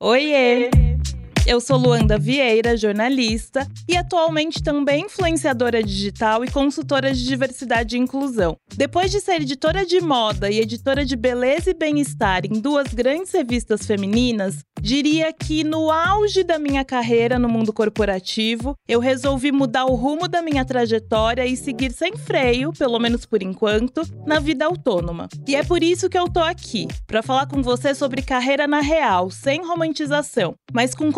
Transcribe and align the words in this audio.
Oiê! 0.00 0.70
Eu 1.48 1.62
sou 1.62 1.78
Luanda 1.78 2.18
Vieira, 2.18 2.76
jornalista 2.76 3.66
e 3.88 3.96
atualmente 3.96 4.62
também 4.62 5.06
influenciadora 5.06 5.82
digital 5.82 6.44
e 6.44 6.50
consultora 6.50 7.10
de 7.10 7.24
diversidade 7.24 7.96
e 7.96 7.98
inclusão. 7.98 8.54
Depois 8.76 9.10
de 9.10 9.18
ser 9.18 9.40
editora 9.40 9.86
de 9.86 9.98
moda 9.98 10.50
e 10.50 10.60
editora 10.60 11.06
de 11.06 11.16
beleza 11.16 11.70
e 11.70 11.74
bem-estar 11.74 12.44
em 12.44 12.60
duas 12.60 12.92
grandes 12.92 13.32
revistas 13.32 13.86
femininas, 13.86 14.58
diria 14.78 15.32
que 15.32 15.64
no 15.64 15.90
auge 15.90 16.44
da 16.44 16.58
minha 16.58 16.84
carreira 16.84 17.38
no 17.38 17.48
mundo 17.48 17.72
corporativo, 17.72 18.74
eu 18.86 19.00
resolvi 19.00 19.50
mudar 19.50 19.86
o 19.86 19.94
rumo 19.94 20.28
da 20.28 20.42
minha 20.42 20.66
trajetória 20.66 21.46
e 21.46 21.56
seguir 21.56 21.92
sem 21.92 22.14
freio, 22.14 22.74
pelo 22.74 22.98
menos 22.98 23.24
por 23.24 23.42
enquanto, 23.42 24.02
na 24.26 24.38
vida 24.38 24.66
autônoma. 24.66 25.28
E 25.46 25.56
é 25.56 25.62
por 25.62 25.82
isso 25.82 26.10
que 26.10 26.18
eu 26.18 26.28
tô 26.28 26.40
aqui, 26.40 26.86
para 27.06 27.22
falar 27.22 27.46
com 27.46 27.62
você 27.62 27.94
sobre 27.94 28.20
carreira 28.20 28.66
na 28.66 28.80
real, 28.80 29.30
sem 29.30 29.66
romantização, 29.66 30.54
mas 30.74 30.94
com 30.94 31.10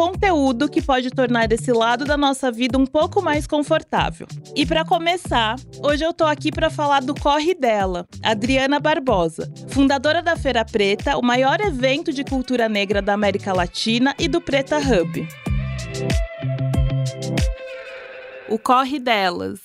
que 0.71 0.81
pode 0.81 1.11
tornar 1.11 1.51
esse 1.53 1.73
lado 1.73 2.05
da 2.05 2.17
nossa 2.17 2.51
vida 2.51 2.79
um 2.79 2.87
pouco 2.87 3.21
mais 3.21 3.47
confortável. 3.47 4.27
E 4.55 4.65
para 4.65 4.85
começar, 4.85 5.57
hoje 5.83 6.05
eu 6.05 6.13
tô 6.13 6.25
aqui 6.25 6.53
para 6.53 6.71
falar 6.71 7.01
do 7.01 7.15
corre 7.15 7.55
dela, 7.55 8.07
Adriana 8.23 8.79
Barbosa, 8.79 9.53
fundadora 9.69 10.23
da 10.23 10.37
Feira 10.37 10.65
Preta, 10.65 11.19
o 11.19 11.23
maior 11.23 11.61
evento 11.61 12.13
de 12.13 12.25
cultura 12.25 12.69
negra 12.69 13.03
da 13.03 13.15
América 13.15 13.53
Latina 13.53 14.15
e 14.19 14.29
do 14.29 14.41
Preta 14.41 14.79
Hub. 14.79 15.29
O 18.49 18.59
corre 18.59 18.99
delas. 18.99 19.61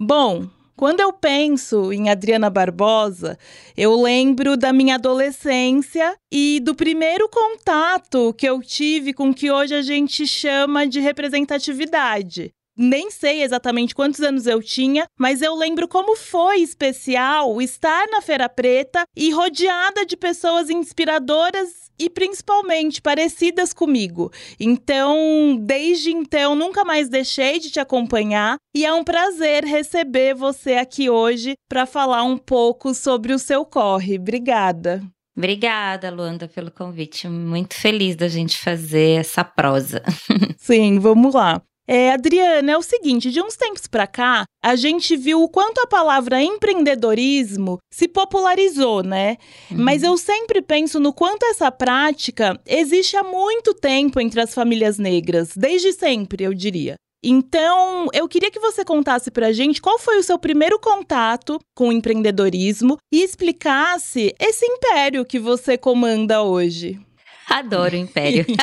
Bom, 0.00 0.48
quando 0.76 1.00
eu 1.00 1.12
penso 1.12 1.92
em 1.92 2.10
Adriana 2.10 2.50
Barbosa, 2.50 3.38
eu 3.76 3.94
lembro 4.00 4.56
da 4.56 4.72
minha 4.72 4.96
adolescência 4.96 6.16
e 6.32 6.60
do 6.60 6.74
primeiro 6.74 7.28
contato 7.28 8.34
que 8.34 8.48
eu 8.48 8.60
tive 8.60 9.12
com 9.12 9.30
o 9.30 9.34
que 9.34 9.50
hoje 9.50 9.74
a 9.74 9.82
gente 9.82 10.26
chama 10.26 10.86
de 10.86 10.98
representatividade. 10.98 12.52
Nem 12.76 13.10
sei 13.10 13.42
exatamente 13.42 13.94
quantos 13.94 14.20
anos 14.20 14.46
eu 14.46 14.62
tinha, 14.62 15.06
mas 15.18 15.42
eu 15.42 15.54
lembro 15.54 15.86
como 15.86 16.16
foi 16.16 16.58
especial 16.58 17.60
estar 17.62 18.06
na 18.08 18.20
Feira 18.20 18.48
Preta 18.48 19.04
e 19.16 19.30
rodeada 19.30 20.04
de 20.04 20.16
pessoas 20.16 20.68
inspiradoras 20.68 21.84
e 21.98 22.10
principalmente 22.10 23.00
parecidas 23.00 23.72
comigo. 23.72 24.32
Então, 24.58 25.56
desde 25.60 26.10
então, 26.10 26.54
nunca 26.54 26.84
mais 26.84 27.08
deixei 27.08 27.58
de 27.58 27.70
te 27.70 27.78
acompanhar 27.78 28.56
e 28.74 28.84
é 28.84 28.92
um 28.92 29.04
prazer 29.04 29.64
receber 29.64 30.34
você 30.34 30.74
aqui 30.74 31.08
hoje 31.08 31.54
para 31.68 31.86
falar 31.86 32.24
um 32.24 32.36
pouco 32.36 32.92
sobre 32.94 33.32
o 33.32 33.38
seu 33.38 33.64
corre. 33.64 34.18
Obrigada. 34.18 35.02
Obrigada, 35.36 36.10
Luanda, 36.10 36.46
pelo 36.46 36.70
convite. 36.70 37.28
Muito 37.28 37.74
feliz 37.74 38.14
da 38.14 38.28
gente 38.28 38.56
fazer 38.58 39.20
essa 39.20 39.44
prosa. 39.44 40.02
Sim, 40.58 41.00
vamos 41.00 41.34
lá. 41.34 41.60
É, 41.86 42.12
Adriana, 42.12 42.72
é 42.72 42.78
o 42.78 42.82
seguinte, 42.82 43.30
de 43.30 43.42
uns 43.42 43.56
tempos 43.56 43.86
para 43.86 44.06
cá, 44.06 44.44
a 44.64 44.74
gente 44.74 45.16
viu 45.16 45.42
o 45.42 45.48
quanto 45.48 45.80
a 45.80 45.86
palavra 45.86 46.42
empreendedorismo 46.42 47.78
se 47.92 48.08
popularizou, 48.08 49.02
né? 49.02 49.36
Uhum. 49.70 49.78
Mas 49.78 50.02
eu 50.02 50.16
sempre 50.16 50.62
penso 50.62 50.98
no 50.98 51.12
quanto 51.12 51.44
essa 51.44 51.70
prática 51.70 52.58
existe 52.66 53.16
há 53.16 53.22
muito 53.22 53.74
tempo 53.74 54.18
entre 54.18 54.40
as 54.40 54.54
famílias 54.54 54.98
negras, 54.98 55.50
desde 55.54 55.92
sempre, 55.92 56.44
eu 56.44 56.54
diria. 56.54 56.94
Então, 57.26 58.06
eu 58.12 58.28
queria 58.28 58.50
que 58.50 58.60
você 58.60 58.84
contasse 58.84 59.30
pra 59.30 59.52
gente 59.52 59.80
qual 59.80 59.98
foi 59.98 60.18
o 60.18 60.22
seu 60.22 60.38
primeiro 60.38 60.78
contato 60.78 61.58
com 61.74 61.88
o 61.88 61.92
empreendedorismo 61.92 62.98
e 63.10 63.22
explicasse 63.22 64.34
esse 64.38 64.66
império 64.66 65.24
que 65.24 65.38
você 65.38 65.78
comanda 65.78 66.42
hoje. 66.42 67.00
Adoro 67.48 67.94
o 67.94 67.98
império. 67.98 68.46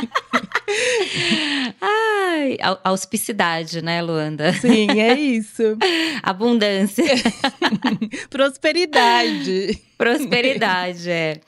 Ai, 1.82 2.58
auspicidade, 2.84 3.82
né, 3.82 4.02
Luanda? 4.02 4.54
Sim, 4.54 4.88
é 5.00 5.14
isso. 5.20 5.78
Abundância. 6.24 7.06
Prosperidade. 8.30 9.82
Prosperidade, 10.02 11.12
é. 11.12 11.40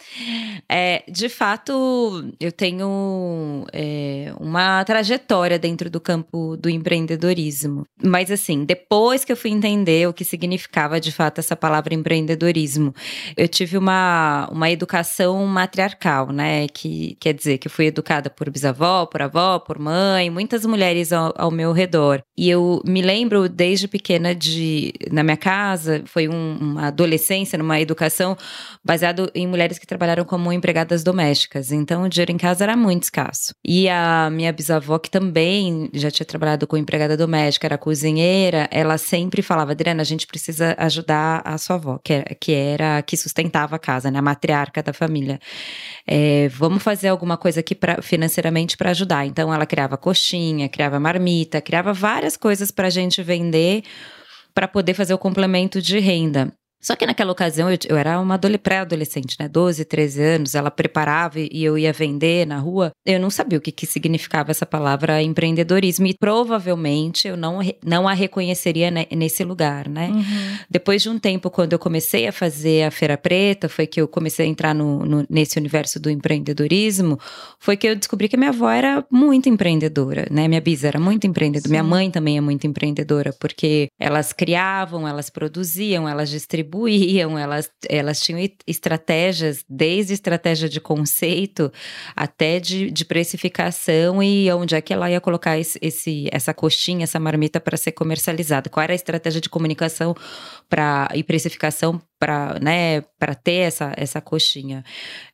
é. 0.69 1.03
De 1.08 1.28
fato, 1.28 2.31
eu 2.40 2.52
tenho 2.52 3.66
é, 3.74 4.31
uma 4.40 4.84
trajetória 4.84 5.58
dentro 5.58 5.90
do 5.90 6.00
campo 6.00 6.56
do 6.56 6.69
empreendedorismo. 6.69 7.84
Mas, 8.00 8.30
assim, 8.30 8.64
depois 8.64 9.25
que 9.25 9.31
eu 9.31 9.36
fui 9.36 9.50
entender 9.50 10.08
o 10.08 10.14
que 10.14 10.24
significava 10.24 11.00
de 11.00 11.12
fato 11.12 11.40
essa 11.40 11.56
palavra 11.56 11.96
empreendedorismo, 11.96 12.94
eu 13.36 13.47
tive 13.47 13.75
uma, 13.75 14.47
uma 14.52 14.70
educação 14.70 15.44
matriarcal, 15.47 16.31
né? 16.31 16.68
Que 16.68 17.18
quer 17.20 17.34
dizer 17.34 17.58
que 17.58 17.66
eu 17.66 17.72
fui 17.72 17.88
educada 17.88 18.30
por 18.30 18.52
bisavó, 18.52 19.08
por 19.08 19.24
avó, 19.24 19.58
por 19.58 19.80
mãe, 19.80 20.30
muitas 20.30 20.64
mulheres 20.64 21.12
ao, 21.12 21.34
ao 21.35 21.50
meu 21.50 21.72
redor. 21.72 22.22
E 22.38 22.52
eu 22.52 22.84
me 22.85 23.02
lembro 23.02 23.50
desde 23.50 23.88
pequena 23.88 24.35
de, 24.35 24.94
na 25.12 25.24
minha 25.24 25.38
casa, 25.38 26.03
foi 26.06 26.28
um, 26.28 26.58
uma 26.62 26.88
adolescência, 26.90 27.58
numa 27.58 27.81
educação 27.81 28.38
baseado 28.84 29.31
em 29.34 29.48
mulheres 29.48 29.80
que 29.80 29.88
trabalharam 29.88 30.26
como 30.26 30.52
empregadas 30.52 31.04
domésticas. 31.04 31.72
Então, 31.72 32.04
o 32.04 32.09
dinheiro 32.09 32.31
em 32.31 32.38
casa 32.38 32.64
era 32.64 32.76
muito 32.76 33.04
escasso. 33.04 33.54
E 33.64 33.88
a 33.90 34.30
minha 34.31 34.52
bisavó, 34.52 35.00
que 35.00 35.09
também 35.09 35.90
já 35.94 36.12
tinha 36.12 36.26
trabalhado 36.26 36.68
com 36.68 36.78
empregada 36.78 37.16
doméstica, 37.16 37.68
era 37.68 37.78
cozinheira, 37.78 38.68
ela 38.72 38.98
sempre 38.98 39.42
falava: 39.42 39.72
Adriana, 39.72 40.02
a 40.02 40.06
gente 40.06 40.28
precisa 40.28 40.76
ajudar 40.78 41.42
a 41.46 41.58
sua 41.58 41.76
avó, 41.76 42.00
que 42.03 42.14
era, 42.14 42.36
que, 42.36 42.52
era, 42.53 43.02
que 43.02 43.16
sustentava 43.16 43.76
a 43.76 43.80
casa, 43.80 44.12
né? 44.12 44.20
A 44.20 44.22
matriarca 44.22 44.84
da 44.84 44.94
família. 44.94 45.40
É, 46.08 46.50
vamos 46.50 46.84
fazer 46.84 47.08
alguma 47.08 47.38
coisa 47.38 47.59
aqui 47.59 47.76
pra, 47.76 48.02
financeiramente 48.02 48.76
para 48.78 48.92
ajudar. 48.92 49.26
Então, 49.26 49.53
ela 49.53 49.66
criava 49.66 49.98
coxinha, 49.98 50.68
criava 50.70 51.00
marmita, 51.00 51.62
criava 51.62 51.94
várias 51.94 52.36
coisas 52.38 52.72
para 52.72 52.88
a 52.88 52.92
gente 52.92 53.22
vender 53.24 53.84
para 54.53 54.68
poder 54.68 54.94
fazer 54.94 55.14
o 55.14 55.18
complemento 55.18 55.82
de 55.82 56.00
renda. 56.00 56.53
Só 56.84 56.98
que 56.98 57.06
naquela 57.06 57.32
ocasião 57.32 57.72
eu, 57.72 57.78
eu 57.88 57.96
era 57.96 58.20
uma 58.20 58.38
pré-adolescente, 58.62 59.38
né? 59.40 59.48
12, 59.48 59.86
13 59.86 60.22
anos, 60.22 60.54
ela 60.54 60.70
preparava 60.70 61.40
e 61.40 61.64
eu 61.64 61.78
ia 61.78 61.94
vender 61.94 62.46
na 62.46 62.60
rua. 62.60 62.92
Eu 63.06 63.22
não 63.22 63.30
sabia 63.30 63.58
o 63.58 63.62
que, 63.62 63.72
que 63.72 63.86
significava 63.86 64.52
essa 64.52 64.66
palavra 64.66 65.22
empreendedorismo 65.22 66.06
e 66.08 66.14
provavelmente 66.14 67.30
eu 67.30 67.38
não, 67.38 67.60
não 67.86 68.06
a 68.06 68.14
reconheceria 68.14 68.92
nesse 68.92 69.46
lugar, 69.46 69.88
né? 69.88 70.10
Uhum. 70.10 70.58
Depois 70.70 71.02
de 71.02 71.10
um 71.10 71.18
tempo, 71.18 71.50
quando 71.50 71.72
eu 71.72 71.80
comecei 71.80 72.28
a 72.28 72.34
fazer 72.34 72.84
a 72.84 72.92
Feira 72.92 73.18
Preta, 73.18 73.70
foi 73.70 73.88
que 73.88 74.02
eu 74.02 74.08
comecei 74.08 74.46
a 74.46 74.50
entrar 74.50 74.76
no, 74.76 75.06
no, 75.06 75.26
nesse 75.30 75.58
universo 75.58 76.02
do 76.02 76.10
empreendedorismo, 76.10 77.18
foi 77.60 77.78
que 77.78 77.88
eu 77.88 77.96
descobri 77.96 78.28
que 78.28 78.36
minha 78.36 78.50
avó 78.50 78.70
era 78.70 79.06
muito 79.10 79.48
empreendedora, 79.48 80.28
né? 80.30 80.50
Minha 80.50 80.60
bisa 80.60 80.90
era 80.90 81.00
muito 81.00 81.26
empreendedora, 81.26 81.70
Sim. 81.70 81.72
minha 81.72 81.84
mãe 81.84 82.12
também 82.12 82.38
é 82.38 82.42
muito 82.42 82.68
empreendedora, 82.68 83.34
porque 83.40 83.88
elas 83.98 84.34
criavam, 84.34 85.08
elas 85.08 85.30
produziam, 85.30 86.10
elas 86.10 86.30
distribuíam 86.30 86.72
distribuíam, 86.73 87.38
elas, 87.38 87.69
elas 87.88 88.19
tinham 88.19 88.39
estratégias, 88.66 89.63
desde 89.69 90.13
estratégia 90.13 90.67
de 90.67 90.81
conceito 90.81 91.72
até 92.16 92.59
de, 92.59 92.89
de 92.89 93.06
precificação 93.06 94.22
e 94.22 94.51
onde 94.51 94.75
é 94.75 94.81
que 94.81 94.91
ela 94.91 95.09
ia 95.09 95.22
colocar 95.22 95.57
esse, 95.57 95.78
esse 95.81 96.28
essa 96.31 96.53
coxinha, 96.53 97.03
essa 97.03 97.19
marmita 97.19 97.59
para 97.59 97.78
ser 97.78 97.91
comercializada. 97.91 98.69
Qual 98.69 98.84
era 98.84 98.94
a 98.94 98.95
estratégia 98.95 99.39
de 99.39 99.50
comunicação 99.50 100.16
pra, 100.67 101.07
e 101.13 101.23
precificação 101.23 102.01
para 102.23 102.57
né, 102.61 103.01
ter 103.44 103.66
essa, 103.67 103.91
essa 103.97 104.22
coxinha. 104.22 104.81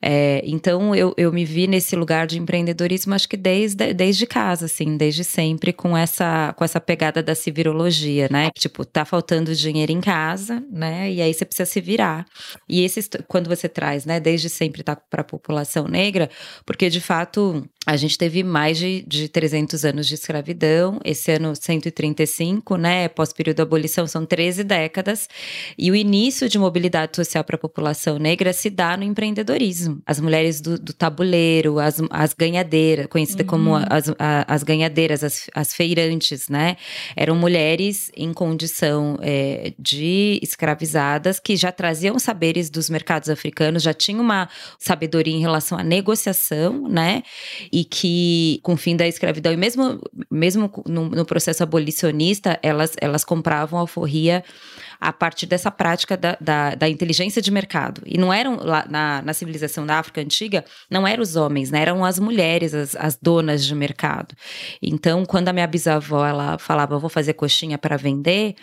É, 0.01 0.41
então 0.43 0.95
eu, 0.95 1.13
eu 1.17 1.31
me 1.31 1.45
vi 1.45 1.67
nesse 1.67 1.95
lugar 1.95 2.25
de 2.25 2.39
empreendedorismo, 2.39 3.13
acho 3.13 3.29
que 3.29 3.37
desde, 3.37 3.93
desde 3.93 4.25
casa, 4.25 4.65
assim, 4.65 4.97
desde 4.97 5.23
sempre, 5.23 5.71
com 5.71 5.95
essa, 5.95 6.51
com 6.57 6.65
essa 6.65 6.81
pegada 6.81 7.21
da 7.21 7.35
civirologia, 7.35 8.27
né? 8.31 8.49
Tipo, 8.57 8.83
tá 8.83 9.05
faltando 9.05 9.53
dinheiro 9.53 9.91
em 9.91 10.01
casa, 10.01 10.63
né? 10.71 11.11
E 11.11 11.21
aí 11.21 11.31
você 11.31 11.45
precisa 11.45 11.69
se 11.69 11.79
virar. 11.79 12.25
E 12.67 12.83
esse, 12.83 13.07
quando 13.27 13.47
você 13.47 13.69
traz, 13.69 14.03
né, 14.03 14.19
desde 14.19 14.49
sempre 14.49 14.81
tá 14.81 14.95
para 14.95 15.21
a 15.21 15.23
população 15.23 15.87
negra, 15.87 16.27
porque 16.65 16.89
de 16.89 16.99
fato 16.99 17.63
a 17.85 17.95
gente 17.95 18.17
teve 18.17 18.43
mais 18.43 18.77
de, 18.77 19.03
de 19.07 19.29
300 19.29 19.85
anos 19.85 20.07
de 20.07 20.13
escravidão, 20.13 20.99
esse 21.03 21.31
ano 21.31 21.55
135, 21.55 22.75
né? 22.75 23.07
Pós-período 23.07 23.57
da 23.57 23.63
abolição, 23.63 24.05
são 24.05 24.25
13 24.25 24.63
décadas. 24.65 25.29
E 25.77 25.89
o 25.89 25.95
início 25.95 26.49
de 26.49 26.59
mobilidade 26.59 27.15
social 27.15 27.43
para 27.43 27.55
a 27.55 27.59
população 27.59 28.19
negra 28.19 28.51
se 28.51 28.69
dá 28.69 28.97
no 28.97 29.03
empreendedorismo. 29.03 30.01
As 30.05 30.19
mulheres 30.19 30.59
do, 30.59 30.77
do 30.77 30.93
tabuleiro, 30.93 31.79
as, 31.79 32.01
as 32.09 32.33
ganhadeiras, 32.33 33.07
conhecidas 33.07 33.45
uhum. 33.45 33.49
como 33.49 33.75
as, 33.75 34.13
as 34.19 34.61
ganhadeiras, 34.61 35.23
as, 35.23 35.49
as 35.55 35.73
feirantes, 35.73 36.49
né? 36.49 36.75
Eram 37.15 37.35
mulheres 37.35 38.11
em 38.15 38.33
condição 38.33 39.17
é, 39.21 39.73
de 39.79 40.37
escravizadas 40.43 41.39
que 41.39 41.55
já 41.55 41.71
traziam 41.71 42.19
saberes 42.19 42.69
dos 42.69 42.89
mercados 42.89 43.29
africanos, 43.29 43.81
já 43.81 43.93
tinham 43.93 44.21
uma 44.21 44.49
sabedoria 44.77 45.33
em 45.33 45.39
relação 45.39 45.77
à 45.77 45.83
negociação, 45.83 46.87
né? 46.89 47.23
E 47.71 47.83
que, 47.83 48.59
com 48.63 48.73
o 48.73 48.77
fim 48.77 48.95
da 48.95 49.07
escravidão, 49.07 49.51
e 49.53 49.57
mesmo, 49.57 49.99
mesmo 50.29 50.71
no, 50.85 51.09
no 51.09 51.25
processo 51.25 51.63
abolicionista, 51.63 52.59
elas, 52.63 52.93
elas 52.99 53.23
compravam 53.23 53.79
alforria 53.79 54.43
a 54.99 55.13
partir 55.13 55.45
dessa 55.45 55.71
prática 55.71 56.17
da, 56.17 56.37
da, 56.41 56.75
da 56.75 56.89
inteligência 56.89 57.41
de 57.41 57.49
mercado. 57.49 58.01
E 58.05 58.17
não 58.17 58.33
eram, 58.33 58.57
lá, 58.57 58.85
na, 58.89 59.21
na 59.21 59.33
civilização 59.33 59.85
da 59.85 59.97
África 59.97 60.19
antiga, 60.19 60.65
não 60.89 61.07
eram 61.07 61.23
os 61.23 61.35
homens, 61.35 61.71
né? 61.71 61.81
eram 61.81 62.03
as 62.03 62.19
mulheres, 62.19 62.73
as, 62.73 62.95
as 62.95 63.15
donas 63.15 63.65
de 63.65 63.73
mercado. 63.73 64.35
Então, 64.81 65.25
quando 65.25 65.47
a 65.47 65.53
minha 65.53 65.67
bisavó 65.67 66.25
ela 66.25 66.57
falava, 66.57 66.99
vou 66.99 67.09
fazer 67.09 67.33
coxinha 67.33 67.77
para 67.77 67.95
vender, 67.95 68.55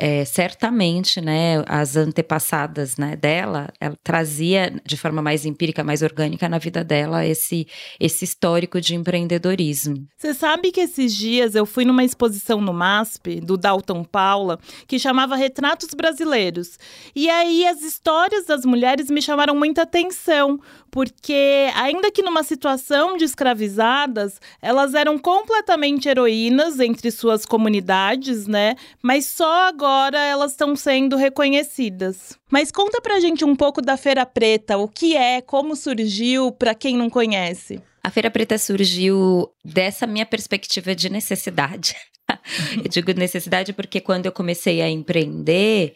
é, 0.00 0.24
certamente, 0.24 1.20
né, 1.20 1.62
as 1.66 1.94
antepassadas 1.94 2.96
né, 2.96 3.16
dela, 3.16 3.68
ela 3.78 3.94
trazia 4.02 4.72
de 4.82 4.96
forma 4.96 5.20
mais 5.20 5.44
empírica, 5.44 5.84
mais 5.84 6.00
orgânica 6.00 6.48
na 6.48 6.56
vida 6.56 6.82
dela 6.82 7.26
esse, 7.26 7.66
esse 8.00 8.24
histórico 8.24 8.80
de 8.80 8.94
empreendedorismo. 8.94 10.06
Você 10.16 10.32
sabe 10.32 10.72
que 10.72 10.80
esses 10.80 11.14
dias 11.14 11.54
eu 11.54 11.66
fui 11.66 11.84
numa 11.84 12.02
exposição 12.02 12.62
no 12.62 12.72
MASP, 12.72 13.42
do 13.42 13.58
Dalton 13.58 14.02
Paula, 14.02 14.58
que 14.88 14.98
chamava 14.98 15.36
Retratos 15.36 15.90
Brasileiros. 15.94 16.78
E 17.14 17.28
aí 17.28 17.66
as 17.66 17.82
histórias 17.82 18.46
das 18.46 18.64
mulheres 18.64 19.10
me 19.10 19.20
chamaram 19.20 19.54
muita 19.54 19.82
atenção, 19.82 20.58
porque 20.90 21.68
ainda 21.76 22.10
que 22.10 22.22
numa 22.22 22.42
situação 22.42 23.18
de 23.18 23.24
escravizadas, 23.24 24.40
elas 24.62 24.94
eram 24.94 25.18
completamente 25.18 26.08
heroínas 26.08 26.80
entre 26.80 27.10
suas 27.10 27.44
comunidades, 27.44 28.46
né? 28.46 28.76
Mas 29.02 29.26
só 29.26 29.68
agora 29.68 29.89
elas 30.14 30.52
estão 30.52 30.74
sendo 30.76 31.16
reconhecidas. 31.16 32.38
Mas 32.50 32.70
conta 32.70 33.00
pra 33.00 33.20
gente 33.20 33.44
um 33.44 33.56
pouco 33.56 33.82
da 33.82 33.96
Feira 33.96 34.24
Preta, 34.24 34.76
o 34.76 34.88
que 34.88 35.16
é, 35.16 35.40
como 35.40 35.76
surgiu, 35.76 36.52
para 36.52 36.74
quem 36.74 36.96
não 36.96 37.10
conhece. 37.10 37.80
A 38.02 38.10
Feira 38.10 38.30
Preta 38.30 38.56
surgiu 38.56 39.50
dessa 39.64 40.06
minha 40.06 40.24
perspectiva 40.24 40.94
de 40.94 41.10
necessidade. 41.10 41.94
eu 42.82 42.88
digo 42.88 43.12
necessidade 43.12 43.72
porque 43.72 44.00
quando 44.00 44.26
eu 44.26 44.32
comecei 44.32 44.80
a 44.80 44.88
empreender, 44.88 45.94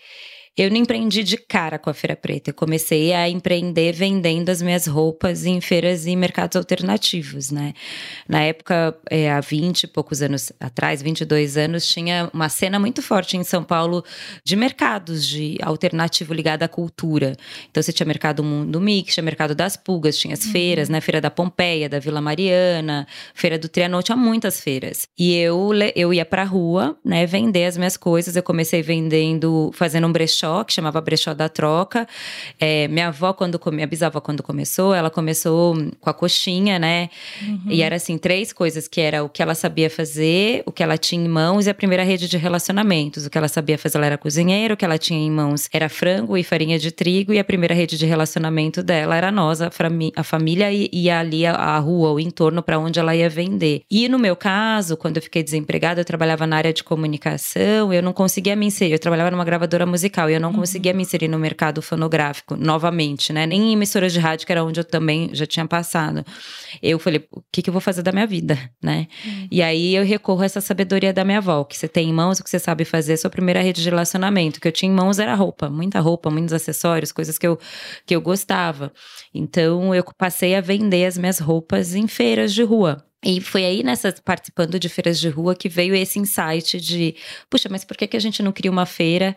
eu 0.57 0.71
não 0.71 0.77
empreendi 0.77 1.25
de 1.25 1.37
cara 1.37 1.81
com 1.81 1.91
a 1.91 1.95
Feira 1.95 2.15
Preta. 2.15 2.51
Eu 2.51 2.55
comecei 2.55 3.13
a 3.13 3.29
empreender 3.29 3.93
vendendo 3.93 4.51
as 4.51 4.63
minhas 4.63 4.87
roupas 4.87 5.45
em 5.45 5.61
feiras 5.61 6.07
e 6.07 6.15
mercados 6.15 6.57
alternativos, 6.57 7.51
né? 7.51 7.75
Na 8.29 8.41
época, 8.41 8.97
é, 9.11 9.33
há 9.33 9.41
20 9.41 9.83
e 9.83 9.87
poucos 9.89 10.23
anos 10.23 10.53
atrás, 10.61 11.03
22 11.03 11.57
anos, 11.57 11.85
tinha 11.89 12.31
uma 12.33 12.49
cena 12.49 12.79
muito 12.79 13.03
forte 13.03 13.37
em 13.37 13.43
São 13.43 13.65
Paulo 13.65 14.05
de 14.45 14.55
mercados 14.55 15.27
de 15.27 15.59
alternativo 15.61 16.33
ligado 16.33 16.63
à 16.63 16.69
cultura. 16.69 17.37
Então, 17.69 17.83
você 17.83 17.93
tinha 17.93 18.07
mercado 18.07 18.45
Mundo 18.45 18.81
Mix, 18.81 19.15
tinha 19.15 19.25
mercado 19.25 19.57
das 19.57 19.77
Pulgas, 19.77 20.17
tinha 20.17 20.35
as 20.35 20.45
uhum. 20.45 20.53
feiras, 20.53 20.89
né? 20.89 21.01
Feira 21.01 21.21
da 21.21 21.31
Pompeia, 21.31 21.89
da 21.89 21.99
Vila 21.99 22.21
Mariana, 22.21 23.09
Feira 23.35 23.59
do 23.59 23.69
Trianon, 23.69 24.03
tinha 24.03 24.17
muitas 24.17 24.61
feiras. 24.61 25.09
E 25.19 25.35
eu, 25.35 25.71
eu 25.97 26.15
ia 26.15 26.25
pra 26.25 26.45
rua, 26.45 26.97
né, 27.05 27.27
vender 27.27 27.65
as 27.65 27.77
minhas 27.77 27.97
coisas. 27.97 28.37
Eu 28.37 28.43
comecei 28.43 28.83
vendendo, 28.83 29.73
fazendo 29.75 30.07
um 30.07 30.13
brechó 30.13 30.44
brechó, 30.45 30.65
que 30.65 30.73
chamava 30.73 31.01
Brechó 31.01 31.35
da 31.35 31.49
Troca. 31.49 32.07
É, 32.61 32.87
minha 32.89 33.09
avó, 33.09 33.33
quando 33.33 33.61
minha 33.73 33.87
bisavó, 33.87 34.21
quando 34.21 34.43
começou, 34.43 34.95
ela 34.95 35.11
começou 35.11 35.75
com 36.01 36.11
a 36.11 36.15
coxinha, 36.15 36.79
né? 36.79 37.09
Uhum. 37.43 37.61
E 37.69 37.83
era 37.83 37.97
assim, 37.97 38.19
três 38.19 38.53
coisas, 38.53 38.87
que 38.87 39.01
era 39.01 39.25
o 39.25 39.29
que 39.29 39.43
ela 39.43 39.55
sabia 39.55 39.89
fazer, 39.89 40.63
o 40.67 40.73
que 40.73 40.83
ela 40.83 40.99
tinha 40.99 41.25
em 41.25 41.29
mãos 41.29 41.67
e 41.67 41.71
a 41.71 41.75
primeira 41.75 42.03
rede 42.03 42.29
de 42.29 42.37
relacionamentos. 42.37 43.27
O 43.27 43.31
que 43.31 43.39
ela 43.39 43.49
sabia 43.49 43.79
fazer, 43.79 43.99
ela 43.99 44.07
era 44.07 44.19
cozinheira, 44.19 44.75
o 44.75 44.77
que 44.77 44.85
ela 44.85 44.99
tinha 44.99 45.19
em 45.19 45.31
mãos 45.31 45.69
era 45.73 45.89
frango 45.89 46.37
e 46.37 46.45
farinha 46.45 46.79
de 46.79 46.91
trigo, 46.91 47.33
e 47.33 47.39
a 47.39 47.45
primeira 47.45 47.75
rede 47.75 47.97
de 47.97 48.07
relacionamento 48.07 48.83
dela 48.83 49.17
era 49.17 49.33
nós, 49.33 49.63
a, 49.63 49.71
a 50.17 50.23
família, 50.23 50.73
e, 50.73 50.91
e 50.93 51.09
ali 51.11 51.47
a, 51.47 51.53
a 51.53 51.79
rua, 51.79 52.13
o 52.13 52.21
entorno 52.21 52.63
para 52.63 52.79
onde 52.79 52.99
ela 52.99 53.15
ia 53.17 53.29
vender. 53.29 53.83
E 53.91 54.09
no 54.09 54.19
meu 54.19 54.37
caso, 54.37 54.97
quando 54.97 55.17
eu 55.17 55.23
fiquei 55.23 55.43
desempregada, 55.43 56.01
eu 56.01 56.05
trabalhava 56.05 56.47
na 56.47 56.57
área 56.57 56.73
de 56.73 56.85
comunicação, 56.85 57.93
eu 57.93 58.03
não 58.03 58.13
conseguia 58.13 58.57
me 58.57 58.67
inserir, 58.67 58.93
eu 58.93 58.99
trabalhava 58.99 59.31
numa 59.31 59.45
gravadora 59.45 59.87
musical, 59.87 60.29
e 60.35 60.37
eu 60.37 60.41
não 60.41 60.51
uhum. 60.51 60.57
conseguia 60.57 60.93
me 60.93 61.03
inserir 61.03 61.29
no 61.29 61.39
mercado 61.39 61.81
fonográfico 61.81 62.57
novamente, 62.57 63.33
né? 63.33 63.47
Nem 63.47 63.71
em 63.71 63.73
emissoras 63.73 64.13
de 64.13 64.19
rádio, 64.19 64.45
que 64.47 64.53
era 64.53 64.65
onde 64.65 64.81
eu 64.81 64.85
também 64.85 65.31
já 65.33 65.47
tinha 65.47 65.67
passado. 65.67 66.25
Eu 66.83 66.99
falei, 66.99 67.27
o 67.31 67.41
que, 67.53 67.63
que 67.63 67.71
eu 67.71 67.73
vou 67.73 67.81
fazer 67.81 68.03
da 68.03 68.11
minha 68.11 68.27
vida, 68.27 68.59
né? 68.83 69.07
Uhum. 69.25 69.49
E 69.51 69.63
aí 69.63 69.95
eu 69.95 70.05
recorro 70.05 70.43
a 70.43 70.45
essa 70.45 70.61
sabedoria 70.61 71.13
da 71.13 71.25
minha 71.25 71.39
avó, 71.39 71.63
que 71.63 71.77
você 71.77 71.87
tem 71.87 72.09
em 72.09 72.13
mãos, 72.13 72.41
o 72.41 72.45
que 72.45 72.51
você 72.51 72.59
sabe 72.59 72.85
fazer, 72.85 73.17
sua 73.17 73.31
primeira 73.31 73.61
rede 73.61 73.83
de 73.83 73.89
relacionamento. 73.89 74.59
O 74.59 74.61
que 74.61 74.69
eu 74.69 74.73
tinha 74.73 74.91
em 74.91 74.95
mãos 74.95 75.19
era 75.19 75.35
roupa, 75.35 75.71
muita 75.71 76.01
roupa, 76.01 76.31
muitos 76.31 76.53
acessórios, 76.53 77.13
coisas 77.13 77.39
que 77.39 77.47
eu, 77.47 77.59
que 78.05 78.15
eu 78.17 78.21
gostava. 78.21 78.93
Então 79.33 79.95
eu 79.95 80.05
passei 80.19 80.55
a 80.57 80.61
vender 80.61 81.07
as 81.07 81.17
minhas 81.17 81.39
roupas 81.39 81.95
em 81.95 82.09
feiras 82.09 82.53
de 82.53 82.63
rua. 82.63 83.05
E 83.25 83.41
foi 83.41 83.65
aí 83.65 83.83
nessa 83.83 84.13
participando 84.23 84.79
de 84.79 84.89
feiras 84.89 85.19
de 85.19 85.31
rua 85.31 85.55
que 85.55 85.69
veio 85.69 85.95
esse 85.95 86.19
insight 86.19 86.79
de, 86.79 87.17
puxa, 87.49 87.69
mas 87.71 87.83
por 87.83 87.97
que, 87.97 88.07
que 88.07 88.17
a 88.17 88.21
gente 88.21 88.43
não 88.43 88.53
cria 88.53 88.71
uma 88.71 88.85
feira 88.85 89.35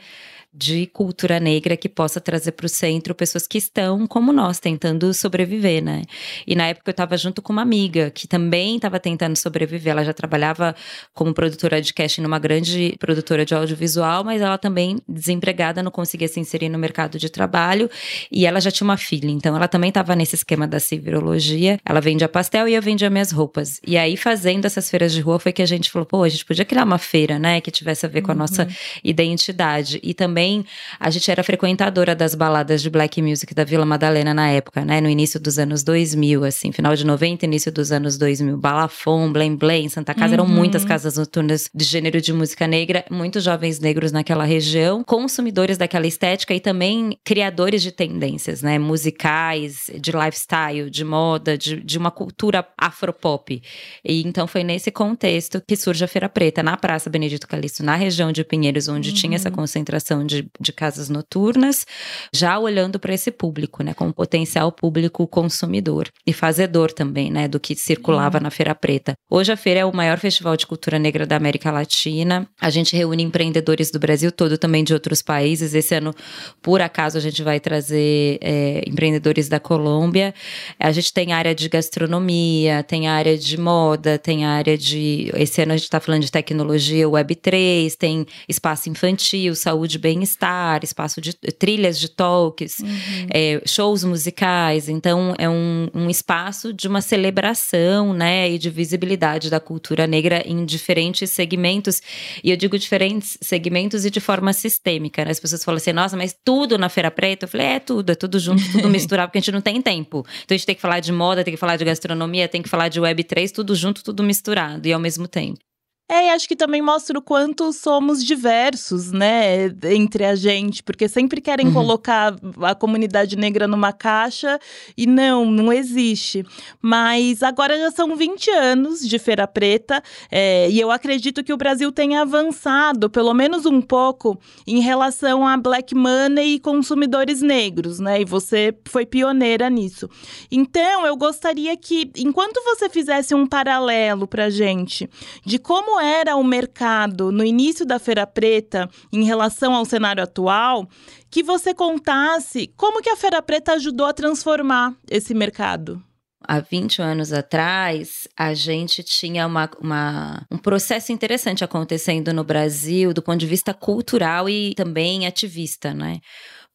de 0.57 0.87
cultura 0.87 1.39
negra 1.39 1.77
que 1.77 1.87
possa 1.87 2.19
trazer 2.19 2.53
para 2.53 2.65
o 2.65 2.69
centro 2.69 3.13
pessoas 3.13 3.45
que 3.45 3.59
estão 3.59 4.07
como 4.07 4.33
nós, 4.33 4.59
tentando 4.59 5.13
sobreviver, 5.13 5.83
né? 5.83 6.01
E 6.47 6.55
na 6.55 6.67
época 6.67 6.89
eu 6.89 6.91
estava 6.91 7.15
junto 7.15 7.43
com 7.43 7.53
uma 7.53 7.61
amiga 7.61 8.09
que 8.09 8.27
também 8.27 8.77
estava 8.77 8.99
tentando 8.99 9.37
sobreviver. 9.37 9.91
Ela 9.91 10.03
já 10.03 10.13
trabalhava 10.13 10.75
como 11.13 11.31
produtora 11.31 11.79
de 11.79 11.93
casting 11.93 12.21
numa 12.21 12.39
grande 12.39 12.95
produtora 12.99 13.45
de 13.45 13.53
audiovisual, 13.53 14.23
mas 14.23 14.41
ela 14.41 14.57
também, 14.57 14.97
desempregada, 15.07 15.83
não 15.83 15.91
conseguia 15.91 16.27
se 16.27 16.39
inserir 16.39 16.69
no 16.69 16.79
mercado 16.79 17.19
de 17.19 17.29
trabalho. 17.29 17.87
E 18.31 18.47
ela 18.47 18.59
já 18.59 18.71
tinha 18.71 18.85
uma 18.85 18.97
filha, 18.97 19.29
então 19.29 19.55
ela 19.55 19.67
também 19.67 19.89
estava 19.89 20.15
nesse 20.15 20.33
esquema 20.33 20.67
da 20.67 20.79
civirologia. 20.79 21.77
Ela 21.85 22.01
vendia 22.01 22.27
pastel 22.27 22.67
e 22.67 22.73
eu 22.73 22.81
vendia 22.81 23.11
minhas 23.11 23.31
roupas. 23.31 23.79
E 23.85 23.95
aí, 23.95 24.17
fazendo 24.17 24.65
essas 24.65 24.89
feiras 24.89 25.13
de 25.13 25.21
rua, 25.21 25.37
foi 25.37 25.53
que 25.53 25.61
a 25.61 25.67
gente 25.67 25.91
falou: 25.91 26.05
pô, 26.05 26.23
a 26.23 26.29
gente 26.29 26.43
podia 26.43 26.65
criar 26.65 26.83
uma 26.83 26.97
feira, 26.97 27.37
né, 27.37 27.61
que 27.61 27.69
tivesse 27.69 28.07
a 28.07 28.09
ver 28.09 28.23
com 28.23 28.31
a 28.31 28.35
nossa 28.35 28.63
uhum. 28.63 28.69
identidade. 29.03 29.99
E 30.01 30.15
também 30.15 30.46
também 30.47 30.65
a 30.99 31.09
gente 31.09 31.29
era 31.29 31.43
frequentadora 31.43 32.15
das 32.15 32.33
baladas 32.33 32.81
de 32.81 32.89
black 32.89 33.21
music 33.21 33.53
da 33.53 33.63
Vila 33.63 33.85
Madalena 33.85 34.33
na 34.33 34.49
época, 34.49 34.85
né? 34.85 35.01
No 35.01 35.09
início 35.09 35.39
dos 35.39 35.59
anos 35.59 35.83
2000, 35.83 36.43
assim, 36.45 36.71
final 36.71 36.95
de 36.95 37.05
90, 37.05 37.45
início 37.45 37.71
dos 37.71 37.91
anos 37.91 38.17
2000. 38.17 38.57
Balafon, 38.57 39.31
Blém 39.31 39.55
Blém, 39.55 39.89
Santa 39.89 40.13
Casa, 40.13 40.27
uhum. 40.27 40.33
eram 40.33 40.47
muitas 40.47 40.85
casas 40.85 41.17
noturnas 41.17 41.69
de 41.73 41.83
gênero 41.83 42.21
de 42.21 42.31
música 42.31 42.65
negra, 42.65 43.03
muitos 43.11 43.43
jovens 43.43 43.79
negros 43.79 44.11
naquela 44.11 44.45
região, 44.45 45.03
consumidores 45.03 45.77
daquela 45.77 46.07
estética 46.07 46.53
e 46.53 46.59
também 46.59 47.17
criadores 47.23 47.81
de 47.81 47.91
tendências, 47.91 48.61
né? 48.61 48.79
Musicais, 48.79 49.89
de 49.99 50.11
lifestyle, 50.11 50.89
de 50.89 51.03
moda, 51.03 51.57
de, 51.57 51.81
de 51.81 51.97
uma 51.97 52.11
cultura 52.11 52.65
afropop. 52.77 53.61
E 54.03 54.21
então 54.21 54.47
foi 54.47 54.63
nesse 54.63 54.91
contexto 54.91 55.61
que 55.67 55.75
surge 55.75 56.03
a 56.03 56.07
Feira 56.07 56.29
Preta, 56.29 56.63
na 56.63 56.77
Praça 56.77 57.09
Benedito 57.09 57.47
Calixto, 57.47 57.83
na 57.83 57.95
região 57.95 58.31
de 58.31 58.43
Pinheiros, 58.43 58.87
onde 58.87 59.09
uhum. 59.09 59.15
tinha 59.15 59.35
essa 59.35 59.51
concentração 59.57 60.25
de 60.25 60.36
de, 60.37 60.49
de 60.59 60.71
casas 60.71 61.09
noturnas, 61.09 61.85
já 62.33 62.57
olhando 62.59 62.99
para 62.99 63.13
esse 63.13 63.31
público, 63.31 63.83
né, 63.83 63.93
como 63.93 64.13
potencial 64.13 64.71
público 64.71 65.27
consumidor 65.27 66.09
e 66.25 66.33
fazedor 66.33 66.91
também, 66.91 67.31
né, 67.31 67.47
do 67.47 67.59
que 67.59 67.75
circulava 67.75 68.37
uhum. 68.37 68.43
na 68.43 68.51
Feira 68.51 68.73
Preta. 68.73 69.13
Hoje 69.29 69.51
a 69.51 69.57
feira 69.57 69.81
é 69.81 69.85
o 69.85 69.93
maior 69.93 70.17
festival 70.17 70.55
de 70.55 70.65
cultura 70.65 70.97
negra 70.97 71.25
da 71.25 71.35
América 71.35 71.71
Latina. 71.71 72.47
A 72.59 72.69
gente 72.69 72.95
reúne 72.95 73.23
empreendedores 73.23 73.91
do 73.91 73.99
Brasil 73.99 74.31
todo, 74.31 74.57
também 74.57 74.83
de 74.83 74.93
outros 74.93 75.21
países. 75.21 75.73
Esse 75.73 75.95
ano, 75.95 76.13
por 76.61 76.81
acaso, 76.81 77.17
a 77.17 77.21
gente 77.21 77.43
vai 77.43 77.59
trazer 77.59 78.37
é, 78.41 78.83
empreendedores 78.87 79.49
da 79.49 79.59
Colômbia. 79.59 80.33
A 80.79 80.91
gente 80.91 81.11
tem 81.13 81.33
área 81.33 81.53
de 81.53 81.67
gastronomia, 81.67 82.83
tem 82.83 83.07
área 83.07 83.37
de 83.37 83.57
moda, 83.57 84.17
tem 84.17 84.45
área 84.45 84.77
de. 84.77 85.31
Esse 85.35 85.61
ano 85.61 85.73
a 85.73 85.77
gente 85.77 85.85
está 85.85 85.99
falando 85.99 86.21
de 86.23 86.31
tecnologia 86.31 87.07
Web3, 87.07 87.95
tem 87.95 88.25
espaço 88.47 88.89
infantil, 88.89 89.55
saúde, 89.55 89.97
bem 89.97 90.16
bem-estar, 90.17 90.83
espaço 90.83 91.21
de 91.21 91.33
trilhas 91.33 91.99
de 91.99 92.09
talks, 92.09 92.79
uhum. 92.79 92.87
é, 93.29 93.61
shows 93.65 94.03
musicais. 94.03 94.89
Então, 94.89 95.33
é 95.37 95.47
um, 95.47 95.89
um 95.93 96.09
espaço 96.09 96.73
de 96.73 96.87
uma 96.87 97.01
celebração, 97.01 98.13
né, 98.13 98.49
e 98.49 98.57
de 98.57 98.69
visibilidade 98.69 99.49
da 99.49 99.59
cultura 99.59 100.07
negra 100.07 100.43
em 100.45 100.65
diferentes 100.65 101.29
segmentos. 101.29 102.01
E 102.43 102.51
eu 102.51 102.57
digo 102.57 102.77
diferentes 102.77 103.37
segmentos 103.41 104.05
e 104.05 104.09
de 104.09 104.19
forma 104.19 104.51
sistêmica. 104.53 105.23
Né? 105.23 105.31
As 105.31 105.39
pessoas 105.39 105.63
falam 105.63 105.77
assim, 105.77 105.93
nossa, 105.93 106.17
mas 106.17 106.35
tudo 106.43 106.77
na 106.77 106.89
Feira 106.89 107.11
Preta? 107.11 107.45
Eu 107.45 107.49
falei, 107.49 107.67
é 107.67 107.79
tudo, 107.79 108.09
é 108.09 108.15
tudo 108.15 108.39
junto, 108.39 108.63
tudo 108.71 108.89
misturado, 108.89 109.29
porque 109.29 109.37
a 109.37 109.41
gente 109.41 109.51
não 109.51 109.61
tem 109.61 109.81
tempo. 109.81 110.25
Então, 110.43 110.55
a 110.55 110.57
gente 110.57 110.65
tem 110.65 110.75
que 110.75 110.81
falar 110.81 110.99
de 110.99 111.11
moda, 111.11 111.43
tem 111.43 111.53
que 111.53 111.59
falar 111.59 111.77
de 111.77 111.85
gastronomia, 111.85 112.47
tem 112.47 112.61
que 112.61 112.69
falar 112.69 112.89
de 112.89 112.99
Web3, 112.99 113.51
tudo 113.51 113.75
junto, 113.75 114.03
tudo 114.03 114.23
misturado 114.23 114.87
e 114.87 114.93
ao 114.93 114.99
mesmo 114.99 115.27
tempo. 115.27 115.66
É, 116.09 116.27
e 116.27 116.29
acho 116.29 116.47
que 116.47 116.55
também 116.55 116.81
mostra 116.81 117.19
o 117.19 117.21
quanto 117.21 117.73
somos 117.73 118.23
diversos, 118.23 119.11
né, 119.11 119.65
entre 119.91 120.23
a 120.23 120.35
gente, 120.35 120.81
porque 120.81 121.09
sempre 121.09 121.41
querem 121.41 121.67
uhum. 121.67 121.73
colocar 121.73 122.33
a 122.61 122.73
comunidade 122.73 123.35
negra 123.35 123.67
numa 123.67 123.91
caixa 123.91 124.57
e 124.95 125.05
não, 125.05 125.51
não 125.51 125.71
existe. 125.71 126.45
Mas 126.81 127.43
agora 127.43 127.77
já 127.77 127.91
são 127.91 128.15
20 128.15 128.49
anos 128.51 129.05
de 129.05 129.19
Feira 129.19 129.45
Preta 129.45 130.01
é, 130.31 130.69
e 130.69 130.79
eu 130.79 130.91
acredito 130.91 131.43
que 131.43 131.51
o 131.51 131.57
Brasil 131.57 131.91
tenha 131.91 132.21
avançado, 132.21 133.09
pelo 133.09 133.33
menos 133.33 133.65
um 133.65 133.81
pouco, 133.81 134.39
em 134.65 134.79
relação 134.79 135.45
a 135.45 135.57
black 135.57 135.93
money 135.93 136.55
e 136.55 136.59
consumidores 136.59 137.41
negros, 137.41 137.99
né, 137.99 138.21
e 138.21 138.25
você 138.25 138.73
foi 138.85 139.05
pioneira 139.05 139.69
nisso. 139.69 140.09
Então, 140.49 141.05
eu 141.05 141.17
gostaria 141.17 141.75
que, 141.75 142.09
enquanto 142.15 142.63
você 142.63 142.87
fizesse 142.87 143.35
um 143.35 143.45
paralelo 143.45 144.25
pra 144.25 144.49
gente 144.49 145.09
de 145.45 145.59
como 145.59 145.96
como 145.97 145.99
era 145.99 146.35
o 146.35 146.43
mercado 146.43 147.31
no 147.31 147.43
início 147.43 147.83
da 147.83 147.97
Feira 147.97 148.27
Preta 148.27 148.87
em 149.11 149.23
relação 149.23 149.73
ao 149.73 149.83
cenário 149.83 150.21
atual, 150.21 150.87
que 151.31 151.41
você 151.41 151.73
contasse 151.73 152.71
como 152.77 153.01
que 153.01 153.09
a 153.09 153.15
Feira 153.15 153.41
Preta 153.41 153.73
ajudou 153.73 154.05
a 154.05 154.13
transformar 154.13 154.93
esse 155.09 155.33
mercado 155.33 156.03
há 156.39 156.59
20 156.59 157.01
anos 157.01 157.33
atrás, 157.33 158.27
a 158.37 158.53
gente 158.53 159.03
tinha 159.03 159.45
uma, 159.45 159.69
uma, 159.81 160.45
um 160.51 160.57
processo 160.57 161.11
interessante 161.11 161.63
acontecendo 161.63 162.31
no 162.31 162.43
Brasil 162.43 163.11
do 163.11 163.21
ponto 163.21 163.39
de 163.39 163.47
vista 163.47 163.73
cultural 163.73 164.47
e 164.47 164.73
também 164.75 165.25
ativista, 165.25 165.93
né? 165.93 166.19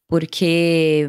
Porque 0.08 1.08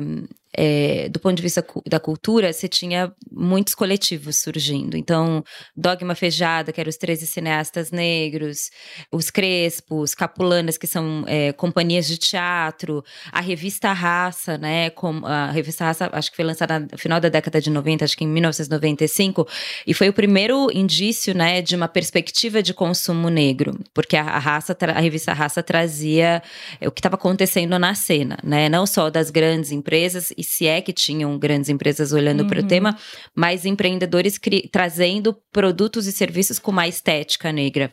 é, 0.56 1.10
do 1.10 1.20
ponto 1.20 1.36
de 1.36 1.42
vista 1.42 1.66
da 1.88 2.00
cultura, 2.00 2.54
você 2.54 2.68
tinha 2.68 3.12
muitos 3.32 3.74
coletivos 3.74 4.38
surgindo. 4.38 4.96
Então, 4.96 5.44
Dogma 5.76 6.14
Fejada, 6.14 6.72
que 6.72 6.80
eram 6.80 6.90
os 6.90 6.98
13 6.98 7.26
cineastas 7.26 7.92
negros, 7.92 8.70
os 9.12 9.30
Crespos, 9.32 10.14
Capulanas, 10.14 10.78
que 10.78 10.86
são 10.86 11.24
é, 11.28 11.52
companhias 11.54 12.08
de 12.08 12.18
teatro, 12.18 13.04
a 13.32 13.42
revista 13.42 13.92
Raça, 13.94 14.58
né? 14.58 14.90
Com, 14.92 15.26
a 15.26 15.52
revista 15.52 15.86
Raça, 15.86 16.10
acho 16.12 16.30
que 16.30 16.36
foi 16.36 16.46
lançada 16.46 16.80
no 16.80 16.98
final 16.98 17.20
da 17.20 17.30
década 17.30 17.60
de 17.60 17.70
90, 17.70 18.06
acho 18.06 18.18
que 18.18 18.24
em 18.24 18.28
1995, 18.28 19.48
e 19.88 19.94
foi 19.94 20.10
o 20.10 20.14
primeiro 20.14 20.70
indício, 20.72 21.34
né, 21.34 21.62
de 21.62 21.76
uma 21.76 21.88
perspectiva 21.88 22.62
de 22.62 22.74
consumo 22.74 23.30
negro, 23.30 23.80
porque 23.94 24.16
a, 24.16 24.24
a 24.24 24.40
Raça, 24.40 24.78
a 24.80 25.00
revista 25.00 25.34
Raça 25.34 25.64
trazia 25.64 26.42
o 26.82 26.92
que 26.92 27.00
estava 27.00 27.16
acontecendo 27.16 27.78
na 27.80 27.96
cena, 27.96 28.38
né? 28.44 28.70
Não 28.70 28.86
só 28.86 29.10
das 29.10 29.30
grandes 29.30 29.72
empresas, 29.72 30.32
e 30.44 30.46
se 30.46 30.68
é 30.68 30.82
que 30.82 30.92
tinham 30.92 31.38
grandes 31.40 31.70
empresas 31.70 32.12
olhando 32.12 32.42
uhum. 32.42 32.50
para 32.50 32.60
o 32.60 32.68
tema, 32.68 32.98
mas 33.34 33.66
empreendedores 33.66 34.38
trazendo 34.72 35.34
produtos 35.52 36.06
e 36.06 36.12
serviços 36.12 36.60
com 36.60 36.72
uma 36.72 36.88
estética 36.88 37.52
negra. 37.52 37.92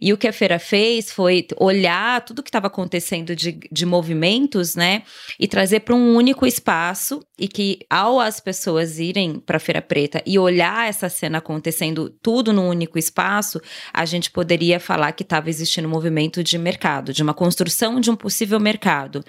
E 0.00 0.12
o 0.12 0.18
que 0.18 0.26
a 0.26 0.32
feira 0.32 0.58
fez 0.58 1.12
foi 1.12 1.46
olhar 1.56 2.24
tudo 2.24 2.42
que 2.42 2.48
estava 2.48 2.66
acontecendo 2.66 3.36
de, 3.36 3.58
de 3.70 3.86
movimentos, 3.86 4.74
né, 4.74 5.04
e 5.38 5.46
trazer 5.46 5.80
para 5.80 5.94
um 5.94 6.14
único 6.14 6.44
espaço 6.46 7.20
e 7.38 7.46
que 7.46 7.78
ao 7.88 8.18
as 8.18 8.40
pessoas 8.40 8.98
irem 8.98 9.38
para 9.38 9.56
a 9.56 9.60
feira 9.60 9.80
preta 9.80 10.22
e 10.26 10.38
olhar 10.38 10.88
essa 10.88 11.08
cena 11.08 11.38
acontecendo 11.38 12.10
tudo 12.22 12.52
num 12.52 12.68
único 12.68 12.98
espaço, 12.98 13.60
a 13.92 14.04
gente 14.04 14.30
poderia 14.30 14.80
falar 14.80 15.12
que 15.12 15.22
estava 15.22 15.48
existindo 15.48 15.86
um 15.86 15.90
movimento 15.90 16.42
de 16.42 16.58
mercado, 16.58 17.12
de 17.12 17.22
uma 17.22 17.34
construção 17.34 18.00
de 18.00 18.10
um 18.10 18.16
possível 18.16 18.58
mercado. 18.58 19.22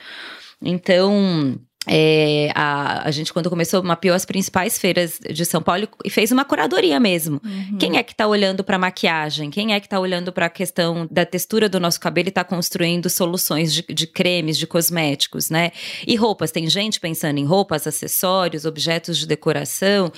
Então, 0.64 1.60
é, 1.88 2.50
a, 2.56 3.08
a 3.08 3.12
gente, 3.12 3.34
quando 3.34 3.50
começou, 3.50 3.84
mapeou 3.84 4.16
as 4.16 4.26
principais 4.26 4.78
feiras 4.78 5.20
de 5.20 5.46
São 5.46 5.62
Paulo 5.62 5.88
e 6.04 6.10
fez 6.10 6.32
uma 6.32 6.46
curadoria 6.46 7.00
mesmo. 7.00 7.42
Uhum. 7.44 7.78
Quem 7.78 7.98
é 7.98 8.04
que 8.04 8.14
está 8.14 8.26
olhando 8.26 8.64
para 8.64 8.78
maquiagem? 8.78 9.50
Quem 9.50 9.74
é 9.74 9.80
que 9.80 9.88
está 9.88 10.00
olhando 10.00 10.32
para 10.32 10.46
a 10.46 10.50
questão 10.50 11.08
da 11.12 11.26
textura 11.26 11.68
do 11.68 11.80
nosso 11.80 12.00
cabelo 12.00 12.28
e 12.28 12.30
está 12.30 12.44
construindo 12.44 13.10
soluções 13.10 13.74
de, 13.74 13.84
de, 13.90 14.08
cremes, 14.08 14.58
de 14.58 14.66
cosméticos, 14.66 15.50
né? 15.50 15.72
E 16.08 16.16
roupas. 16.16 16.52
Tem 16.52 16.70
gente 16.70 17.00
pensando 17.00 17.38
em 17.38 17.46
roupas, 17.46 17.86
acessórios, 17.86 18.66
objetos 18.66 19.18
de 19.18 19.28
decoração 19.28 20.12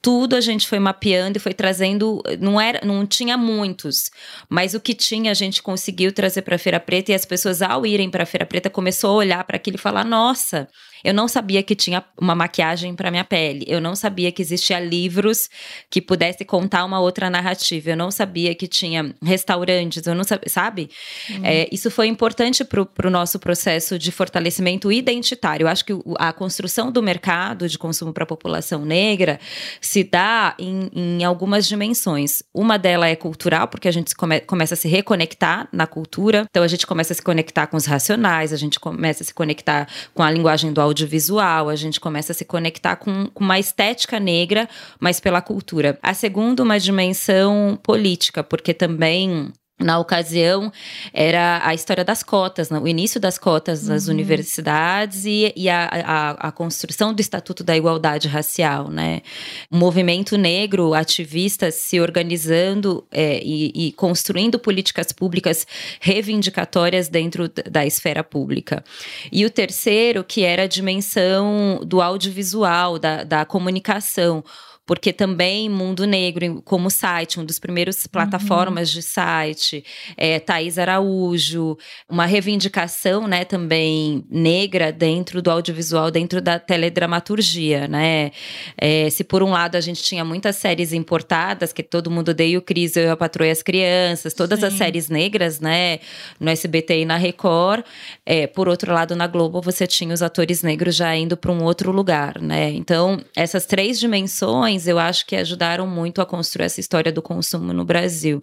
tudo 0.00 0.36
a 0.36 0.40
gente 0.40 0.68
foi 0.68 0.78
mapeando 0.78 1.38
e 1.38 1.40
foi 1.40 1.52
trazendo, 1.52 2.22
não 2.38 2.60
era, 2.60 2.80
não 2.86 3.04
tinha 3.04 3.36
muitos, 3.36 4.10
mas 4.48 4.72
o 4.72 4.80
que 4.80 4.94
tinha 4.94 5.32
a 5.32 5.34
gente 5.34 5.60
conseguiu 5.60 6.12
trazer 6.12 6.42
para 6.42 6.54
a 6.54 6.58
Feira 6.58 6.78
Preta 6.78 7.10
e 7.10 7.14
as 7.14 7.24
pessoas 7.24 7.60
ao 7.60 7.84
irem 7.84 8.08
para 8.08 8.22
a 8.22 8.26
Feira 8.26 8.46
Preta 8.46 8.70
começou 8.70 9.10
a 9.10 9.14
olhar 9.14 9.44
para 9.44 9.56
aquilo 9.56 9.76
e 9.76 9.80
falar: 9.80 10.04
"Nossa, 10.04 10.68
eu 11.04 11.14
não 11.14 11.28
sabia 11.28 11.62
que 11.62 11.74
tinha 11.74 12.04
uma 12.20 12.34
maquiagem 12.34 12.94
para 12.94 13.10
minha 13.10 13.24
pele. 13.24 13.64
Eu 13.68 13.80
não 13.80 13.94
sabia 13.94 14.32
que 14.32 14.42
existia 14.42 14.80
livros 14.80 15.48
que 15.90 16.00
pudesse 16.00 16.44
contar 16.44 16.84
uma 16.84 17.00
outra 17.00 17.30
narrativa. 17.30 17.90
Eu 17.90 17.96
não 17.96 18.10
sabia 18.10 18.54
que 18.54 18.66
tinha 18.66 19.14
restaurantes. 19.22 20.06
Eu 20.06 20.14
não 20.14 20.24
sabia, 20.24 20.48
sabe? 20.48 20.90
Uhum. 21.30 21.44
É, 21.44 21.68
isso 21.70 21.90
foi 21.90 22.06
importante 22.06 22.64
para 22.64 23.06
o 23.06 23.10
nosso 23.10 23.38
processo 23.38 23.98
de 23.98 24.10
fortalecimento 24.10 24.90
identitário. 24.90 25.64
Eu 25.64 25.68
acho 25.68 25.84
que 25.84 25.92
a 26.18 26.32
construção 26.32 26.90
do 26.90 27.02
mercado 27.02 27.68
de 27.68 27.78
consumo 27.78 28.12
para 28.12 28.24
a 28.24 28.26
população 28.26 28.84
negra 28.84 29.38
se 29.80 30.04
dá 30.04 30.54
em, 30.58 30.90
em, 30.94 31.24
algumas 31.24 31.66
dimensões. 31.66 32.42
Uma 32.52 32.78
delas 32.78 33.10
é 33.10 33.16
cultural, 33.16 33.68
porque 33.68 33.88
a 33.88 33.92
gente 33.92 34.14
come, 34.14 34.40
começa 34.40 34.74
a 34.74 34.76
se 34.76 34.88
reconectar 34.88 35.68
na 35.72 35.86
cultura. 35.86 36.46
Então 36.50 36.62
a 36.62 36.68
gente 36.68 36.86
começa 36.86 37.12
a 37.12 37.16
se 37.16 37.22
conectar 37.22 37.66
com 37.66 37.76
os 37.76 37.86
racionais, 37.86 38.52
a 38.52 38.56
gente 38.56 38.80
começa 38.80 39.22
a 39.22 39.26
se 39.26 39.34
conectar 39.34 39.88
com 40.14 40.22
a 40.22 40.30
linguagem 40.30 40.72
do 40.72 40.80
audiovisual, 40.88 41.68
a 41.68 41.76
gente 41.76 42.00
começa 42.00 42.32
a 42.32 42.34
se 42.34 42.44
conectar 42.44 42.96
com, 42.96 43.26
com 43.26 43.44
uma 43.44 43.58
estética 43.58 44.18
negra, 44.18 44.68
mas 44.98 45.20
pela 45.20 45.40
cultura. 45.40 45.98
A 46.02 46.14
segunda, 46.14 46.62
uma 46.62 46.78
dimensão 46.78 47.78
política, 47.82 48.42
porque 48.42 48.74
também 48.74 49.52
na 49.78 49.98
ocasião, 49.98 50.72
era 51.12 51.60
a 51.64 51.72
história 51.72 52.04
das 52.04 52.22
cotas, 52.22 52.68
né? 52.68 52.78
o 52.78 52.88
início 52.88 53.20
das 53.20 53.38
cotas 53.38 53.86
nas 53.86 54.06
uhum. 54.06 54.14
universidades 54.14 55.24
e, 55.24 55.52
e 55.54 55.68
a, 55.68 55.88
a, 55.88 56.30
a, 56.48 56.52
construção 56.52 57.14
do 57.14 57.20
Estatuto 57.20 57.62
da 57.62 57.76
Igualdade 57.76 58.26
Racial. 58.26 58.90
Né? 58.90 59.22
O 59.70 59.76
movimento 59.76 60.36
negro 60.36 60.94
ativista 60.94 61.70
se 61.70 62.00
organizando 62.00 63.06
é, 63.12 63.40
e, 63.42 63.88
e, 63.88 63.92
construindo 63.92 64.58
políticas 64.58 65.12
públicas 65.12 65.64
reivindicatórias 66.00 67.08
dentro 67.08 67.48
da 67.48 67.86
esfera 67.86 68.24
pública. 68.24 68.82
E 69.30 69.44
o 69.44 69.50
terceiro, 69.50 70.24
que 70.24 70.42
era 70.42 70.64
a 70.64 70.68
dimensão 70.68 71.80
do 71.86 72.02
audiovisual, 72.02 72.98
da, 72.98 73.22
da 73.22 73.44
comunicação 73.44 74.42
porque 74.88 75.12
também 75.12 75.68
Mundo 75.68 76.06
Negro, 76.06 76.62
como 76.64 76.88
site, 76.88 77.38
um 77.38 77.44
dos 77.44 77.58
primeiros 77.58 78.06
plataformas 78.06 78.88
uhum. 78.88 78.94
de 78.94 79.02
site, 79.02 79.84
é, 80.16 80.40
Thaís 80.40 80.78
Araújo, 80.78 81.76
uma 82.08 82.24
reivindicação, 82.24 83.28
né, 83.28 83.44
também 83.44 84.24
negra 84.30 84.90
dentro 84.90 85.42
do 85.42 85.50
audiovisual, 85.50 86.10
dentro 86.10 86.40
da 86.40 86.58
teledramaturgia, 86.58 87.86
né? 87.86 88.32
É, 88.78 89.10
se 89.10 89.22
por 89.22 89.42
um 89.42 89.50
lado 89.50 89.76
a 89.76 89.80
gente 89.82 90.02
tinha 90.02 90.24
muitas 90.24 90.56
séries 90.56 90.94
importadas, 90.94 91.70
que 91.70 91.82
todo 91.82 92.10
mundo 92.10 92.30
odeia 92.30 92.58
o 92.58 92.62
Cris, 92.62 92.96
eu, 92.96 93.12
a 93.12 93.16
Patroa 93.16 93.48
e 93.48 93.50
as 93.50 93.62
Crianças, 93.62 94.32
todas 94.32 94.60
Sim. 94.60 94.66
as 94.66 94.72
séries 94.72 95.10
negras, 95.10 95.60
né, 95.60 95.98
no 96.40 96.48
SBT 96.48 97.02
e 97.02 97.04
na 97.04 97.18
Record, 97.18 97.84
é, 98.24 98.46
por 98.46 98.66
outro 98.66 98.90
lado, 98.94 99.14
na 99.14 99.26
Globo 99.26 99.60
você 99.60 99.86
tinha 99.86 100.14
os 100.14 100.22
atores 100.22 100.62
negros 100.62 100.96
já 100.96 101.14
indo 101.14 101.36
para 101.36 101.52
um 101.52 101.62
outro 101.62 101.92
lugar, 101.92 102.40
né? 102.40 102.70
Então, 102.70 103.20
essas 103.36 103.66
três 103.66 104.00
dimensões 104.00 104.77
eu 104.86 104.98
acho 104.98 105.26
que 105.26 105.34
ajudaram 105.36 105.86
muito 105.86 106.20
a 106.20 106.26
construir 106.26 106.66
essa 106.66 106.80
história 106.80 107.10
do 107.10 107.22
consumo 107.22 107.72
no 107.72 107.84
Brasil. 107.84 108.42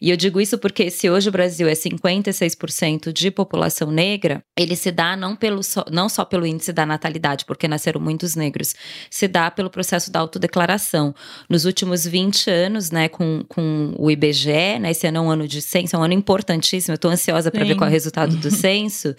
E 0.00 0.10
eu 0.10 0.16
digo 0.16 0.40
isso 0.40 0.58
porque 0.58 0.90
se 0.90 1.08
hoje 1.08 1.28
o 1.28 1.32
Brasil 1.32 1.68
é 1.68 1.72
56% 1.72 3.12
de 3.12 3.30
população 3.30 3.90
negra, 3.90 4.42
ele 4.56 4.74
se 4.74 4.90
dá 4.90 5.16
não, 5.16 5.36
pelo 5.36 5.62
só, 5.62 5.84
não 5.90 6.08
só 6.08 6.24
pelo 6.24 6.46
índice 6.46 6.72
da 6.72 6.86
natalidade, 6.86 7.44
porque 7.44 7.68
nasceram 7.68 8.00
muitos 8.00 8.34
negros, 8.34 8.74
se 9.10 9.28
dá 9.28 9.50
pelo 9.50 9.70
processo 9.70 10.10
da 10.10 10.20
autodeclaração. 10.20 11.14
Nos 11.48 11.64
últimos 11.64 12.04
20 12.06 12.50
anos, 12.50 12.90
né, 12.90 13.08
com, 13.08 13.44
com 13.48 13.94
o 13.98 14.10
IBGE, 14.10 14.78
né, 14.80 14.90
esse 14.90 15.06
ano 15.06 15.18
é 15.18 15.20
um 15.20 15.30
ano 15.30 15.46
de 15.46 15.60
censo, 15.60 15.96
é 15.96 15.98
um 15.98 16.02
ano 16.02 16.14
importantíssimo, 16.14 16.92
eu 16.92 16.96
estou 16.96 17.10
ansiosa 17.10 17.50
para 17.50 17.64
ver 17.64 17.76
qual 17.76 17.86
é 17.86 17.90
o 17.90 17.92
resultado 17.92 18.36
do 18.36 18.50
censo, 18.50 19.14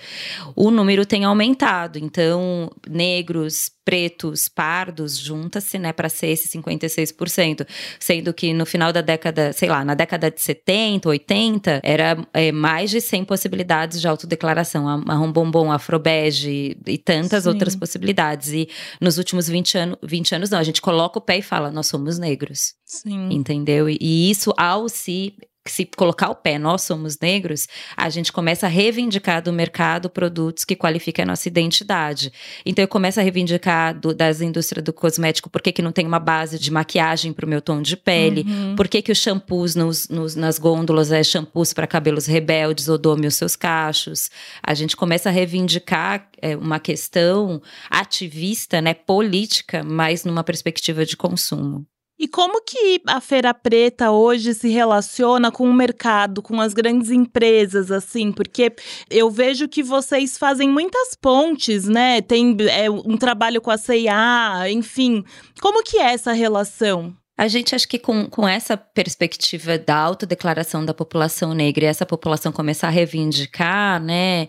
o 0.56 0.72
número 0.72 1.06
tem 1.06 1.24
aumentado. 1.24 2.00
Então, 2.00 2.72
negros, 2.88 3.72
pretos, 3.88 4.50
pardos, 4.50 5.18
junta-se, 5.18 5.80
né, 5.80 5.94
para 5.94 6.10
ser 6.10 6.28
esse 6.28 6.48
56%. 6.62 7.68
Sendo 8.00 8.34
que 8.34 8.54
no 8.54 8.66
final 8.66 8.92
da 8.92 9.02
década, 9.02 9.54
sei 9.54 9.70
lá, 9.70 9.84
na 9.84 9.94
década 9.94 10.30
de 10.32 10.42
70, 10.42 11.10
80, 11.10 11.82
era 11.84 12.18
é, 12.34 12.52
mais 12.52 12.90
de 12.90 13.02
100 13.02 13.26
possibilidades 13.26 14.02
de 14.02 14.08
autodeclaração. 14.08 14.84
Marrom 15.06 15.32
bombom, 15.32 15.72
afrobege 15.72 16.78
e 16.86 16.98
tantas 16.98 17.44
Sim. 17.44 17.50
outras 17.50 17.76
possibilidades. 17.76 18.52
E 18.52 18.70
nos 19.00 19.18
últimos 19.18 19.48
20 19.48 19.78
anos, 19.78 19.98
20 20.04 20.36
anos, 20.36 20.50
não, 20.50 20.60
a 20.60 20.64
gente 20.64 20.82
coloca 20.82 21.20
o 21.20 21.22
pé 21.22 21.38
e 21.38 21.42
fala, 21.42 21.72
nós 21.72 21.88
somos 21.88 22.18
negros. 22.18 22.74
Sim. 22.86 23.30
Entendeu? 23.32 23.90
E 23.90 24.30
isso, 24.30 24.54
ao 24.58 24.88
se 24.88 25.34
se 25.72 25.86
colocar 25.86 26.30
o 26.30 26.36
pé, 26.36 26.58
nós 26.58 26.84
somos 26.84 27.18
negros, 27.20 27.68
a 27.96 28.10
gente 28.10 28.32
começa 28.32 28.66
a 28.66 28.70
reivindicar 28.70 29.42
do 29.42 29.54
mercado 29.54 30.10
produtos 30.10 30.64
que 30.64 30.76
qualifiquem 30.76 31.24
a 31.24 31.26
nossa 31.26 31.48
identidade. 31.48 32.32
Então 32.66 32.84
eu 32.84 32.88
começo 32.88 33.20
a 33.20 33.24
reivindicar 33.24 33.98
do, 33.98 34.14
das 34.14 34.42
indústrias 34.42 34.84
do 34.84 34.94
cosmético, 34.94 35.50
por 35.50 35.62
que, 35.62 35.72
que 35.72 35.82
não 35.82 35.92
tem 35.92 36.06
uma 36.06 36.20
base 36.20 36.60
de 36.60 36.72
maquiagem 36.72 37.34
para 37.34 37.46
o 37.46 37.50
meu 37.50 37.62
tom 37.62 37.82
de 37.82 37.98
pele, 37.98 38.46
uhum. 38.48 38.76
por 38.76 38.88
que, 38.88 39.02
que 39.02 39.12
os 39.12 39.18
shampoos 39.18 39.76
nos, 39.76 40.08
nos, 40.10 40.36
nas 40.36 40.58
gôndolas 40.58 41.12
é 41.12 41.24
shampoos 41.24 41.74
para 41.74 41.88
cabelos 41.88 42.26
rebeldes, 42.26 42.90
odome 42.90 43.28
os 43.28 43.36
seus 43.36 43.56
cachos. 43.56 44.30
A 44.62 44.74
gente 44.74 44.96
começa 44.96 45.30
a 45.30 45.32
reivindicar 45.32 46.28
é, 46.42 46.56
uma 46.56 46.80
questão 46.80 47.62
ativista, 47.90 48.82
né, 48.82 48.94
política, 48.94 49.84
mas 49.84 50.24
numa 50.24 50.44
perspectiva 50.44 51.06
de 51.06 51.18
consumo. 51.18 51.86
E 52.20 52.28
como 52.28 52.62
que 52.64 53.00
a 53.06 53.22
Feira 53.22 53.54
Preta 53.54 54.10
hoje 54.10 54.54
se 54.56 54.70
relaciona 54.70 55.52
com 55.52 55.70
o 55.70 55.74
mercado, 55.74 56.42
com 56.42 56.60
as 56.60 56.74
grandes 56.74 57.12
empresas, 57.12 57.92
assim? 57.92 58.32
Porque 58.32 58.74
eu 59.10 59.30
vejo 59.30 59.68
que 59.68 59.84
vocês 59.84 60.36
fazem 60.36 60.68
muitas 60.68 61.14
pontes, 61.16 61.86
né? 61.86 62.20
Tem 62.22 62.58
é, 62.72 62.90
um 62.90 63.18
trabalho 63.18 63.62
com 63.62 63.70
a 63.70 63.78
CIA, 63.78 64.72
enfim. 64.72 65.24
Como 65.62 65.84
que 65.84 65.98
é 65.98 66.14
essa 66.14 66.32
relação? 66.32 67.16
A 67.38 67.48
gente 67.48 67.76
acha 67.76 67.88
que 67.88 68.00
com, 68.00 68.26
com 68.26 68.48
essa 68.48 68.76
perspectiva 68.76 69.78
da 69.78 69.96
autodeclaração 69.96 70.84
da 70.84 70.94
população 70.94 71.54
negra 71.54 71.86
e 71.86 71.88
essa 71.88 72.06
população 72.06 72.52
começar 72.52 72.88
a 72.88 72.92
reivindicar, 72.92 74.02
né? 74.02 74.48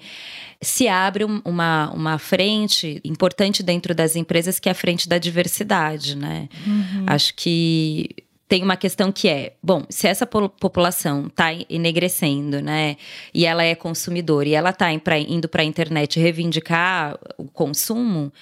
se 0.61 0.88
abre 0.88 1.25
uma, 1.25 1.90
uma 1.95 2.18
frente 2.18 3.00
importante 3.04 3.62
dentro 3.62 3.95
das 3.95 4.16
empresas, 4.16 4.59
que 4.59 4.68
é 4.68 4.73
a 4.73 4.75
frente 4.75 5.09
da 5.09 5.16
diversidade, 5.16 6.16
né? 6.16 6.49
Uhum. 6.66 7.04
Acho 7.07 7.33
que 7.35 8.09
tem 8.49 8.62
uma 8.62 8.76
questão 8.76 9.12
que 9.12 9.28
é, 9.28 9.52
bom, 9.62 9.85
se 9.90 10.09
essa 10.09 10.26
população 10.26 11.26
está 11.26 11.52
enegrecendo, 11.68 12.62
né, 12.62 12.97
e 13.35 13.45
ela 13.45 13.62
é 13.62 13.75
consumidora 13.75 14.49
e 14.49 14.54
ela 14.54 14.71
está 14.71 14.90
indo 14.90 15.49
para 15.49 15.62
a 15.62 15.64
internet 15.64 16.18
reivindicar 16.18 17.18
o 17.37 17.45
consumo, 17.45 18.33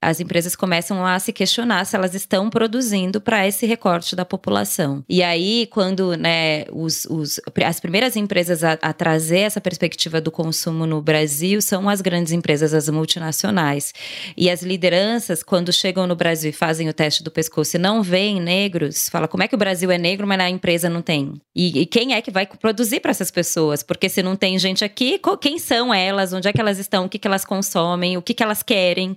as 0.00 0.20
empresas 0.20 0.54
começam 0.54 1.04
a 1.04 1.18
se 1.18 1.32
questionar 1.32 1.84
se 1.84 1.96
elas 1.96 2.14
estão 2.14 2.48
produzindo 2.48 3.20
para 3.20 3.46
esse 3.46 3.66
recorte 3.66 4.14
da 4.14 4.24
população. 4.24 5.04
E 5.08 5.22
aí, 5.22 5.66
quando 5.72 6.16
né, 6.16 6.64
os, 6.72 7.04
os, 7.06 7.40
as 7.64 7.80
primeiras 7.80 8.14
empresas 8.14 8.62
a, 8.62 8.72
a, 8.80 8.92
trazer 8.92 9.40
essa 9.40 9.60
perspectiva 9.60 10.20
do 10.20 10.30
consumo 10.30 10.86
no 10.86 11.02
Brasil 11.02 11.60
são 11.60 11.88
as 11.88 12.00
grandes 12.00 12.32
empresas, 12.32 12.72
as 12.72 12.88
multinacionais. 12.88 13.92
E 14.36 14.48
as 14.48 14.62
lideranças, 14.62 15.42
quando 15.42 15.72
chegam 15.72 16.06
no 16.06 16.14
Brasil 16.14 16.50
e 16.50 16.52
fazem 16.52 16.88
o 16.88 16.92
teste 16.92 17.24
do 17.24 17.30
pescoço 17.30 17.76
e 17.76 17.78
não 17.80 18.00
veem 18.00 18.40
negros, 18.40 19.08
fala 19.08 19.26
como 19.26 19.42
é 19.42 19.48
que 19.48 19.54
o 19.56 19.58
Brasil 19.58 19.90
é 19.90 19.98
negro, 19.98 20.26
mas 20.28 20.38
na 20.38 20.48
empresa 20.48 20.88
não 20.88 21.02
tem? 21.02 21.32
E, 21.54 21.80
e 21.80 21.86
quem 21.86 22.14
é 22.14 22.22
que 22.22 22.30
vai 22.30 22.46
produzir 22.46 23.00
para 23.00 23.10
essas 23.10 23.32
pessoas? 23.32 23.82
Porque 23.82 24.08
se 24.08 24.22
não 24.22 24.36
tem 24.36 24.56
gente 24.60 24.84
aqui, 24.84 25.20
quem 25.40 25.58
são 25.58 25.92
elas? 25.92 26.32
Onde 26.32 26.46
é 26.46 26.52
que 26.52 26.60
elas 26.60 26.78
estão? 26.78 27.06
O 27.06 27.08
que, 27.08 27.18
que 27.18 27.26
elas 27.26 27.44
consomem? 27.44 28.16
O 28.16 28.22
que, 28.22 28.32
que 28.32 28.44
elas 28.44 28.62
querem? 28.62 29.16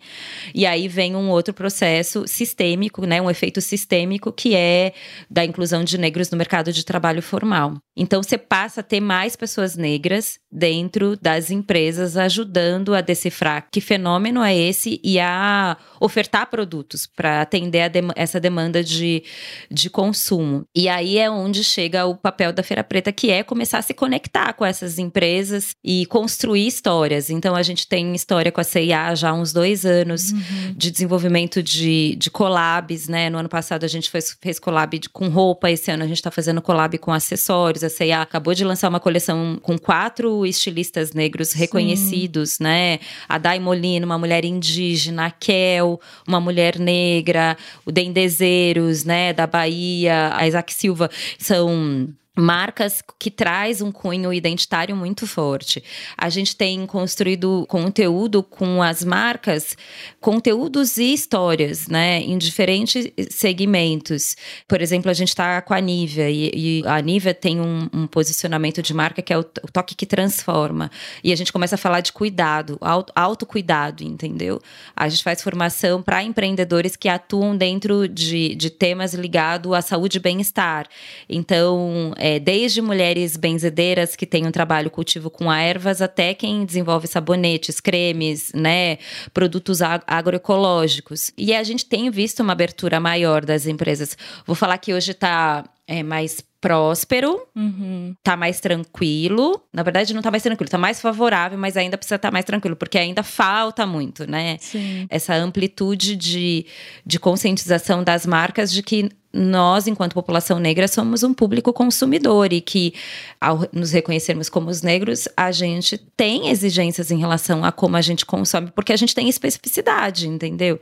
E 0.55 0.70
aí 0.71 0.87
vem 0.87 1.15
um 1.15 1.29
outro 1.29 1.53
processo 1.53 2.27
sistêmico, 2.27 3.05
né, 3.05 3.21
um 3.21 3.29
efeito 3.29 3.61
sistêmico 3.61 4.31
que 4.31 4.55
é 4.55 4.93
da 5.29 5.45
inclusão 5.45 5.83
de 5.83 5.97
negros 5.97 6.29
no 6.31 6.37
mercado 6.37 6.71
de 6.71 6.83
trabalho 6.85 7.21
formal. 7.21 7.75
Então 8.01 8.23
você 8.23 8.35
passa 8.35 8.81
a 8.81 8.83
ter 8.83 8.99
mais 8.99 9.35
pessoas 9.35 9.77
negras 9.77 10.39
dentro 10.51 11.15
das 11.21 11.51
empresas 11.51 12.17
ajudando 12.17 12.95
a 12.95 13.01
decifrar 13.01 13.67
que 13.71 13.79
fenômeno 13.79 14.41
é 14.41 14.57
esse 14.57 14.99
e 15.03 15.19
a 15.19 15.77
ofertar 15.99 16.49
produtos 16.49 17.05
para 17.05 17.41
atender 17.41 17.91
essa 18.15 18.39
demanda 18.39 18.83
de, 18.83 19.23
de 19.69 19.87
consumo. 19.87 20.65
E 20.75 20.89
aí 20.89 21.19
é 21.19 21.29
onde 21.29 21.63
chega 21.63 22.05
o 22.07 22.15
papel 22.15 22.51
da 22.51 22.63
Feira 22.63 22.83
Preta, 22.83 23.11
que 23.11 23.29
é 23.29 23.43
começar 23.43 23.77
a 23.77 23.83
se 23.83 23.93
conectar 23.93 24.53
com 24.53 24.65
essas 24.65 24.97
empresas 24.97 25.75
e 25.83 26.07
construir 26.07 26.65
histórias. 26.65 27.29
Então 27.29 27.55
a 27.55 27.61
gente 27.61 27.87
tem 27.87 28.15
história 28.15 28.51
com 28.51 28.59
a 28.59 28.63
CIA 28.63 29.13
já 29.13 29.29
há 29.29 29.33
uns 29.33 29.53
dois 29.53 29.85
anos, 29.85 30.31
uhum 30.31 30.71
de 30.75 30.91
desenvolvimento 30.91 31.61
de, 31.61 32.15
de 32.15 32.29
collabs, 32.29 33.07
né? 33.07 33.29
No 33.29 33.37
ano 33.37 33.49
passado 33.49 33.83
a 33.83 33.87
gente 33.87 34.09
fez, 34.09 34.35
fez 34.41 34.59
collab 34.59 34.99
com 35.11 35.29
roupa, 35.29 35.69
esse 35.69 35.91
ano 35.91 36.03
a 36.03 36.07
gente 36.07 36.17
está 36.17 36.31
fazendo 36.31 36.61
collab 36.61 36.97
com 36.97 37.11
acessórios. 37.11 37.83
C&A 37.91 38.21
acabou 38.21 38.53
de 38.53 38.63
lançar 38.63 38.89
uma 38.89 38.99
coleção 38.99 39.59
com 39.61 39.77
quatro 39.77 40.45
estilistas 40.45 41.13
negros 41.13 41.53
reconhecidos, 41.53 42.53
Sim. 42.53 42.63
né? 42.63 42.99
A 43.29 43.37
Dai 43.37 43.59
Molina, 43.59 44.05
uma 44.05 44.17
mulher 44.17 44.43
indígena, 44.43 45.27
a 45.27 45.31
Kel, 45.31 45.99
uma 46.27 46.39
mulher 46.39 46.79
negra, 46.79 47.57
o 47.85 47.91
Dendezeiros, 47.91 49.03
né, 49.03 49.33
da 49.33 49.45
Bahia, 49.45 50.31
a 50.33 50.47
Isaac 50.47 50.73
Silva, 50.73 51.09
são 51.37 52.07
marcas 52.37 53.03
que 53.19 53.29
traz 53.29 53.81
um 53.81 53.91
cunho 53.91 54.31
identitário 54.31 54.95
muito 54.95 55.27
forte. 55.27 55.83
A 56.17 56.29
gente 56.29 56.55
tem 56.55 56.85
construído 56.85 57.65
conteúdo 57.67 58.41
com 58.41 58.81
as 58.81 59.03
marcas, 59.03 59.75
conteúdos 60.19 60.97
e 60.97 61.13
histórias, 61.13 61.87
né, 61.89 62.21
em 62.21 62.37
diferentes 62.37 63.05
segmentos. 63.29 64.37
Por 64.65 64.81
exemplo, 64.81 65.11
a 65.11 65.13
gente 65.13 65.27
está 65.27 65.61
com 65.61 65.73
a 65.73 65.81
Nivea 65.81 66.29
e, 66.29 66.51
e, 66.53 66.83
a 66.87 67.01
Nivea 67.01 67.33
tem 67.33 67.59
um, 67.59 67.89
um, 67.93 68.07
posicionamento 68.07 68.81
de 68.81 68.93
marca 68.93 69.21
que 69.21 69.33
é 69.33 69.37
o, 69.37 69.43
toque 69.43 69.93
que 69.93 70.05
transforma. 70.05 70.89
E 71.21 71.33
a 71.33 71.35
gente 71.35 71.51
começa 71.51 71.75
a 71.75 71.77
falar 71.77 71.99
de 71.99 72.13
cuidado, 72.13 72.77
auto, 72.79 73.11
autocuidado, 73.13 74.03
entendeu? 74.03 74.61
A 74.95 75.09
gente 75.09 75.23
faz 75.23 75.41
formação 75.41 76.01
para 76.01 76.23
empreendedores 76.23 76.95
que 76.95 77.09
atuam 77.09 77.57
dentro 77.57 78.07
de, 78.07 78.55
de 78.55 78.69
temas 78.69 79.13
ligados 79.13 79.73
à 79.73 79.81
saúde 79.81 80.17
e 80.17 80.21
bem-estar. 80.21 80.87
Então, 81.27 82.13
é, 82.21 82.39
desde 82.39 82.83
mulheres 82.83 83.35
benzedeiras 83.35 84.15
que 84.15 84.27
têm 84.27 84.45
um 84.45 84.51
trabalho 84.51 84.91
cultivo 84.91 85.27
com 85.31 85.51
ervas 85.51 86.03
até 86.03 86.35
quem 86.35 86.63
desenvolve 86.63 87.07
sabonetes, 87.07 87.79
cremes, 87.79 88.51
né, 88.53 88.99
produtos 89.33 89.81
agroecológicos. 89.81 91.31
E 91.35 91.51
a 91.51 91.63
gente 91.63 91.83
tem 91.83 92.11
visto 92.11 92.41
uma 92.41 92.53
abertura 92.53 92.99
maior 92.99 93.43
das 93.43 93.65
empresas. 93.65 94.15
Vou 94.45 94.55
falar 94.55 94.77
que 94.77 94.93
hoje 94.93 95.11
está 95.11 95.63
é, 95.91 96.03
mais 96.03 96.41
próspero, 96.61 97.41
uhum. 97.55 98.15
tá 98.23 98.37
mais 98.37 98.59
tranquilo. 98.61 99.61
Na 99.73 99.83
verdade, 99.83 100.13
não 100.13 100.21
tá 100.21 100.31
mais 100.31 100.43
tranquilo, 100.43 100.69
tá 100.69 100.77
mais 100.77 101.01
favorável, 101.01 101.57
mas 101.57 101.75
ainda 101.75 101.97
precisa 101.97 102.15
estar 102.15 102.29
tá 102.29 102.31
mais 102.31 102.45
tranquilo, 102.45 102.75
porque 102.75 102.97
ainda 102.97 103.23
falta 103.23 103.85
muito, 103.85 104.29
né? 104.29 104.57
Sim. 104.61 105.05
Essa 105.09 105.33
amplitude 105.35 106.15
de, 106.15 106.65
de 107.05 107.19
conscientização 107.19 108.03
das 108.03 108.25
marcas 108.25 108.71
de 108.71 108.81
que 108.81 109.09
nós, 109.33 109.87
enquanto 109.87 110.13
população 110.13 110.59
negra, 110.59 110.87
somos 110.87 111.23
um 111.23 111.33
público 111.33 111.73
consumidor 111.73 112.53
e 112.53 112.61
que, 112.61 112.93
ao 113.39 113.67
nos 113.71 113.91
reconhecermos 113.91 114.49
como 114.49 114.69
os 114.69 114.81
negros, 114.81 115.27
a 115.35 115.51
gente 115.51 115.97
tem 115.97 116.49
exigências 116.49 117.11
em 117.11 117.17
relação 117.17 117.65
a 117.65 117.71
como 117.71 117.97
a 117.97 118.01
gente 118.01 118.25
consome, 118.25 118.71
porque 118.71 118.93
a 118.93 118.97
gente 118.97 119.15
tem 119.15 119.27
especificidade, 119.27 120.27
entendeu? 120.27 120.79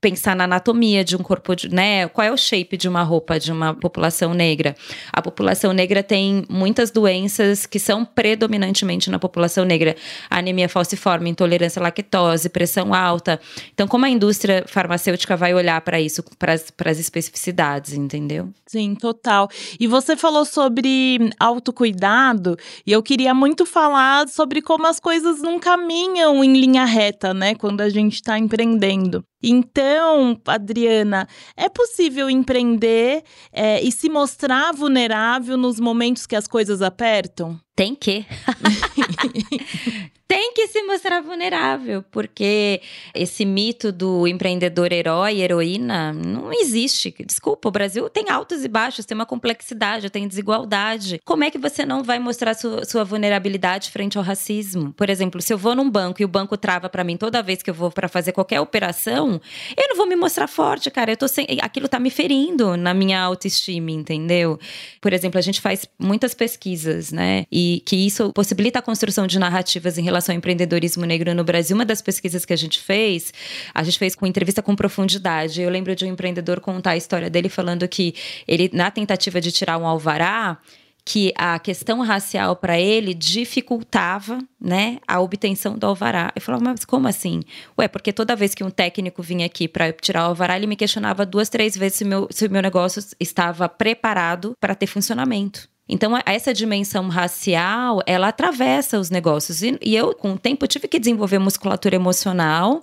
Pensar 0.00 0.36
na 0.36 0.44
anatomia 0.44 1.04
de 1.04 1.16
um 1.16 1.18
corpo, 1.18 1.54
de, 1.54 1.68
né? 1.68 2.08
Qual 2.08 2.26
é 2.26 2.32
o 2.32 2.36
shape 2.36 2.76
de 2.76 2.88
uma 2.88 3.02
roupa 3.02 3.38
de 3.38 3.52
uma 3.52 3.74
população 3.74 4.34
negra? 4.34 4.74
A 5.12 5.22
população 5.22 5.72
negra 5.72 6.02
tem 6.02 6.44
muitas 6.48 6.90
doenças 6.90 7.66
que 7.66 7.78
são 7.78 8.04
predominantemente 8.04 9.10
na 9.10 9.18
população 9.18 9.64
negra: 9.64 9.96
anemia 10.30 10.68
falciforme, 10.68 11.30
intolerância 11.30 11.80
à 11.80 11.82
lactose, 11.82 12.48
pressão 12.48 12.94
alta. 12.94 13.40
Então, 13.72 13.86
como 13.86 14.04
a 14.04 14.08
indústria 14.08 14.64
farmacêutica 14.66 15.36
vai 15.36 15.54
olhar 15.54 15.80
para 15.80 16.00
isso, 16.00 16.22
para 16.38 16.52
as 16.52 16.98
especificidades, 16.98 17.92
entendeu? 17.92 18.50
Sim, 18.66 18.94
total. 18.94 19.48
E 19.78 19.86
você 19.86 20.16
falou 20.16 20.44
sobre 20.44 21.30
autocuidado, 21.38 22.56
e 22.86 22.92
eu 22.92 23.02
queria 23.02 23.34
muito 23.34 23.64
falar 23.64 24.28
sobre 24.28 24.60
como 24.60 24.86
as 24.86 24.98
coisas 24.98 25.40
não 25.40 25.58
caminham 25.58 26.42
em 26.42 26.52
linha 26.52 26.84
reta, 26.84 27.32
né? 27.32 27.54
Quando 27.54 27.80
a 27.80 27.88
gente 27.88 28.14
está 28.14 28.38
empreendendo. 28.38 29.24
Então, 29.42 30.40
Adriana, 30.46 31.28
é 31.56 31.68
possível 31.68 32.28
empreender 32.30 33.22
é, 33.52 33.82
e 33.82 33.92
se 33.92 34.08
mostrar 34.08 34.72
vulnerável 34.72 35.56
nos 35.56 35.78
momentos 35.78 36.26
que 36.26 36.34
as 36.34 36.48
coisas 36.48 36.82
apertam? 36.82 37.60
Tem 37.74 37.94
que. 37.94 38.24
tem 40.36 40.52
que 40.52 40.68
se 40.68 40.82
mostrar 40.82 41.22
vulnerável, 41.22 42.04
porque 42.10 42.82
esse 43.14 43.42
mito 43.46 43.90
do 43.90 44.28
empreendedor 44.28 44.92
herói, 44.92 45.40
heroína, 45.40 46.12
não 46.12 46.52
existe. 46.52 47.14
Desculpa, 47.24 47.70
o 47.70 47.72
Brasil 47.72 48.10
tem 48.10 48.28
altos 48.28 48.62
e 48.62 48.68
baixos, 48.68 49.06
tem 49.06 49.14
uma 49.14 49.24
complexidade, 49.24 50.10
tem 50.10 50.28
desigualdade. 50.28 51.18
Como 51.24 51.42
é 51.42 51.50
que 51.50 51.56
você 51.56 51.86
não 51.86 52.02
vai 52.02 52.18
mostrar 52.18 52.52
sua, 52.52 52.84
sua 52.84 53.02
vulnerabilidade 53.02 53.90
frente 53.90 54.18
ao 54.18 54.24
racismo? 54.24 54.92
Por 54.92 55.08
exemplo, 55.08 55.40
se 55.40 55.54
eu 55.54 55.56
vou 55.56 55.74
num 55.74 55.88
banco 55.88 56.20
e 56.20 56.24
o 56.26 56.28
banco 56.28 56.54
trava 56.58 56.90
para 56.90 57.02
mim 57.02 57.16
toda 57.16 57.42
vez 57.42 57.62
que 57.62 57.70
eu 57.70 57.74
vou 57.74 57.90
para 57.90 58.06
fazer 58.06 58.32
qualquer 58.32 58.60
operação, 58.60 59.40
eu 59.74 59.88
não 59.88 59.96
vou 59.96 60.06
me 60.06 60.16
mostrar 60.16 60.48
forte, 60.48 60.90
cara. 60.90 61.12
Eu 61.12 61.16
tô 61.16 61.28
sem... 61.28 61.46
aquilo 61.62 61.88
tá 61.88 61.98
me 61.98 62.10
ferindo 62.10 62.76
na 62.76 62.92
minha 62.92 63.22
autoestima, 63.22 63.90
entendeu? 63.90 64.60
Por 65.00 65.14
exemplo, 65.14 65.38
a 65.38 65.42
gente 65.42 65.62
faz 65.62 65.86
muitas 65.98 66.34
pesquisas, 66.34 67.10
né? 67.10 67.46
E 67.50 67.82
que 67.86 67.96
isso 67.96 68.30
possibilita 68.34 68.80
a 68.80 68.82
construção 68.82 69.26
de 69.26 69.38
narrativas 69.38 69.96
em 69.96 70.02
relação 70.02 70.25
ao 70.30 70.36
empreendedorismo 70.36 71.04
negro 71.04 71.34
no 71.34 71.44
Brasil. 71.44 71.76
Uma 71.76 71.84
das 71.84 72.02
pesquisas 72.02 72.44
que 72.44 72.52
a 72.52 72.56
gente 72.56 72.80
fez, 72.80 73.32
a 73.74 73.82
gente 73.82 73.98
fez 73.98 74.14
com 74.14 74.26
entrevista 74.26 74.62
com 74.62 74.74
profundidade. 74.74 75.62
Eu 75.62 75.70
lembro 75.70 75.94
de 75.94 76.04
um 76.04 76.08
empreendedor 76.08 76.60
contar 76.60 76.92
a 76.92 76.96
história 76.96 77.30
dele 77.30 77.48
falando 77.48 77.86
que 77.88 78.14
ele, 78.46 78.70
na 78.72 78.90
tentativa 78.90 79.40
de 79.40 79.52
tirar 79.52 79.78
um 79.78 79.86
alvará, 79.86 80.58
que 81.06 81.32
a 81.36 81.56
questão 81.60 82.00
racial 82.00 82.56
para 82.56 82.80
ele 82.80 83.14
dificultava, 83.14 84.40
né, 84.60 84.98
a 85.06 85.20
obtenção 85.20 85.78
do 85.78 85.86
alvará. 85.86 86.32
Eu 86.34 86.42
falava, 86.42 86.64
mas 86.64 86.84
como 86.84 87.06
assim? 87.06 87.44
Ué, 87.78 87.86
porque 87.86 88.12
toda 88.12 88.34
vez 88.34 88.56
que 88.56 88.64
um 88.64 88.70
técnico 88.70 89.22
vinha 89.22 89.46
aqui 89.46 89.68
para 89.68 89.92
tirar 89.92 90.24
o 90.24 90.30
alvará, 90.30 90.56
ele 90.56 90.66
me 90.66 90.74
questionava 90.74 91.24
duas, 91.24 91.48
três 91.48 91.76
vezes 91.76 91.98
se 91.98 92.04
meu, 92.04 92.26
se 92.28 92.46
o 92.46 92.50
meu 92.50 92.60
negócio 92.60 93.00
estava 93.20 93.68
preparado 93.68 94.54
para 94.60 94.74
ter 94.74 94.88
funcionamento. 94.88 95.68
Então, 95.88 96.12
essa 96.26 96.52
dimensão 96.52 97.08
racial, 97.08 98.02
ela 98.06 98.28
atravessa 98.28 98.98
os 98.98 99.08
negócios. 99.08 99.62
E, 99.62 99.78
e 99.80 99.94
eu, 99.94 100.14
com 100.14 100.32
o 100.32 100.38
tempo, 100.38 100.66
tive 100.66 100.88
que 100.88 100.98
desenvolver 100.98 101.38
musculatura 101.38 101.94
emocional, 101.94 102.82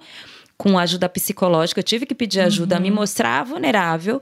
com 0.58 0.80
ajuda 0.80 1.10
psicológica, 1.10 1.80
eu 1.80 1.84
tive 1.84 2.06
que 2.06 2.16
pedir 2.16 2.40
ajuda, 2.40 2.76
uhum. 2.76 2.82
me 2.82 2.92
mostrar 2.92 3.44
vulnerável 3.44 4.22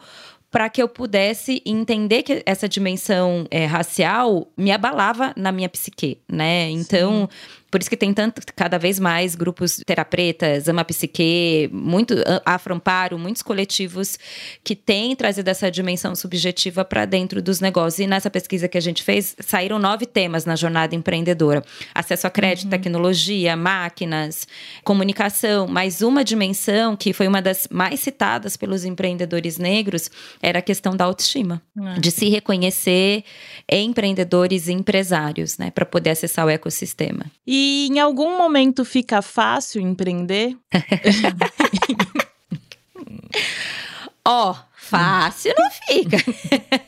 para 0.50 0.70
que 0.70 0.82
eu 0.82 0.90
pudesse 0.90 1.62
entender 1.66 2.24
que 2.24 2.44
essa 2.46 2.68
dimensão 2.68 3.46
é, 3.50 3.66
racial 3.66 4.48
me 4.58 4.72
abalava 4.72 5.34
na 5.38 5.52
minha 5.52 5.70
psique, 5.70 6.18
né? 6.28 6.70
Então, 6.70 7.30
Sim 7.32 7.61
Por 7.72 7.80
isso 7.80 7.90
que 7.90 7.96
tem 7.96 8.14
tanto, 8.14 8.42
cada 8.54 8.78
vez 8.78 9.00
mais 9.00 9.34
grupos 9.34 9.82
terapeutas, 9.86 10.68
ama 10.68 10.84
psique, 10.84 11.70
muito 11.72 12.14
afroamparo, 12.46 13.18
muitos 13.18 13.42
coletivos 13.42 14.20
que 14.62 14.76
têm 14.76 15.16
trazido 15.16 15.50
essa 15.50 15.72
dimensão 15.72 16.14
subjetiva 16.14 16.84
para 16.84 17.06
dentro 17.06 17.42
dos 17.42 17.62
negócios. 17.62 18.00
E 18.00 18.08
nessa 18.08 18.30
pesquisa 18.30 18.68
que 18.68 18.78
a 18.78 18.82
gente 18.82 19.02
fez, 19.02 19.38
saíram 19.40 19.80
nove 19.80 20.06
temas 20.06 20.44
na 20.44 20.58
jornada 20.58 20.94
empreendedora: 20.96 21.64
acesso 21.96 22.28
a 22.28 22.30
crédito, 22.30 22.66
uhum. 22.66 22.72
tecnologia, 22.72 23.56
máquinas, 23.56 24.46
comunicação. 24.84 25.66
Mas 25.66 26.02
uma 26.02 26.26
dimensão 26.26 26.98
que 26.98 27.14
foi 27.14 27.28
uma 27.28 27.42
das 27.42 27.70
mais 27.72 28.02
citadas 28.02 28.58
pelos 28.58 28.84
empreendedores 28.84 29.58
negros 29.58 30.12
era 30.42 30.60
a 30.60 30.62
questão 30.62 30.94
da 30.94 31.06
autoestima, 31.06 31.62
uhum. 31.78 31.94
de 32.00 32.12
se 32.12 32.28
reconhecer 32.28 33.24
empreendedores 33.70 34.68
e 34.68 34.74
empresários, 34.74 35.58
né, 35.58 35.72
para 35.72 35.86
poder 35.86 36.10
acessar 36.10 36.46
o 36.46 36.50
ecossistema. 36.50 37.26
E 37.64 37.90
em 37.92 38.00
algum 38.00 38.40
momento 38.40 38.84
fica 38.84 39.22
fácil 39.22 39.82
empreender? 39.82 40.58
Ó, 44.26 44.52
oh, 44.52 44.56
fácil 44.76 45.54
não 45.56 45.70
fica. 45.70 46.18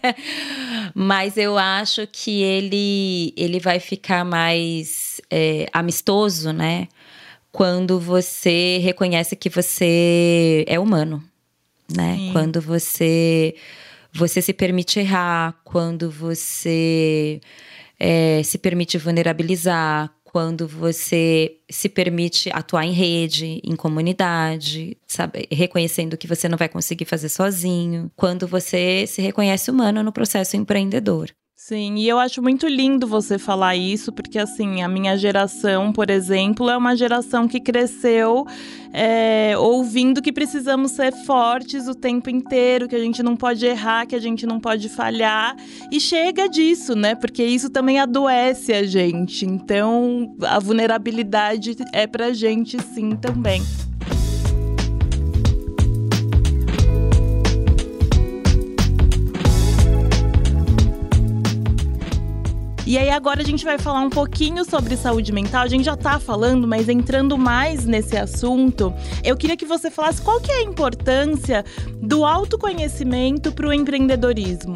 Mas 0.96 1.38
eu 1.38 1.60
acho 1.60 2.08
que 2.08 2.42
ele, 2.42 3.36
ele 3.38 3.60
vai 3.60 3.80
ficar 3.80 4.26
mais 4.26 5.22
é, 5.30 5.68
amistoso, 5.72 6.52
né? 6.52 6.88
Quando 7.52 8.00
você 8.00 8.80
reconhece 8.80 9.36
que 9.36 9.50
você 9.50 10.66
é 10.68 10.80
humano, 10.80 11.24
né? 11.96 12.16
Sim. 12.16 12.32
Quando 12.32 12.60
você 12.60 13.54
você 14.12 14.42
se 14.42 14.54
permite 14.54 15.00
errar, 15.00 15.54
quando 15.64 16.10
você 16.10 17.40
é, 18.00 18.42
se 18.44 18.58
permite 18.58 18.98
vulnerabilizar, 18.98 20.12
quando 20.34 20.68
você 20.68 21.60
se 21.70 21.88
permite 21.88 22.50
atuar 22.52 22.84
em 22.84 22.92
rede, 22.92 23.62
em 23.64 23.76
comunidade, 23.76 24.98
sabe, 25.06 25.48
reconhecendo 25.52 26.18
que 26.18 26.26
você 26.26 26.50
não 26.50 26.58
vai 26.58 26.68
conseguir 26.68 27.06
fazer 27.06 27.30
sozinho, 27.30 28.12
quando 28.16 28.48
você 28.48 29.06
se 29.06 29.22
reconhece 29.22 29.70
humano 29.70 30.02
no 30.02 30.12
processo 30.12 30.58
empreendedor. 30.58 31.30
Sim, 31.66 31.96
e 31.96 32.10
eu 32.10 32.20
acho 32.20 32.42
muito 32.42 32.68
lindo 32.68 33.08
você 33.08 33.40
falar 33.40 33.74
isso, 33.74 34.12
porque 34.12 34.38
assim, 34.38 34.82
a 34.84 34.88
minha 34.90 35.16
geração, 35.16 35.94
por 35.94 36.10
exemplo, 36.10 36.70
é 36.70 36.76
uma 36.76 36.94
geração 36.94 37.48
que 37.48 37.58
cresceu 37.58 38.46
é, 38.92 39.58
ouvindo 39.58 40.22
que 40.22 40.34
precisamos 40.34 40.92
ser 40.92 41.14
fortes 41.26 41.88
o 41.88 41.96
tempo 41.96 42.30
inteiro, 42.30 42.86
que 42.86 42.98
a 42.98 43.00
gente 43.00 43.24
não 43.24 43.38
pode 43.38 43.66
errar, 43.66 44.06
que 44.06 44.14
a 44.14 44.20
gente 44.20 44.46
não 44.46 44.60
pode 44.60 44.90
falhar. 44.90 45.56
E 45.90 46.02
chega 46.02 46.50
disso, 46.50 46.98
né? 46.98 47.16
Porque 47.16 47.46
isso 47.46 47.70
também 47.70 47.98
adoece 47.98 48.74
a 48.74 48.84
gente. 48.84 49.46
Então, 49.46 50.36
a 50.42 50.60
vulnerabilidade 50.60 51.78
é 51.94 52.06
pra 52.06 52.34
gente 52.34 52.78
sim 52.94 53.16
também. 53.16 53.62
E 62.94 62.98
aí 63.00 63.10
agora 63.10 63.42
a 63.42 63.44
gente 63.44 63.66
vai 63.66 63.80
falar 63.80 64.02
um 64.02 64.10
pouquinho 64.12 64.64
sobre 64.64 64.96
saúde 64.96 65.32
mental. 65.32 65.64
A 65.64 65.68
gente 65.68 65.84
já 65.84 65.98
tá 65.98 66.20
falando, 66.20 66.68
mas 66.68 66.88
entrando 66.88 67.36
mais 67.40 67.88
nesse 67.88 68.16
assunto, 68.16 68.94
eu 69.24 69.36
queria 69.36 69.58
que 69.58 69.66
você 69.66 69.90
falasse 69.90 70.22
qual 70.22 70.40
que 70.40 70.52
é 70.52 70.58
a 70.58 70.62
importância 70.62 71.66
do 72.00 72.24
autoconhecimento 72.24 73.52
para 73.52 73.68
o 73.68 73.74
empreendedorismo. 73.74 74.76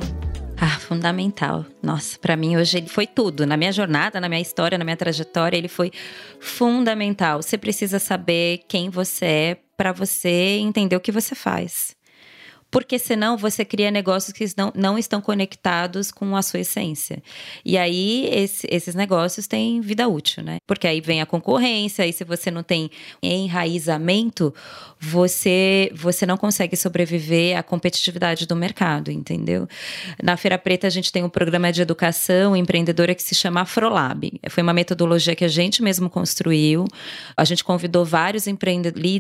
Ah, 0.60 0.80
fundamental. 0.80 1.63
Nossa, 1.80 2.17
para 2.17 2.36
mim 2.36 2.58
hoje 2.58 2.80
ele 2.80 2.89
foi 2.89 3.06
tudo. 3.06 3.45
Na 3.45 3.56
minha 3.56 3.71
jornada, 3.71 4.19
na 4.19 4.27
minha 4.27 4.41
história, 4.41 4.80
na 4.80 4.84
minha 4.84 4.97
trajetória, 4.97 5.56
ele 5.56 5.67
foi 5.67 5.91
fundamental. 6.39 7.43
Você 7.43 7.56
precisa 7.56 7.99
saber 7.99 8.62
quem 8.67 8.89
você 8.89 9.25
é 9.25 9.58
para 9.77 9.91
você 9.91 10.58
entender 10.60 10.95
o 10.95 10.99
que 10.99 11.12
você 11.12 11.36
faz 11.36 11.96
porque 12.69 12.99
senão 12.99 13.38
você 13.38 13.63
cria 13.63 13.89
negócios 13.89 14.34
que 14.34 14.45
não, 14.58 14.71
não 14.75 14.97
estão 14.97 15.21
conectados 15.21 16.12
com 16.12 16.36
a 16.36 16.41
sua 16.41 16.60
essência. 16.60 17.21
E 17.63 17.77
aí 17.77 18.27
esse, 18.32 18.67
esses 18.69 18.93
negócios 18.93 19.47
têm 19.47 19.80
vida 19.82 20.08
útil, 20.08 20.43
né? 20.43 20.58
Porque 20.67 20.88
aí 20.88 20.99
vem 20.99 21.21
a 21.21 21.25
concorrência, 21.25 22.06
e 22.06 22.12
se 22.12 22.23
você 22.23 22.51
não 22.51 22.63
tem 22.63 22.91
enraizamento, 23.21 24.53
você, 24.99 25.91
você 25.95 26.25
não 26.25 26.38
consegue 26.38 26.75
sobreviver 26.75 27.58
à 27.58 27.63
competitividade 27.63 28.45
do 28.45 28.56
mercado, 28.56 29.12
entendeu? 29.12 29.67
Na 30.21 30.36
Feira 30.36 30.58
Preta 30.58 30.88
a 30.88 30.89
gente 30.89 31.12
tem 31.12 31.23
um 31.23 31.30
programa 31.30 31.71
de 31.71 31.82
educação 31.82 32.56
empreendedora 32.56 33.15
que 33.15 33.23
se 33.23 33.36
chama 33.36 33.62
Afrolab. 33.62 34.39
Foi 34.49 34.63
uma 34.63 34.73
metodologia 34.73 35.36
que 35.36 35.45
a 35.45 35.49
gente 35.49 35.82
mesmo 35.82 36.10
construiu. 36.10 36.86
A 37.36 37.45
gente 37.45 37.63
convidou 37.63 38.03
vários 38.03 38.45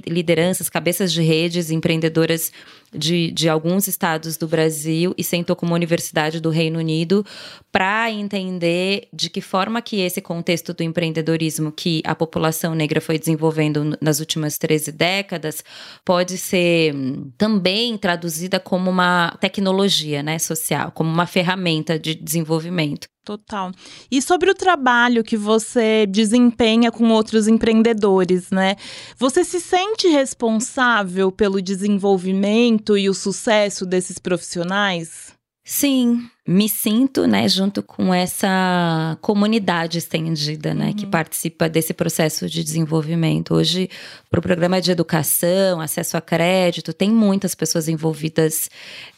lideranças, 0.05 0.69
cabeças 0.69 1.13
de 1.13 1.21
redes, 1.21 1.71
empreendedoras 1.71 2.51
de, 2.93 3.31
de 3.31 3.49
alguns 3.49 3.87
estados 3.87 4.37
do 4.37 4.47
Brasil 4.47 5.13
e 5.17 5.23
sentou 5.23 5.55
com 5.55 5.65
uma 5.65 5.75
universidade 5.75 6.39
do 6.39 6.49
Reino 6.49 6.79
Unido 6.79 7.25
para 7.71 8.09
entender 8.11 9.07
de 9.13 9.29
que 9.29 9.41
forma 9.41 9.81
que 9.81 9.99
esse 9.99 10.21
contexto 10.21 10.73
do 10.73 10.83
empreendedorismo 10.83 11.71
que 11.71 12.01
a 12.05 12.15
população 12.15 12.73
negra 12.73 13.01
foi 13.01 13.19
desenvolvendo 13.19 13.97
nas 14.01 14.19
últimas 14.19 14.57
13 14.57 14.91
décadas 14.91 15.63
pode 16.05 16.37
ser 16.37 16.95
hum, 16.95 17.31
também 17.37 17.97
traduzida 17.97 18.59
como 18.59 18.89
uma 18.89 19.35
tecnologia 19.39 20.23
né, 20.23 20.39
social, 20.39 20.91
como 20.91 21.09
uma 21.09 21.25
ferramenta 21.25 21.99
de 21.99 22.15
desenvolvimento. 22.15 23.07
Total. 23.27 23.73
E 24.09 24.21
sobre 24.21 24.49
o 24.49 24.55
trabalho 24.55 25.21
que 25.21 25.35
você 25.35 26.05
desempenha 26.07 26.89
com 26.89 27.09
outros 27.09 27.45
empreendedores, 27.45 28.49
né? 28.51 28.77
Você 29.17 29.43
se 29.43 29.59
sente 29.59 30.07
responsável 30.07 31.29
pelo 31.29 31.61
desenvolvimento 31.61 32.97
e 32.97 33.09
o 33.09 33.13
sucesso 33.13 33.85
desses 33.85 34.17
profissionais? 34.17 35.33
Sim, 35.61 36.25
me 36.47 36.69
sinto, 36.69 37.27
né, 37.27 37.47
junto 37.49 37.83
com 37.83 38.13
essa 38.13 39.17
comunidade 39.21 39.97
estendida, 39.97 40.73
né, 40.73 40.87
uhum. 40.87 40.93
que 40.93 41.05
participa 41.05 41.67
desse 41.67 41.93
processo 41.93 42.47
de 42.47 42.63
desenvolvimento. 42.63 43.53
Hoje, 43.53 43.89
para 44.29 44.39
o 44.39 44.41
programa 44.41 44.79
de 44.79 44.89
educação, 44.89 45.81
acesso 45.81 46.15
a 46.15 46.21
crédito, 46.21 46.93
tem 46.93 47.11
muitas 47.11 47.53
pessoas 47.53 47.89
envolvidas, 47.89 48.69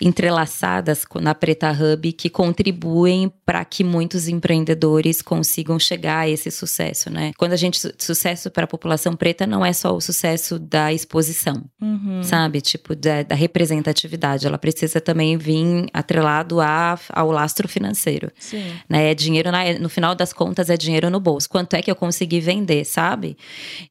entrelaçadas 0.01 1.05
na 1.21 1.35
Preta 1.35 1.71
Hub, 1.71 2.11
que 2.13 2.29
contribuem 2.29 3.31
para 3.45 3.63
que 3.63 3.83
muitos 3.83 4.27
empreendedores 4.27 5.21
consigam 5.21 5.77
chegar 5.77 6.21
a 6.21 6.29
esse 6.29 6.49
sucesso, 6.49 7.11
né. 7.11 7.31
Quando 7.37 7.53
a 7.53 7.57
gente, 7.57 7.79
sucesso 7.99 8.49
para 8.49 8.63
a 8.63 8.67
população 8.67 9.15
preta 9.15 9.45
não 9.45 9.63
é 9.63 9.71
só 9.71 9.95
o 9.95 10.01
sucesso 10.01 10.57
da 10.57 10.91
exposição, 10.91 11.63
uhum. 11.79 12.23
sabe, 12.23 12.59
tipo, 12.59 12.95
da, 12.95 13.21
da 13.21 13.35
representatividade, 13.35 14.47
ela 14.47 14.57
precisa 14.57 14.99
também 14.99 15.37
vir 15.37 15.87
atrelado 15.93 16.59
a 16.59 16.97
ao 17.19 17.31
lastro 17.31 17.67
financeiro. 17.67 18.31
Sim. 18.39 18.73
Né? 18.87 19.11
É 19.11 19.13
dinheiro, 19.13 19.51
na, 19.51 19.73
no 19.77 19.89
final 19.89 20.15
das 20.15 20.31
contas, 20.31 20.69
é 20.69 20.77
dinheiro 20.77 21.09
no 21.09 21.19
bolso. 21.19 21.49
Quanto 21.49 21.73
é 21.73 21.81
que 21.81 21.91
eu 21.91 21.95
consegui 21.95 22.39
vender, 22.39 22.85
sabe? 22.85 23.35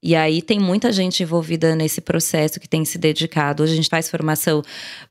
E 0.03 0.17
aí 0.17 0.41
tem 0.41 0.59
muita 0.59 0.91
gente 0.91 1.23
envolvida 1.23 1.77
nesse 1.77 2.01
processo 2.01 2.59
que 2.59 2.69
tem 2.69 2.85
se 2.85 2.97
dedicado. 2.97 3.62
Hoje 3.62 3.75
a 3.75 3.77
gente 3.77 3.88
faz 3.91 4.09
formação, 4.09 4.62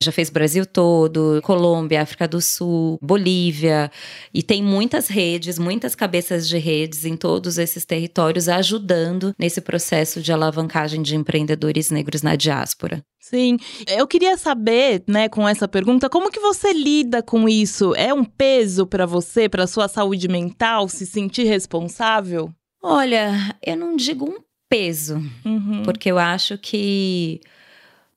já 0.02 0.12
fez 0.12 0.32
Brasil 0.32 0.66
todo, 0.66 1.40
Colômbia, 1.44 2.02
África 2.02 2.28
do 2.28 2.42
Sul, 2.42 2.98
Bolívia. 3.02 3.92
E 4.34 4.42
tem 4.42 4.64
muitas 4.64 5.08
redes, 5.08 5.60
muitas 5.60 5.94
cabeças 5.94 6.48
de 6.48 6.58
redes 6.58 7.06
em 7.06 7.16
todos 7.16 7.60
esses 7.60 7.86
territórios 7.86 8.50
ajudando 8.50 9.36
nesse 9.38 9.62
processo 9.62 10.22
de 10.22 10.34
alavancagem 10.34 11.04
de 11.04 11.16
empreendedores 11.16 11.92
negros 11.92 12.24
na 12.24 12.36
diáspora. 12.36 13.04
Sim, 13.30 13.58
eu 13.88 14.08
queria 14.08 14.38
saber, 14.38 15.04
né, 15.06 15.28
com 15.28 15.46
essa 15.46 15.68
pergunta, 15.68 16.10
como 16.10 16.32
que 16.32 16.40
você 16.40 16.72
lida 16.72 17.22
com 17.22 17.50
isso? 17.50 17.94
É 17.96 18.07
um 18.14 18.24
peso 18.24 18.86
para 18.86 19.06
você, 19.06 19.48
para 19.50 19.68
sua 19.68 19.88
saúde 19.88 20.28
mental, 20.28 20.88
se 20.88 21.06
sentir 21.06 21.44
responsável? 21.44 22.54
Olha, 22.82 23.56
eu 23.66 23.76
não 23.76 23.96
digo 23.96 24.26
um 24.26 24.38
peso, 24.70 25.22
uhum. 25.46 25.84
porque 25.84 26.12
eu 26.12 26.18
acho 26.18 26.58
que 26.58 27.42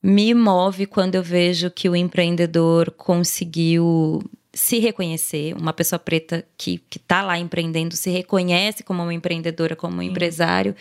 me 0.01 0.33
move 0.33 0.85
quando 0.85 1.15
eu 1.15 1.23
vejo 1.23 1.69
que 1.69 1.89
o 1.89 1.95
empreendedor 1.95 2.91
conseguiu 2.91 4.21
se 4.53 4.79
reconhecer, 4.79 5.55
uma 5.55 5.71
pessoa 5.71 5.97
preta 5.97 6.45
que, 6.57 6.81
que 6.89 6.99
tá 6.99 7.21
lá 7.21 7.37
empreendendo, 7.37 7.95
se 7.95 8.09
reconhece 8.09 8.83
como 8.83 9.01
uma 9.01 9.13
empreendedora, 9.13 9.75
como 9.75 9.97
um 9.97 10.01
Sim. 10.01 10.07
empresário 10.07 10.75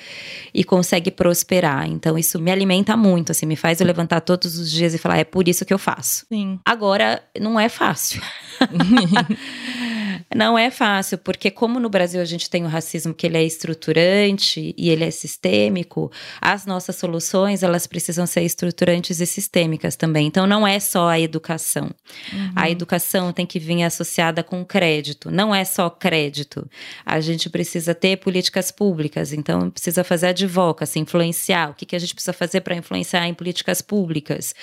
e 0.52 0.64
consegue 0.64 1.10
prosperar. 1.10 1.86
Então, 1.86 2.18
isso 2.18 2.40
me 2.40 2.50
alimenta 2.50 2.96
muito, 2.96 3.30
assim, 3.30 3.46
me 3.46 3.56
faz 3.56 3.80
eu 3.80 3.86
levantar 3.86 4.20
todos 4.20 4.58
os 4.58 4.70
dias 4.70 4.92
e 4.92 4.98
falar, 4.98 5.18
é 5.18 5.24
por 5.24 5.46
isso 5.46 5.64
que 5.64 5.72
eu 5.72 5.78
faço. 5.78 6.26
Sim. 6.28 6.58
Agora, 6.64 7.22
não 7.40 7.58
é 7.58 7.68
fácil. 7.68 8.20
Não 10.34 10.58
é 10.58 10.70
fácil, 10.70 11.18
porque 11.18 11.50
como 11.50 11.80
no 11.80 11.88
Brasil 11.88 12.20
a 12.20 12.24
gente 12.24 12.48
tem 12.48 12.64
o 12.64 12.68
racismo 12.68 13.12
que 13.12 13.26
ele 13.26 13.36
é 13.36 13.44
estruturante 13.44 14.74
e 14.76 14.90
ele 14.90 15.04
é 15.04 15.10
sistêmico, 15.10 16.10
as 16.40 16.66
nossas 16.66 16.96
soluções, 16.96 17.62
elas 17.62 17.86
precisam 17.86 18.26
ser 18.26 18.42
estruturantes 18.42 19.20
e 19.20 19.26
sistêmicas 19.26 19.96
também. 19.96 20.26
Então 20.26 20.46
não 20.46 20.66
é 20.66 20.78
só 20.78 21.08
a 21.08 21.18
educação. 21.18 21.90
Uhum. 22.32 22.52
A 22.54 22.70
educação 22.70 23.32
tem 23.32 23.46
que 23.46 23.58
vir 23.58 23.82
associada 23.82 24.42
com 24.42 24.64
crédito, 24.64 25.30
não 25.30 25.54
é 25.54 25.64
só 25.64 25.88
crédito. 25.88 26.68
A 27.04 27.20
gente 27.20 27.48
precisa 27.48 27.94
ter 27.94 28.16
políticas 28.16 28.70
públicas, 28.70 29.32
então 29.32 29.70
precisa 29.70 30.02
fazer 30.04 30.28
advocacy, 30.28 30.98
influenciar. 30.98 31.70
O 31.70 31.74
que, 31.74 31.86
que 31.86 31.96
a 31.96 31.98
gente 31.98 32.14
precisa 32.14 32.32
fazer 32.32 32.60
para 32.60 32.76
influenciar 32.76 33.26
em 33.26 33.34
políticas 33.34 33.80
públicas? 33.80 34.54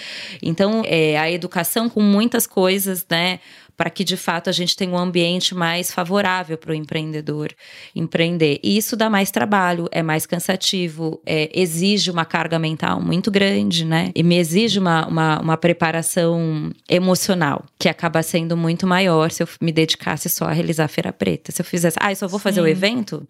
Então, 0.42 0.84
é, 0.86 1.18
a 1.18 1.32
educação 1.32 1.90
com 1.90 2.02
muitas 2.02 2.46
coisas, 2.46 3.06
né? 3.10 3.40
Para 3.78 3.92
que 3.92 4.04
de 4.04 4.18
fato 4.18 4.50
a 4.50 4.52
gente 4.52 4.76
tenha 4.76 4.92
um 4.92 4.98
ambiente 4.98 5.54
mais 5.54 5.92
favorável 5.92 6.58
para 6.58 6.72
o 6.72 6.76
empreendedor 6.76 7.54
empreender. 7.96 8.60
E 8.64 8.76
isso 8.76 8.98
dá 8.98 9.08
mais 9.08 9.30
trabalho, 9.30 9.88
é 9.92 10.02
mais 10.02 10.26
cansativo, 10.26 11.22
é, 11.24 11.52
exige 11.54 12.10
uma 12.10 12.26
carga 12.26 12.58
mental 12.58 13.00
muito 13.00 13.30
grande, 13.30 13.86
né? 13.86 14.12
E 14.16 14.24
me 14.24 14.36
exige 14.38 14.80
uma, 14.80 15.08
uma, 15.08 15.40
uma 15.40 15.58
preparação 15.58 16.72
emocional, 16.90 17.64
que 17.78 17.88
acaba 17.88 18.24
sendo 18.24 18.58
muito 18.58 18.88
maior 18.88 19.30
se 19.30 19.44
eu 19.44 19.48
me 19.62 19.72
dedicasse 19.72 20.28
só 20.28 20.46
a 20.46 20.52
realizar 20.52 20.86
a 20.86 20.90
Feira 20.90 21.14
Preta. 21.14 21.52
Se 21.52 21.62
eu 21.62 21.66
fizesse, 21.66 21.98
ah, 22.02 22.12
eu 22.12 22.16
só 22.16 22.28
vou 22.28 22.40
fazer 22.40 22.62
Sim. 22.62 22.66
o 22.66 22.68
evento 22.68 23.28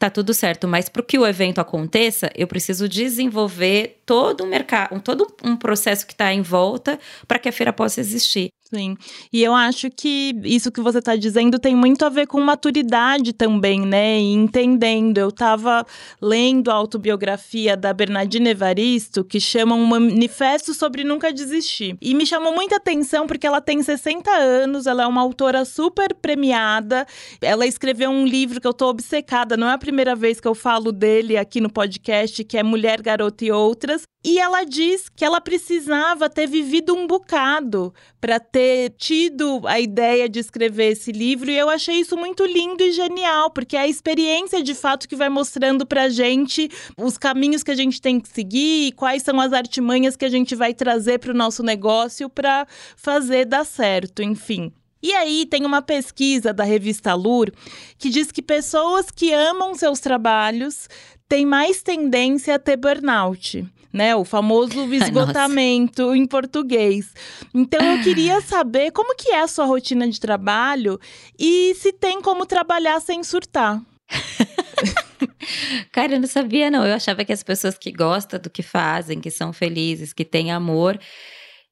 tá 0.00 0.08
tudo 0.08 0.32
certo, 0.32 0.66
mas 0.66 0.88
para 0.88 1.02
que 1.02 1.18
o 1.18 1.26
evento 1.26 1.60
aconteça, 1.60 2.30
eu 2.34 2.46
preciso 2.46 2.88
desenvolver 2.88 3.99
todo 4.10 4.42
um 4.42 4.48
mercado, 4.48 5.00
todo 5.00 5.24
um 5.44 5.54
processo 5.54 6.04
que 6.04 6.12
está 6.12 6.34
em 6.34 6.42
volta 6.42 6.98
para 7.28 7.38
que 7.38 7.48
a 7.48 7.52
feira 7.52 7.72
possa 7.72 8.00
existir. 8.00 8.50
Sim. 8.72 8.96
E 9.32 9.42
eu 9.42 9.52
acho 9.52 9.90
que 9.90 10.32
isso 10.44 10.70
que 10.70 10.80
você 10.80 11.00
está 11.00 11.16
dizendo 11.16 11.58
tem 11.58 11.74
muito 11.74 12.04
a 12.04 12.08
ver 12.08 12.28
com 12.28 12.40
maturidade 12.40 13.32
também, 13.32 13.80
né? 13.80 14.20
E 14.20 14.32
entendendo. 14.32 15.18
Eu 15.18 15.30
estava 15.30 15.84
lendo 16.22 16.70
a 16.70 16.74
autobiografia 16.74 17.76
da 17.76 17.92
Bernardine 17.92 18.50
Evaristo, 18.50 19.24
que 19.24 19.40
chama 19.40 19.74
um 19.74 19.84
manifesto 19.84 20.72
sobre 20.72 21.02
nunca 21.02 21.32
desistir. 21.32 21.98
E 22.00 22.14
me 22.14 22.24
chamou 22.24 22.54
muita 22.54 22.76
atenção 22.76 23.26
porque 23.26 23.44
ela 23.44 23.60
tem 23.60 23.82
60 23.82 24.30
anos, 24.30 24.86
ela 24.86 25.02
é 25.02 25.06
uma 25.06 25.20
autora 25.20 25.64
super 25.64 26.14
premiada. 26.14 27.08
Ela 27.40 27.66
escreveu 27.66 28.10
um 28.10 28.24
livro 28.24 28.60
que 28.60 28.68
eu 28.68 28.70
estou 28.70 28.90
obcecada, 28.90 29.56
não 29.56 29.68
é 29.68 29.72
a 29.72 29.78
primeira 29.78 30.14
vez 30.14 30.40
que 30.40 30.46
eu 30.46 30.54
falo 30.54 30.92
dele 30.92 31.36
aqui 31.36 31.60
no 31.60 31.70
podcast, 31.70 32.44
que 32.44 32.56
é 32.56 32.62
Mulher, 32.62 33.02
Garota 33.02 33.44
e 33.44 33.50
Outras. 33.50 33.99
E 34.22 34.38
ela 34.38 34.64
diz 34.64 35.08
que 35.08 35.24
ela 35.24 35.40
precisava 35.40 36.28
ter 36.28 36.46
vivido 36.46 36.94
um 36.94 37.06
bocado 37.06 37.92
para 38.20 38.38
ter 38.38 38.90
tido 38.90 39.62
a 39.66 39.80
ideia 39.80 40.28
de 40.28 40.38
escrever 40.38 40.92
esse 40.92 41.10
livro. 41.10 41.50
E 41.50 41.56
eu 41.56 41.70
achei 41.70 41.96
isso 41.96 42.18
muito 42.18 42.44
lindo 42.44 42.82
e 42.82 42.92
genial, 42.92 43.50
porque 43.50 43.78
é 43.78 43.80
a 43.80 43.88
experiência 43.88 44.62
de 44.62 44.74
fato 44.74 45.08
que 45.08 45.16
vai 45.16 45.30
mostrando 45.30 45.86
para 45.86 46.10
gente 46.10 46.68
os 46.98 47.16
caminhos 47.16 47.62
que 47.62 47.70
a 47.70 47.74
gente 47.74 47.98
tem 47.98 48.20
que 48.20 48.28
seguir 48.28 48.88
e 48.88 48.92
quais 48.92 49.22
são 49.22 49.40
as 49.40 49.54
artimanhas 49.54 50.16
que 50.16 50.26
a 50.26 50.30
gente 50.30 50.54
vai 50.54 50.74
trazer 50.74 51.18
para 51.18 51.32
o 51.32 51.36
nosso 51.36 51.62
negócio 51.62 52.28
para 52.28 52.66
fazer 52.96 53.46
dar 53.46 53.64
certo, 53.64 54.22
enfim. 54.22 54.70
E 55.02 55.14
aí 55.14 55.46
tem 55.46 55.64
uma 55.64 55.80
pesquisa 55.80 56.52
da 56.52 56.62
revista 56.62 57.14
Lur 57.14 57.50
que 57.96 58.10
diz 58.10 58.30
que 58.30 58.42
pessoas 58.42 59.10
que 59.10 59.32
amam 59.32 59.74
seus 59.74 59.98
trabalhos 59.98 60.90
têm 61.26 61.46
mais 61.46 61.82
tendência 61.82 62.56
a 62.56 62.58
ter 62.58 62.76
burnout 62.76 63.66
né? 63.92 64.14
O 64.14 64.24
famoso 64.24 64.82
esgotamento 64.94 66.14
em 66.14 66.26
português. 66.26 67.12
Então 67.54 67.80
eu 67.80 68.02
queria 68.02 68.40
saber 68.42 68.90
como 68.92 69.14
que 69.16 69.30
é 69.30 69.40
a 69.40 69.48
sua 69.48 69.64
rotina 69.64 70.08
de 70.08 70.20
trabalho 70.20 70.98
e 71.38 71.74
se 71.74 71.92
tem 71.92 72.20
como 72.20 72.46
trabalhar 72.46 73.00
sem 73.00 73.22
surtar. 73.22 73.80
Cara, 75.92 76.14
eu 76.14 76.20
não 76.20 76.28
sabia, 76.28 76.70
não. 76.70 76.86
Eu 76.86 76.94
achava 76.94 77.24
que 77.24 77.32
as 77.32 77.42
pessoas 77.42 77.76
que 77.76 77.92
gostam 77.92 78.40
do 78.40 78.50
que 78.50 78.62
fazem, 78.62 79.20
que 79.20 79.30
são 79.30 79.52
felizes, 79.52 80.12
que 80.12 80.24
têm 80.24 80.50
amor, 80.50 80.98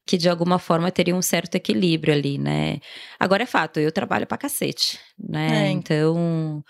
que 0.07 0.17
de 0.17 0.29
alguma 0.29 0.59
forma 0.59 0.91
teriam 0.91 1.19
um 1.19 1.23
certo 1.23 1.55
equilíbrio 1.55 2.15
ali, 2.15 2.39
né? 2.39 2.81
Agora 3.19 3.43
é 3.43 3.47
fato, 3.47 3.79
eu 3.79 3.93
trabalho 3.93 4.27
pra 4.27 4.39
cacete, 4.39 4.99
né? 5.19 5.69
É. 5.69 5.71
Então, 5.71 6.63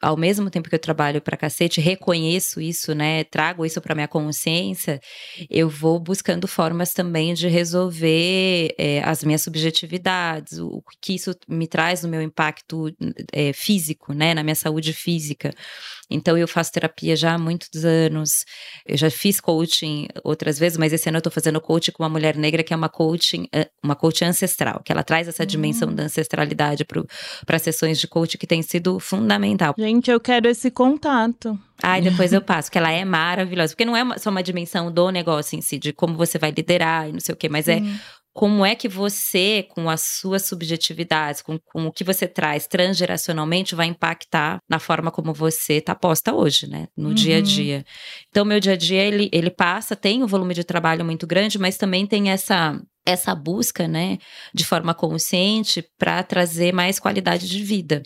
ao 0.00 0.16
mesmo 0.16 0.48
tempo 0.50 0.68
que 0.68 0.74
eu 0.74 0.78
trabalho 0.78 1.20
pra 1.20 1.36
cacete, 1.36 1.80
reconheço 1.80 2.60
isso, 2.60 2.94
né? 2.94 3.24
Trago 3.24 3.66
isso 3.66 3.80
pra 3.80 3.94
minha 3.94 4.06
consciência, 4.06 5.00
eu 5.50 5.68
vou 5.68 5.98
buscando 5.98 6.46
formas 6.46 6.92
também 6.92 7.34
de 7.34 7.48
resolver 7.48 8.74
é, 8.78 9.02
as 9.04 9.24
minhas 9.24 9.42
subjetividades, 9.42 10.58
o 10.58 10.82
que 11.00 11.14
isso 11.14 11.34
me 11.48 11.66
traz 11.66 12.02
no 12.02 12.08
meu 12.08 12.22
impacto 12.22 12.94
é, 13.32 13.52
físico, 13.52 14.12
né? 14.12 14.34
Na 14.34 14.42
minha 14.42 14.54
saúde 14.54 14.92
física. 14.92 15.52
Então 16.10 16.38
eu 16.38 16.48
faço 16.48 16.72
terapia 16.72 17.14
já 17.16 17.34
há 17.34 17.38
muitos 17.38 17.84
anos. 17.84 18.44
Eu 18.86 18.96
já 18.96 19.10
fiz 19.10 19.40
coaching 19.40 20.08
outras 20.24 20.58
vezes, 20.58 20.78
mas 20.78 20.92
esse 20.92 21.08
ano 21.08 21.18
eu 21.18 21.22
tô 21.22 21.30
fazendo 21.30 21.60
coaching 21.60 21.92
com 21.92 22.02
uma 22.02 22.08
mulher 22.08 22.36
negra 22.36 22.62
que 22.62 22.72
é 22.72 22.76
uma 22.76 22.88
coaching, 22.88 23.46
eh, 23.52 23.68
uma 23.82 23.94
coaching 23.94 24.26
ancestral, 24.26 24.80
que 24.82 24.90
ela 24.90 25.02
traz 25.02 25.28
essa 25.28 25.44
dimensão 25.44 25.94
da 25.94 26.04
hum. 26.04 26.06
ancestralidade 26.06 26.86
para 27.46 27.58
sessões 27.58 27.87
de 27.96 28.06
coaching 28.06 28.38
que 28.38 28.46
tem 28.46 28.62
sido 28.62 28.98
fundamental. 28.98 29.74
Gente, 29.78 30.10
eu 30.10 30.20
quero 30.20 30.48
esse 30.48 30.70
contato. 30.70 31.58
Ai, 31.82 32.00
depois 32.00 32.32
eu 32.32 32.42
passo, 32.42 32.70
que 32.70 32.76
ela 32.76 32.90
é 32.90 33.04
maravilhosa. 33.04 33.72
Porque 33.72 33.84
não 33.84 33.96
é 33.96 34.18
só 34.18 34.30
uma 34.30 34.42
dimensão 34.42 34.90
do 34.90 35.10
negócio 35.10 35.56
em 35.56 35.60
si, 35.60 35.78
de 35.78 35.92
como 35.92 36.16
você 36.16 36.38
vai 36.38 36.50
liderar 36.50 37.08
e 37.08 37.12
não 37.12 37.20
sei 37.20 37.32
o 37.32 37.36
quê, 37.36 37.48
mas 37.48 37.68
é 37.68 37.80
como 38.38 38.64
é 38.64 38.76
que 38.76 38.88
você, 38.88 39.66
com 39.68 39.90
as 39.90 40.00
suas 40.00 40.44
subjetividades, 40.44 41.42
com, 41.42 41.58
com 41.58 41.86
o 41.86 41.92
que 41.92 42.04
você 42.04 42.28
traz 42.28 42.68
transgeracionalmente, 42.68 43.74
vai 43.74 43.88
impactar 43.88 44.60
na 44.68 44.78
forma 44.78 45.10
como 45.10 45.34
você 45.34 45.74
está 45.74 45.92
posta 45.92 46.32
hoje, 46.32 46.68
né? 46.68 46.86
No 46.96 47.08
uhum. 47.08 47.14
dia 47.14 47.34
a 47.34 47.38
uhum. 47.38 47.42
dia. 47.42 47.84
Então, 48.28 48.44
meu 48.44 48.60
dia 48.60 48.74
a 48.74 48.76
dia, 48.76 49.02
ele, 49.02 49.28
ele 49.32 49.50
passa, 49.50 49.96
tem 49.96 50.22
um 50.22 50.26
volume 50.28 50.54
de 50.54 50.62
trabalho 50.62 51.04
muito 51.04 51.26
grande, 51.26 51.58
mas 51.58 51.76
também 51.76 52.06
tem 52.06 52.30
essa 52.30 52.80
essa 53.08 53.34
busca, 53.34 53.88
né, 53.88 54.18
de 54.52 54.64
forma 54.64 54.92
consciente 54.92 55.82
para 55.98 56.22
trazer 56.22 56.74
mais 56.74 56.98
qualidade 56.98 57.48
de 57.48 57.62
vida. 57.64 58.02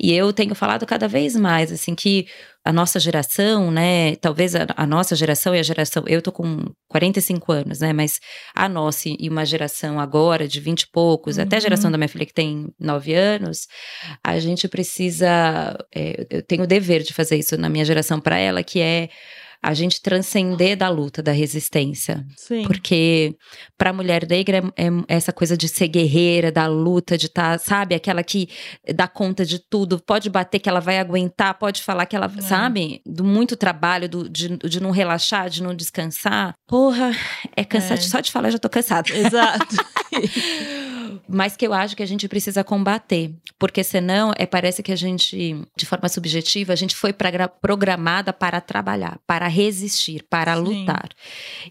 E 0.00 0.12
eu 0.12 0.32
tenho 0.32 0.54
falado 0.54 0.86
cada 0.86 1.06
vez 1.06 1.36
mais 1.36 1.70
assim 1.70 1.94
que 1.94 2.26
a 2.64 2.72
nossa 2.72 2.98
geração, 2.98 3.70
né, 3.70 4.16
talvez 4.16 4.54
a, 4.54 4.66
a 4.74 4.86
nossa 4.86 5.14
geração 5.14 5.54
e 5.54 5.58
a 5.58 5.62
geração, 5.62 6.02
eu 6.06 6.22
tô 6.22 6.32
com 6.32 6.64
45 6.88 7.52
anos, 7.52 7.80
né, 7.80 7.92
mas 7.92 8.20
a 8.54 8.68
nossa 8.68 9.08
e 9.08 9.28
uma 9.28 9.44
geração 9.44 10.00
agora 10.00 10.48
de 10.48 10.60
20 10.60 10.82
e 10.82 10.90
poucos, 10.90 11.36
uhum. 11.36 11.42
até 11.42 11.56
a 11.56 11.60
geração 11.60 11.88
uhum. 11.88 11.92
da 11.92 11.98
minha 11.98 12.08
filha 12.08 12.26
que 12.26 12.34
tem 12.34 12.68
9 12.80 13.14
anos, 13.14 13.66
a 14.24 14.38
gente 14.38 14.66
precisa, 14.66 15.76
é, 15.94 16.26
eu 16.30 16.42
tenho 16.42 16.62
o 16.62 16.66
dever 16.66 17.02
de 17.02 17.12
fazer 17.12 17.36
isso 17.36 17.56
na 17.58 17.68
minha 17.68 17.84
geração 17.84 18.18
para 18.18 18.38
ela, 18.38 18.62
que 18.62 18.80
é 18.80 19.10
a 19.62 19.74
gente 19.74 20.00
transcender 20.00 20.76
da 20.76 20.88
luta, 20.88 21.22
da 21.22 21.32
resistência. 21.32 22.24
Sim. 22.36 22.62
Porque 22.62 23.36
para 23.76 23.90
a 23.90 23.92
mulher 23.92 24.26
negra 24.28 24.58
é, 24.76 24.86
é, 24.86 24.90
essa 25.08 25.32
coisa 25.32 25.56
de 25.56 25.68
ser 25.68 25.88
guerreira, 25.88 26.52
da 26.52 26.66
luta, 26.66 27.18
de 27.18 27.26
estar, 27.26 27.58
tá, 27.58 27.64
sabe, 27.64 27.94
aquela 27.94 28.22
que 28.22 28.48
dá 28.94 29.08
conta 29.08 29.44
de 29.44 29.58
tudo, 29.58 30.00
pode 30.00 30.30
bater 30.30 30.58
que 30.58 30.68
ela 30.68 30.80
vai 30.80 30.98
aguentar, 30.98 31.58
pode 31.58 31.82
falar 31.82 32.06
que 32.06 32.14
ela, 32.14 32.32
é. 32.36 32.40
sabe, 32.40 33.00
do 33.04 33.24
muito 33.24 33.56
trabalho, 33.56 34.08
do, 34.08 34.28
de, 34.28 34.56
de 34.56 34.80
não 34.80 34.90
relaxar, 34.90 35.50
de 35.50 35.62
não 35.62 35.74
descansar. 35.74 36.54
Porra, 36.66 37.12
é 37.56 37.64
cansativo. 37.64 38.06
É. 38.06 38.10
Só 38.10 38.20
de 38.20 38.30
falar 38.30 38.50
já 38.50 38.58
tô 38.58 38.68
cansada. 38.68 39.12
Exato. 39.14 39.76
mas 41.28 41.56
que 41.56 41.66
eu 41.66 41.72
acho 41.72 41.96
que 41.96 42.02
a 42.02 42.06
gente 42.06 42.28
precisa 42.28 42.62
combater, 42.62 43.32
porque 43.58 43.82
senão 43.82 44.32
é, 44.36 44.46
parece 44.46 44.82
que 44.82 44.92
a 44.92 44.96
gente, 44.96 45.60
de 45.76 45.86
forma 45.86 46.08
subjetiva, 46.08 46.72
a 46.72 46.76
gente 46.76 46.94
foi 46.94 47.14
programada 47.60 48.32
para 48.32 48.60
trabalhar, 48.60 49.18
para 49.26 49.48
resistir, 49.48 50.24
para 50.28 50.54
Sim. 50.56 50.62
lutar. 50.62 51.08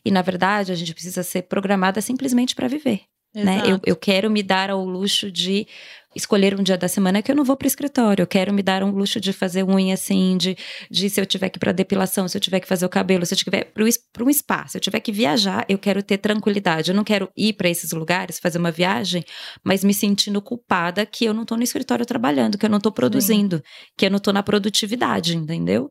E 0.04 0.12
na 0.12 0.22
verdade, 0.22 0.72
a 0.72 0.76
gente 0.76 0.94
precisa 0.94 1.24
ser 1.24 1.44
programada 1.44 2.02
simplesmente 2.02 2.56
para 2.56 2.68
viver. 2.68 3.02
Né? 3.36 3.62
Eu, 3.68 3.80
eu 3.86 3.96
quero 3.96 4.32
me 4.32 4.42
dar 4.42 4.70
ao 4.70 4.84
luxo 4.84 5.32
de 5.32 5.68
escolher 6.18 6.60
um 6.60 6.64
dia 6.64 6.78
da 6.78 6.88
semana 6.88 7.22
que 7.22 7.32
eu 7.32 7.36
não 7.36 7.44
vou 7.44 7.56
para 7.56 7.66
o 7.66 7.68
escritório. 7.68 8.24
Eu 8.24 8.28
quero 8.28 8.52
me 8.52 8.64
dar 8.64 8.84
um 8.84 8.90
luxo 8.90 9.20
de 9.20 9.32
fazer 9.32 9.64
unha 9.64 9.94
assim, 9.94 10.36
de, 10.38 10.58
de 10.90 11.10
se 11.10 11.22
eu 11.22 11.26
tiver 11.26 11.50
que 11.50 11.58
ir 11.58 11.60
para 11.60 11.72
depilação, 11.72 12.28
se 12.28 12.36
eu 12.36 12.42
tiver 12.42 12.60
que 12.60 12.68
fazer 12.68 12.86
o 12.86 12.90
cabelo, 12.90 13.26
se 13.26 13.34
eu 13.34 13.38
tiver 13.38 13.72
para 13.72 14.24
um 14.24 14.34
spa, 14.34 14.68
se 14.68 14.78
eu 14.78 14.82
tiver 14.82 15.00
que 15.00 15.12
viajar, 15.12 15.66
eu 15.70 15.78
quero 15.78 16.02
ter 16.02 16.18
tranquilidade. 16.18 16.92
Eu 16.92 16.96
não 16.96 17.04
quero 17.04 17.30
ir 17.38 17.54
para 17.54 17.70
esses 17.70 17.92
lugares, 17.92 18.40
fazer 18.40 18.58
uma 18.58 18.72
viagem, 18.72 19.24
mas 19.64 19.84
me 19.84 19.94
sentindo 19.94 20.42
culpada 20.42 21.06
que 21.06 21.26
eu 21.26 21.34
não 21.34 21.44
estou 21.44 21.58
no 21.58 21.64
escritório 21.64 22.06
trabalhando, 22.06 22.58
que 22.58 22.66
eu 22.66 22.70
não 22.70 22.78
estou 22.78 22.92
produzindo, 22.92 23.58
Sim. 23.58 23.64
que 23.98 24.06
eu 24.06 24.10
não 24.10 24.18
estou 24.18 24.34
na 24.34 24.42
produtividade, 24.42 25.38
entendeu? 25.38 25.90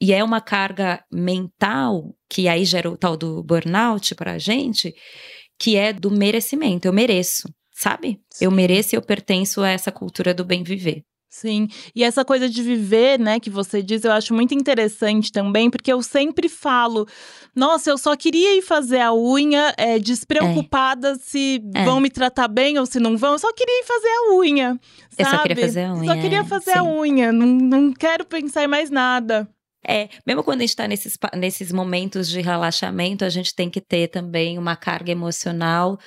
E 0.00 0.12
é 0.12 0.22
uma 0.22 0.40
carga 0.40 1.02
mental 1.10 2.14
que 2.28 2.48
aí 2.48 2.64
gera 2.64 2.90
o 2.90 2.96
tal 2.96 3.16
do 3.16 3.42
burnout 3.42 4.14
para 4.14 4.32
a 4.32 4.38
gente, 4.38 4.94
que 5.58 5.76
é 5.76 5.92
do 5.92 6.10
merecimento. 6.10 6.86
Eu 6.86 6.92
mereço 6.92 7.48
sabe? 7.78 8.20
Sim. 8.28 8.46
Eu 8.46 8.50
mereço 8.50 8.94
e 8.94 8.96
eu 8.96 9.02
pertenço 9.02 9.62
a 9.62 9.68
essa 9.68 9.92
cultura 9.92 10.34
do 10.34 10.44
bem 10.44 10.64
viver. 10.64 11.04
Sim, 11.30 11.68
e 11.94 12.02
essa 12.02 12.24
coisa 12.24 12.48
de 12.48 12.62
viver, 12.62 13.20
né, 13.20 13.38
que 13.38 13.50
você 13.50 13.82
diz, 13.82 14.02
eu 14.02 14.10
acho 14.10 14.32
muito 14.32 14.54
interessante 14.54 15.30
também, 15.30 15.68
porque 15.68 15.92
eu 15.92 16.02
sempre 16.02 16.48
falo, 16.48 17.06
nossa, 17.54 17.90
eu 17.90 17.98
só 17.98 18.16
queria 18.16 18.56
ir 18.56 18.62
fazer 18.62 19.00
a 19.00 19.14
unha, 19.14 19.74
é, 19.76 19.98
despreocupada 19.98 21.10
é. 21.10 21.14
se 21.16 21.62
é. 21.74 21.84
vão 21.84 22.00
me 22.00 22.08
tratar 22.08 22.48
bem 22.48 22.78
ou 22.78 22.86
se 22.86 22.98
não 22.98 23.16
vão, 23.16 23.32
eu 23.32 23.38
só 23.38 23.52
queria 23.52 23.82
ir 23.82 23.84
fazer 23.84 24.08
a 24.08 24.34
unha, 24.36 24.80
sabe? 25.10 25.18
Eu 25.18 25.26
só 25.26 25.42
queria 25.42 25.64
fazer 25.66 25.84
a 25.84 25.94
unha. 25.94 26.14
Só 26.14 26.20
queria 26.20 26.44
fazer 26.44 26.72
sim. 26.72 26.78
a 26.78 26.82
unha, 26.82 27.30
não, 27.30 27.46
não 27.46 27.92
quero 27.92 28.24
pensar 28.24 28.64
em 28.64 28.68
mais 28.68 28.90
nada. 28.90 29.46
É, 29.86 30.08
mesmo 30.26 30.42
quando 30.42 30.58
a 30.58 30.62
gente 30.62 30.70
está 30.70 30.88
nesses, 30.88 31.16
nesses 31.36 31.72
momentos 31.72 32.28
de 32.28 32.40
relaxamento, 32.40 33.24
a 33.24 33.28
gente 33.28 33.54
tem 33.54 33.70
que 33.70 33.80
ter 33.80 34.08
também 34.08 34.58
uma 34.58 34.74
carga 34.74 35.12
emocional 35.12 35.98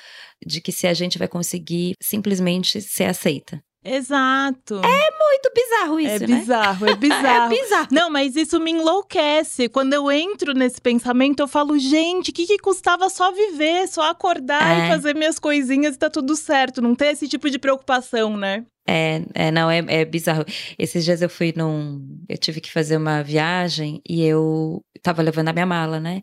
de 0.45 0.62
que 0.62 0.71
se 0.71 0.88
a 0.88 0.93
gente 0.93 1.17
vai 1.17 1.27
conseguir 1.27 1.95
simplesmente 2.01 2.82
ser 2.82 3.06
aceita. 3.06 3.62
Exato. 3.84 4.75
É 4.75 5.10
muito 5.17 5.51
bizarro 5.56 5.99
isso, 5.99 6.23
é 6.23 6.27
né? 6.27 6.39
Bizarro, 6.39 6.86
é 6.88 6.95
bizarro, 6.95 7.54
é 7.54 7.58
bizarro. 7.58 7.88
Não, 7.91 8.10
mas 8.12 8.36
isso 8.36 8.60
me 8.60 8.71
enlouquece. 8.71 9.67
Quando 9.67 9.93
eu 9.93 10.12
entro 10.12 10.54
nesse 10.54 10.80
pensamento, 10.80 11.39
eu 11.39 11.47
falo, 11.47 11.77
gente, 11.80 12.30
o 12.30 12.34
que, 12.34 12.45
que 12.45 12.60
custava 12.60 13.10
só 13.10 13.32
viver, 13.32 13.88
só 13.88 14.10
acordar 14.10 14.80
é. 14.80 14.86
e 14.86 14.89
fazer 14.89 15.15
minhas 15.15 15.39
coisinhas 15.39 15.95
e 15.95 15.99
tá 15.99 16.10
tudo 16.10 16.36
certo. 16.36 16.82
Não 16.82 16.93
ter 16.93 17.08
esse 17.08 17.27
tipo 17.27 17.49
de 17.49 17.58
preocupação, 17.58 18.38
né? 18.38 18.65
É, 18.88 19.21
é 19.34 19.51
não, 19.51 19.69
é, 19.69 19.84
é 19.88 20.06
bizarro. 20.06 20.45
Esses 20.77 21.04
dias 21.04 21.21
eu 21.21 21.30
fui 21.30 21.51
num. 21.56 22.01
Eu 22.30 22.38
tive 22.38 22.62
que 22.62 22.71
fazer 22.71 22.97
uma 22.97 23.23
viagem 23.23 23.99
e 24.08 24.23
eu 24.23 24.82
tava 25.01 25.23
levando 25.23 25.47
a 25.47 25.54
minha 25.54 25.65
mala, 25.65 25.99
né? 25.99 26.21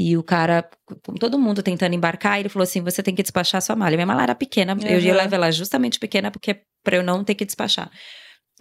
E 0.00 0.16
o 0.16 0.22
cara, 0.22 0.64
com 1.04 1.14
todo 1.14 1.36
mundo 1.40 1.60
tentando 1.60 1.92
embarcar, 1.92 2.38
ele 2.38 2.48
falou 2.48 2.62
assim: 2.62 2.80
você 2.80 3.02
tem 3.02 3.12
que 3.12 3.20
despachar 3.20 3.60
sua 3.60 3.74
malha. 3.74 3.96
Minha 3.96 4.06
mala 4.06 4.22
era 4.22 4.34
pequena, 4.34 4.74
uhum. 4.74 4.86
eu 4.86 5.00
ia 5.00 5.12
levar 5.12 5.34
ela 5.34 5.50
justamente 5.50 5.98
pequena, 5.98 6.30
porque 6.30 6.60
para 6.84 6.98
eu 6.98 7.02
não 7.02 7.24
ter 7.24 7.34
que 7.34 7.44
despachar. 7.44 7.90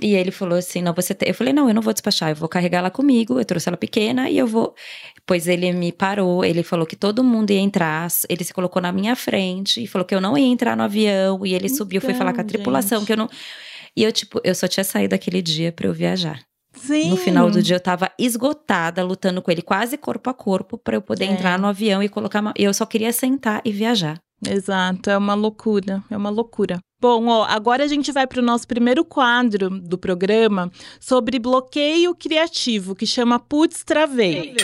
E 0.01 0.15
ele 0.15 0.31
falou 0.31 0.57
assim: 0.57 0.81
não, 0.81 0.95
você 0.95 1.13
tem. 1.13 1.29
Eu 1.29 1.35
falei: 1.35 1.53
não, 1.53 1.67
eu 1.67 1.75
não 1.75 1.81
vou 1.83 1.93
despachar, 1.93 2.31
eu 2.31 2.35
vou 2.35 2.49
carregar 2.49 2.79
ela 2.79 2.89
comigo. 2.89 3.39
Eu 3.39 3.45
trouxe 3.45 3.69
ela 3.69 3.77
pequena 3.77 4.27
e 4.27 4.35
eu 4.35 4.47
vou. 4.47 4.73
Pois 5.27 5.47
ele 5.47 5.71
me 5.73 5.91
parou, 5.91 6.43
ele 6.43 6.63
falou 6.63 6.87
que 6.87 6.95
todo 6.95 7.23
mundo 7.23 7.51
ia 7.51 7.59
entrar, 7.59 8.07
ele 8.27 8.43
se 8.43 8.51
colocou 8.51 8.81
na 8.81 8.91
minha 8.91 9.15
frente 9.15 9.83
e 9.83 9.85
falou 9.85 10.07
que 10.07 10.15
eu 10.15 10.21
não 10.21 10.35
ia 10.35 10.47
entrar 10.47 10.75
no 10.75 10.81
avião. 10.81 11.45
E 11.45 11.53
ele 11.53 11.67
então, 11.67 11.77
subiu, 11.77 12.01
foi 12.01 12.15
falar 12.15 12.33
com 12.33 12.39
a 12.39 12.41
então, 12.41 12.55
tripulação, 12.55 12.97
gente. 12.97 13.05
que 13.05 13.13
eu 13.13 13.17
não. 13.17 13.29
E 13.95 14.03
eu, 14.03 14.11
tipo, 14.11 14.41
eu 14.43 14.55
só 14.55 14.67
tinha 14.67 14.83
saído 14.83 15.13
aquele 15.13 15.43
dia 15.43 15.71
para 15.71 15.85
eu 15.87 15.93
viajar. 15.93 16.39
Sim. 16.77 17.09
No 17.09 17.17
final 17.17 17.49
do 17.49 17.61
dia 17.61 17.75
eu 17.75 17.79
tava 17.79 18.11
esgotada, 18.17 19.03
lutando 19.03 19.41
com 19.41 19.51
ele 19.51 19.61
quase 19.61 19.97
corpo 19.97 20.29
a 20.29 20.33
corpo 20.33 20.77
para 20.77 20.95
eu 20.95 21.01
poder 21.01 21.25
é. 21.25 21.27
entrar 21.27 21.59
no 21.59 21.67
avião 21.67 22.01
e 22.01 22.09
colocar 22.09 22.41
uma... 22.41 22.53
eu 22.55 22.73
só 22.73 22.85
queria 22.85 23.11
sentar 23.11 23.61
e 23.65 23.71
viajar. 23.71 24.19
Exato, 24.47 25.09
é 25.09 25.17
uma 25.17 25.33
loucura, 25.33 26.03
é 26.09 26.15
uma 26.15 26.29
loucura. 26.29 26.79
Bom, 26.99 27.27
ó, 27.27 27.43
agora 27.43 27.83
a 27.83 27.87
gente 27.87 28.11
vai 28.11 28.25
para 28.25 28.39
o 28.39 28.43
nosso 28.43 28.67
primeiro 28.67 29.03
quadro 29.03 29.69
do 29.69 29.97
programa 29.97 30.71
sobre 30.99 31.39
bloqueio 31.39 32.13
criativo, 32.15 32.95
que 32.95 33.05
chama 33.05 33.39
Putz 33.39 33.83
Travei. 33.83 34.55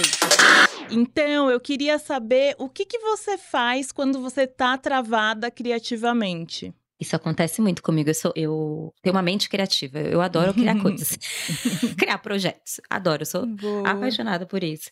Então, 0.92 1.50
eu 1.50 1.60
queria 1.60 1.98
saber 1.98 2.56
o 2.60 2.70
que, 2.70 2.86
que 2.86 3.00
você 3.00 3.38
faz 3.38 3.92
quando 3.92 4.20
você 4.20 4.42
está 4.44 4.78
travada 4.78 5.50
criativamente. 5.50 6.74
Isso 7.04 7.16
acontece 7.18 7.62
muito 7.62 7.84
comigo. 7.84 8.10
Eu, 8.10 8.14
sou, 8.14 8.32
eu 8.34 8.94
tenho 9.02 9.14
uma 9.14 9.22
mente 9.22 9.50
criativa. 9.50 10.00
Eu 10.00 10.22
adoro 10.22 10.54
criar 10.54 10.76
coisas. 10.82 11.18
criar 12.00 12.18
projetos. 12.18 12.80
Adoro. 12.90 13.24
Eu 13.24 13.26
sou 13.26 13.46
Boa. 13.46 13.90
apaixonada 13.90 14.46
por 14.46 14.64
isso. 14.64 14.90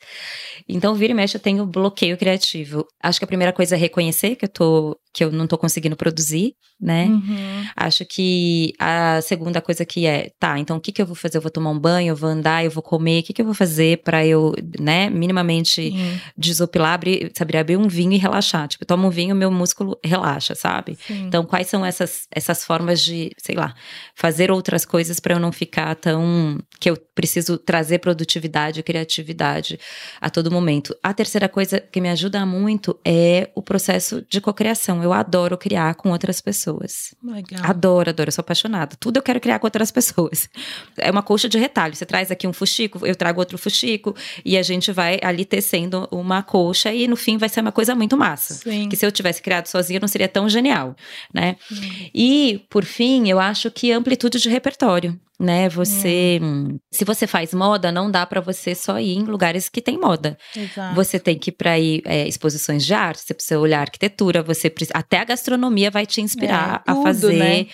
Então, 0.68 0.94
vira 0.94 1.12
e 1.12 1.16
mexe, 1.16 1.38
eu 1.38 1.42
tenho 1.42 1.66
bloqueio 1.66 2.18
criativo. 2.18 2.86
Acho 3.02 3.18
que 3.18 3.24
a 3.24 3.28
primeira 3.28 3.54
coisa 3.54 3.76
é 3.76 3.78
reconhecer 3.78 4.36
que 4.36 4.44
eu 4.44 4.50
tô 4.50 5.00
que 5.14 5.24
eu 5.24 5.32
não 5.32 5.46
tô 5.46 5.58
conseguindo 5.58 5.96
produzir, 5.96 6.56
né? 6.80 7.06
Uhum. 7.06 7.66
Acho 7.76 8.06
que 8.06 8.74
a 8.80 9.22
segunda 9.22 9.62
coisa 9.62 9.86
que 9.86 10.06
é, 10.06 10.32
tá, 10.40 10.58
então 10.58 10.78
o 10.78 10.80
que 10.80 10.92
que 10.92 11.02
eu 11.02 11.06
vou 11.06 11.16
fazer? 11.16 11.38
Eu 11.38 11.42
vou 11.42 11.52
tomar 11.52 11.70
um 11.70 11.80
banho, 11.80 12.10
eu 12.10 12.16
vou 12.16 12.30
andar, 12.30 12.64
eu 12.64 12.72
vou 12.72 12.82
comer, 12.82 13.20
o 13.20 13.24
que 13.24 13.34
que 13.34 13.42
eu 13.42 13.46
vou 13.46 13.54
fazer 13.54 14.02
para 14.04 14.26
eu, 14.26 14.54
né, 14.80 15.10
minimamente 15.10 15.90
uhum. 15.90 16.20
desopilar, 16.38 16.94
abrir, 16.94 17.32
saber 17.38 17.58
abrir 17.58 17.78
um 17.78 17.88
vinho 17.88 18.14
e 18.14 18.18
relaxar. 18.18 18.68
Tipo, 18.68 18.86
tomo 18.86 19.08
um 19.08 19.12
vinho, 19.12 19.36
meu 19.36 19.52
músculo 19.52 20.00
relaxa, 20.04 20.56
sabe? 20.56 20.98
Sim. 21.06 21.26
Então, 21.28 21.46
quais 21.46 21.68
são 21.68 21.86
essas, 21.86 22.28
essas 22.32 22.64
formas 22.64 23.02
de, 23.02 23.32
sei 23.38 23.56
lá, 23.56 23.76
fazer 24.16 24.50
outras 24.50 24.86
coisas 24.86 25.20
para 25.20 25.36
eu 25.36 25.40
não 25.40 25.52
ficar 25.52 25.94
tão 25.96 26.60
que 26.80 26.90
eu 26.90 26.98
preciso 27.14 27.58
trazer 27.58 28.00
produtividade 28.00 28.80
e 28.80 28.84
criatividade 28.84 29.80
a 30.20 30.30
todo 30.30 30.50
momento. 30.50 30.96
A 31.04 31.14
terceira 31.14 31.48
coisa 31.48 31.80
que 31.80 32.02
me 32.02 32.10
ajuda 32.10 32.46
muito 32.46 32.98
é 33.06 33.50
o 33.54 33.62
processo 33.62 34.26
de 34.28 34.42
cocriação 34.42 35.01
eu 35.04 35.14
adoro 35.14 35.58
criar 35.58 35.96
com 35.96 36.10
outras 36.12 36.42
pessoas. 36.42 37.14
Legal. 37.24 37.62
Adoro, 37.64 38.10
adoro. 38.10 38.30
Eu 38.30 38.32
sou 38.32 38.42
apaixonada. 38.42 38.96
Tudo 39.00 39.18
eu 39.18 39.22
quero 39.22 39.40
criar 39.40 39.60
com 39.60 39.68
outras 39.68 39.90
pessoas. 39.92 40.50
É 40.98 41.10
uma 41.10 41.24
coxa 41.24 41.48
de 41.48 41.58
retalho. 41.58 41.96
Você 41.96 42.06
traz 42.06 42.32
aqui 42.32 42.48
um 42.48 42.54
fuxico, 42.54 43.06
eu 43.06 43.16
trago 43.16 43.40
outro 43.40 43.58
fuxico. 43.58 44.16
E 44.44 44.58
a 44.58 44.64
gente 44.64 44.92
vai 44.92 45.20
ali 45.24 45.46
tecendo 45.46 46.08
uma 46.12 46.44
coxa. 46.44 46.94
E 46.94 47.08
no 47.08 47.16
fim 47.16 47.38
vai 47.38 47.50
ser 47.50 47.62
uma 47.62 47.72
coisa 47.72 47.96
muito 47.96 48.18
massa. 48.18 48.56
Sim. 48.56 48.90
Que 48.90 48.96
se 48.96 49.06
eu 49.06 49.12
tivesse 49.12 49.42
criado 49.42 49.68
sozinha 49.68 50.00
não 50.00 50.08
seria 50.08 50.28
tão 50.28 50.50
genial, 50.50 50.96
né? 51.34 51.56
Hum. 51.72 52.10
E, 52.14 52.66
por 52.70 52.84
fim, 52.84 53.30
eu 53.30 53.40
acho 53.40 53.70
que 53.72 53.92
amplitude 53.92 54.40
de 54.40 54.50
repertório 54.50 55.20
né? 55.42 55.68
Você, 55.70 56.40
hum. 56.42 56.78
se 56.92 57.04
você 57.04 57.26
faz 57.26 57.54
moda, 57.54 57.92
não 57.92 58.12
dá 58.12 58.26
para 58.26 58.40
você 58.40 58.76
só 58.76 59.00
ir 59.00 59.18
em 59.18 59.24
lugares 59.24 59.68
que 59.68 59.82
tem 59.82 59.98
moda. 59.98 60.38
Exato. 60.56 60.96
Você 60.96 61.20
tem 61.20 61.38
que 61.38 61.50
ir 61.50 61.54
para 61.54 61.80
ir 61.80 62.04
é, 62.06 62.28
exposições 62.28 62.86
de 62.86 62.94
arte, 62.94 63.22
você 63.22 63.34
precisa 63.34 63.60
olhar 63.60 63.82
arquitetura, 63.82 64.44
você 64.44 64.70
precisa, 64.70 64.98
até 64.98 65.20
a 65.20 65.26
gastronomia 65.26 65.90
vai 65.90 66.06
te 66.06 66.22
inspirar 66.22 66.84
é, 66.88 66.92
tudo, 66.92 67.00
a 67.00 67.04
fazer. 67.04 67.34
Né? 67.34 67.68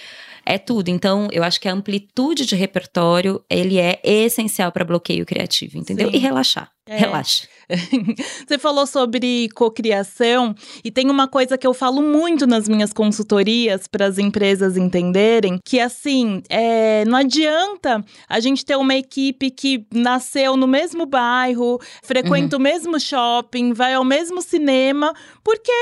É 0.49 0.57
tudo. 0.57 0.87
Então, 0.87 1.27
eu 1.33 1.43
acho 1.43 1.59
que 1.59 1.67
a 1.67 1.73
amplitude 1.73 2.45
de 2.45 2.55
repertório, 2.55 3.43
ele 3.49 3.77
é 3.77 3.99
essencial 4.01 4.71
para 4.71 4.85
bloqueio 4.85 5.25
criativo, 5.25 5.77
entendeu? 5.77 6.09
Sim. 6.09 6.15
E 6.15 6.19
relaxar. 6.19 6.71
É. 6.85 6.95
Relaxa. 6.95 7.49
Você 8.47 8.57
falou 8.57 8.87
sobre 8.87 9.49
cocriação 9.49 10.55
e 10.85 10.89
tem 10.89 11.09
uma 11.09 11.27
coisa 11.27 11.57
que 11.57 11.67
eu 11.67 11.73
falo 11.73 12.01
muito 12.01 12.47
nas 12.47 12.69
minhas 12.69 12.93
consultorias 12.93 13.87
para 13.87 14.05
as 14.05 14.17
empresas 14.17 14.77
entenderem 14.77 15.59
que 15.65 15.81
assim 15.81 16.41
é, 16.47 17.03
não 17.03 17.17
adianta 17.17 18.01
a 18.29 18.39
gente 18.39 18.63
ter 18.63 18.77
uma 18.77 18.95
equipe 18.95 19.51
que 19.51 19.85
nasceu 19.93 20.55
no 20.55 20.65
mesmo 20.65 21.05
bairro, 21.05 21.77
frequenta 22.01 22.55
uhum. 22.55 22.61
o 22.61 22.63
mesmo 22.63 22.97
shopping, 22.97 23.73
vai 23.73 23.95
ao 23.95 24.05
mesmo 24.05 24.41
cinema, 24.41 25.13
porque 25.43 25.73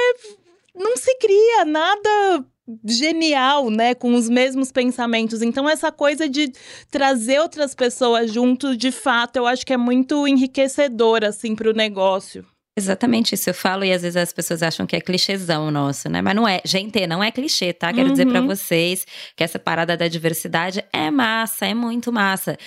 não 0.75 0.97
se 0.97 1.15
cria 1.19 1.65
nada 1.65 2.43
genial, 2.83 3.69
né, 3.69 3.93
com 3.93 4.13
os 4.15 4.29
mesmos 4.29 4.71
pensamentos. 4.71 5.41
Então 5.41 5.69
essa 5.69 5.91
coisa 5.91 6.27
de 6.27 6.51
trazer 6.89 7.39
outras 7.39 7.75
pessoas 7.75 8.31
junto, 8.31 8.75
de 8.75 8.91
fato, 8.91 9.37
eu 9.37 9.45
acho 9.45 9.65
que 9.65 9.73
é 9.73 9.77
muito 9.77 10.27
enriquecedor 10.27 11.23
assim 11.23 11.55
para 11.55 11.69
o 11.69 11.73
negócio. 11.73 12.45
Exatamente 12.77 13.35
isso 13.35 13.49
eu 13.49 13.53
falo 13.53 13.85
e 13.85 13.93
às 13.93 14.01
vezes 14.01 14.17
as 14.17 14.33
pessoas 14.33 14.61
acham 14.61 14.85
que 14.85 14.97
é 14.97 14.99
clichêzão 14.99 15.71
nosso, 15.71 16.09
né? 16.09 16.21
Mas 16.21 16.35
não 16.35 16.45
é. 16.45 16.59
Gente, 16.65 17.07
não 17.07 17.23
é 17.23 17.31
clichê, 17.31 17.71
tá? 17.71 17.93
Quero 17.93 18.07
uhum. 18.07 18.11
dizer 18.11 18.25
para 18.25 18.41
vocês 18.41 19.07
que 19.33 19.45
essa 19.45 19.57
parada 19.57 19.95
da 19.95 20.09
diversidade 20.09 20.83
é 20.91 21.09
massa, 21.09 21.65
é 21.65 21.73
muito 21.73 22.11
massa. 22.11 22.57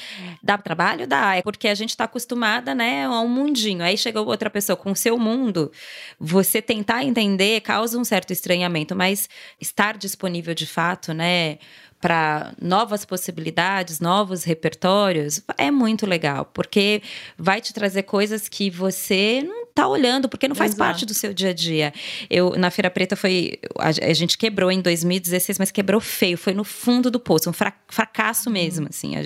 Dá 0.42 0.56
trabalho? 0.56 1.06
Dá. 1.06 1.36
É 1.36 1.42
porque 1.42 1.68
a 1.68 1.74
gente 1.74 1.94
tá 1.94 2.04
acostumada, 2.04 2.74
né, 2.74 3.04
a 3.04 3.20
um 3.20 3.28
mundinho. 3.28 3.84
Aí 3.84 3.98
chega 3.98 4.18
outra 4.22 4.48
pessoa 4.48 4.78
com 4.78 4.92
o 4.92 4.96
seu 4.96 5.18
mundo, 5.18 5.70
você 6.18 6.62
tentar 6.62 7.04
entender 7.04 7.60
causa 7.60 7.98
um 7.98 8.04
certo 8.04 8.32
estranhamento, 8.32 8.96
mas 8.96 9.28
estar 9.60 9.98
disponível 9.98 10.54
de 10.54 10.66
fato, 10.66 11.12
né? 11.12 11.58
para 12.00 12.52
novas 12.60 13.04
possibilidades, 13.04 13.98
novos 13.98 14.44
repertórios, 14.44 15.42
é 15.56 15.70
muito 15.70 16.06
legal, 16.06 16.44
porque 16.44 17.02
vai 17.36 17.60
te 17.60 17.74
trazer 17.74 18.04
coisas 18.04 18.48
que 18.48 18.70
você 18.70 19.42
não 19.42 19.66
tá 19.78 19.86
olhando, 19.86 20.28
porque 20.28 20.48
não 20.48 20.56
faz 20.56 20.72
Exato. 20.72 20.84
parte 20.84 21.06
do 21.06 21.14
seu 21.14 21.32
dia 21.32 21.50
a 21.50 21.52
dia. 21.52 21.92
Eu, 22.28 22.56
na 22.58 22.68
Feira 22.68 22.90
Preta, 22.90 23.14
foi. 23.14 23.58
A, 23.78 23.88
a, 23.88 24.12
gente 24.12 24.36
quebrou 24.36 24.72
em 24.72 24.80
2016, 24.80 25.56
mas 25.56 25.70
quebrou 25.70 26.00
feio, 26.00 26.36
foi 26.36 26.52
no 26.52 26.64
fundo 26.64 27.12
do 27.12 27.20
poço, 27.20 27.48
um 27.48 27.52
fra, 27.52 27.72
fracasso 27.86 28.50
mesmo, 28.50 28.82
uhum. 28.82 28.90
assim. 28.90 29.16
A, 29.16 29.20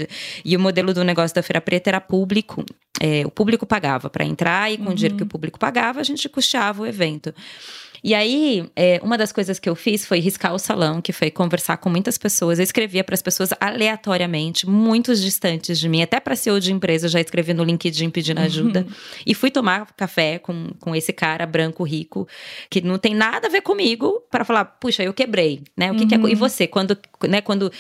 e 0.45 0.55
o 0.55 0.61
modelo 0.61 0.93
do 0.93 1.03
negócio 1.03 1.35
da 1.35 1.43
Feira 1.43 1.61
Preta 1.61 1.89
era 1.89 2.01
público. 2.01 2.65
É, 3.01 3.27
o 3.27 3.31
público 3.31 3.65
pagava 3.67 4.11
para 4.11 4.25
entrar 4.27 4.71
e 4.71 4.77
com 4.77 4.85
uhum. 4.85 4.91
o 4.91 4.95
dinheiro 4.95 5.17
que 5.17 5.23
o 5.23 5.27
público 5.27 5.59
pagava, 5.59 6.01
a 6.01 6.05
gente 6.05 6.29
custeava 6.29 6.83
o 6.83 6.87
evento. 6.87 7.35
E 8.05 8.15
aí, 8.15 8.69
é, 8.75 9.01
uma 9.03 9.17
das 9.17 9.31
coisas 9.31 9.61
que 9.61 9.69
eu 9.69 9.77
fiz 9.77 10.05
foi 10.05 10.19
riscar 10.19 10.53
o 10.53 10.59
salão, 10.59 11.01
que 11.01 11.13
foi 11.13 11.31
conversar 11.31 11.77
com 11.77 11.89
muitas 11.89 12.19
pessoas. 12.19 12.59
Eu 12.59 12.65
escrevia 12.65 13.05
para 13.05 13.15
as 13.15 13.23
pessoas 13.23 13.51
aleatoriamente, 13.61 14.69
muitos 14.69 15.23
distantes 15.23 15.79
de 15.79 15.89
mim, 15.89 16.03
até 16.03 16.19
para 16.19 16.35
CEO 16.35 16.59
de 16.59 16.73
empresa, 16.73 17.07
eu 17.07 17.11
já 17.11 17.21
escrevi 17.21 17.55
no 17.55 17.63
LinkedIn 17.63 18.11
pedindo 18.11 18.39
uhum. 18.39 18.45
ajuda. 18.45 18.81
Uhum. 18.81 18.95
E 19.25 19.35
fui 19.35 19.51
tomar 19.53 19.87
café 19.97 20.39
com, 20.41 20.71
com 20.81 20.97
esse 20.97 21.13
cara 21.13 21.47
branco, 21.47 21.85
rico, 21.85 22.27
que 22.69 22.81
não 22.81 22.99
tem 22.99 23.15
nada 23.15 23.47
a 23.47 23.51
ver 23.51 23.61
comigo, 23.61 24.21
para 24.31 24.45
falar, 24.45 24.65
puxa, 24.65 25.05
eu 25.05 25.15
quebrei, 25.15 25.63
né? 25.77 25.93
O 25.93 25.95
que, 25.95 26.03
uhum. 26.03 26.09
que 26.09 26.15
é, 26.15 26.19
e 26.19 26.21
uhum. 26.23 26.37
você, 26.37 26.67
quando, 26.67 26.99
né, 27.29 27.41
quando 27.41 27.71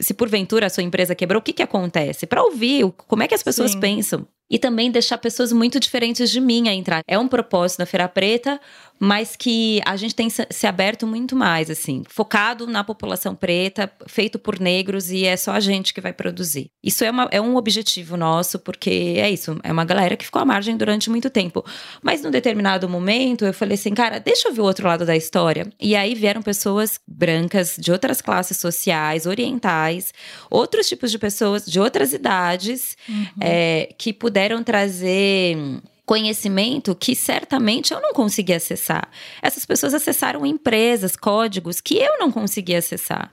se 0.00 0.14
porventura 0.14 0.66
a 0.66 0.70
sua 0.70 0.84
empresa 0.84 1.14
quebrou, 1.14 1.40
o 1.40 1.42
que 1.42 1.52
que 1.52 1.62
acontece? 1.62 2.24
Para 2.24 2.42
ouvir 2.42 2.84
como 3.08 3.24
é 3.24 3.28
que 3.28 3.34
as 3.34 3.42
pessoas 3.42 3.72
Sim. 3.72 3.80
pensam 3.80 4.26
e 4.52 4.58
também 4.58 4.90
deixar 4.90 5.16
pessoas 5.16 5.50
muito 5.50 5.80
diferentes 5.80 6.30
de 6.30 6.38
mim 6.38 6.68
a 6.68 6.74
entrar. 6.74 7.00
É 7.08 7.18
um 7.18 7.26
propósito 7.26 7.78
da 7.78 7.86
Feira 7.86 8.06
Preta, 8.06 8.60
mas 9.04 9.34
que 9.34 9.80
a 9.84 9.96
gente 9.96 10.14
tem 10.14 10.28
se 10.30 10.64
aberto 10.64 11.08
muito 11.08 11.34
mais, 11.34 11.68
assim, 11.68 12.04
focado 12.08 12.68
na 12.68 12.84
população 12.84 13.34
preta, 13.34 13.90
feito 14.06 14.38
por 14.38 14.60
negros 14.60 15.10
e 15.10 15.24
é 15.24 15.36
só 15.36 15.50
a 15.50 15.58
gente 15.58 15.92
que 15.92 16.00
vai 16.00 16.12
produzir. 16.12 16.70
Isso 16.80 17.02
é, 17.02 17.10
uma, 17.10 17.28
é 17.32 17.40
um 17.40 17.56
objetivo 17.56 18.16
nosso, 18.16 18.60
porque 18.60 19.16
é 19.16 19.28
isso, 19.28 19.58
é 19.64 19.72
uma 19.72 19.84
galera 19.84 20.16
que 20.16 20.24
ficou 20.24 20.40
à 20.40 20.44
margem 20.44 20.76
durante 20.76 21.10
muito 21.10 21.28
tempo. 21.30 21.64
Mas 22.00 22.22
num 22.22 22.30
determinado 22.30 22.88
momento 22.88 23.44
eu 23.44 23.52
falei 23.52 23.74
assim, 23.74 23.92
cara, 23.92 24.20
deixa 24.20 24.48
eu 24.48 24.54
ver 24.54 24.60
o 24.60 24.64
outro 24.64 24.86
lado 24.86 25.04
da 25.04 25.16
história. 25.16 25.66
E 25.80 25.96
aí 25.96 26.14
vieram 26.14 26.40
pessoas 26.40 27.00
brancas 27.04 27.74
de 27.76 27.90
outras 27.90 28.22
classes 28.22 28.58
sociais, 28.58 29.26
orientais, 29.26 30.14
outros 30.48 30.88
tipos 30.88 31.10
de 31.10 31.18
pessoas 31.18 31.66
de 31.66 31.80
outras 31.80 32.12
idades, 32.12 32.96
uhum. 33.08 33.26
é, 33.40 33.92
que 33.98 34.12
puderam 34.12 34.41
puderam 34.42 34.62
trazer 34.64 35.56
conhecimento 36.04 36.96
que 36.96 37.14
certamente 37.14 37.94
eu 37.94 38.00
não 38.00 38.12
consegui 38.12 38.52
acessar. 38.52 39.08
Essas 39.40 39.64
pessoas 39.64 39.94
acessaram 39.94 40.44
empresas, 40.44 41.14
códigos 41.14 41.80
que 41.80 41.96
eu 41.96 42.18
não 42.18 42.32
consegui 42.32 42.74
acessar. 42.74 43.32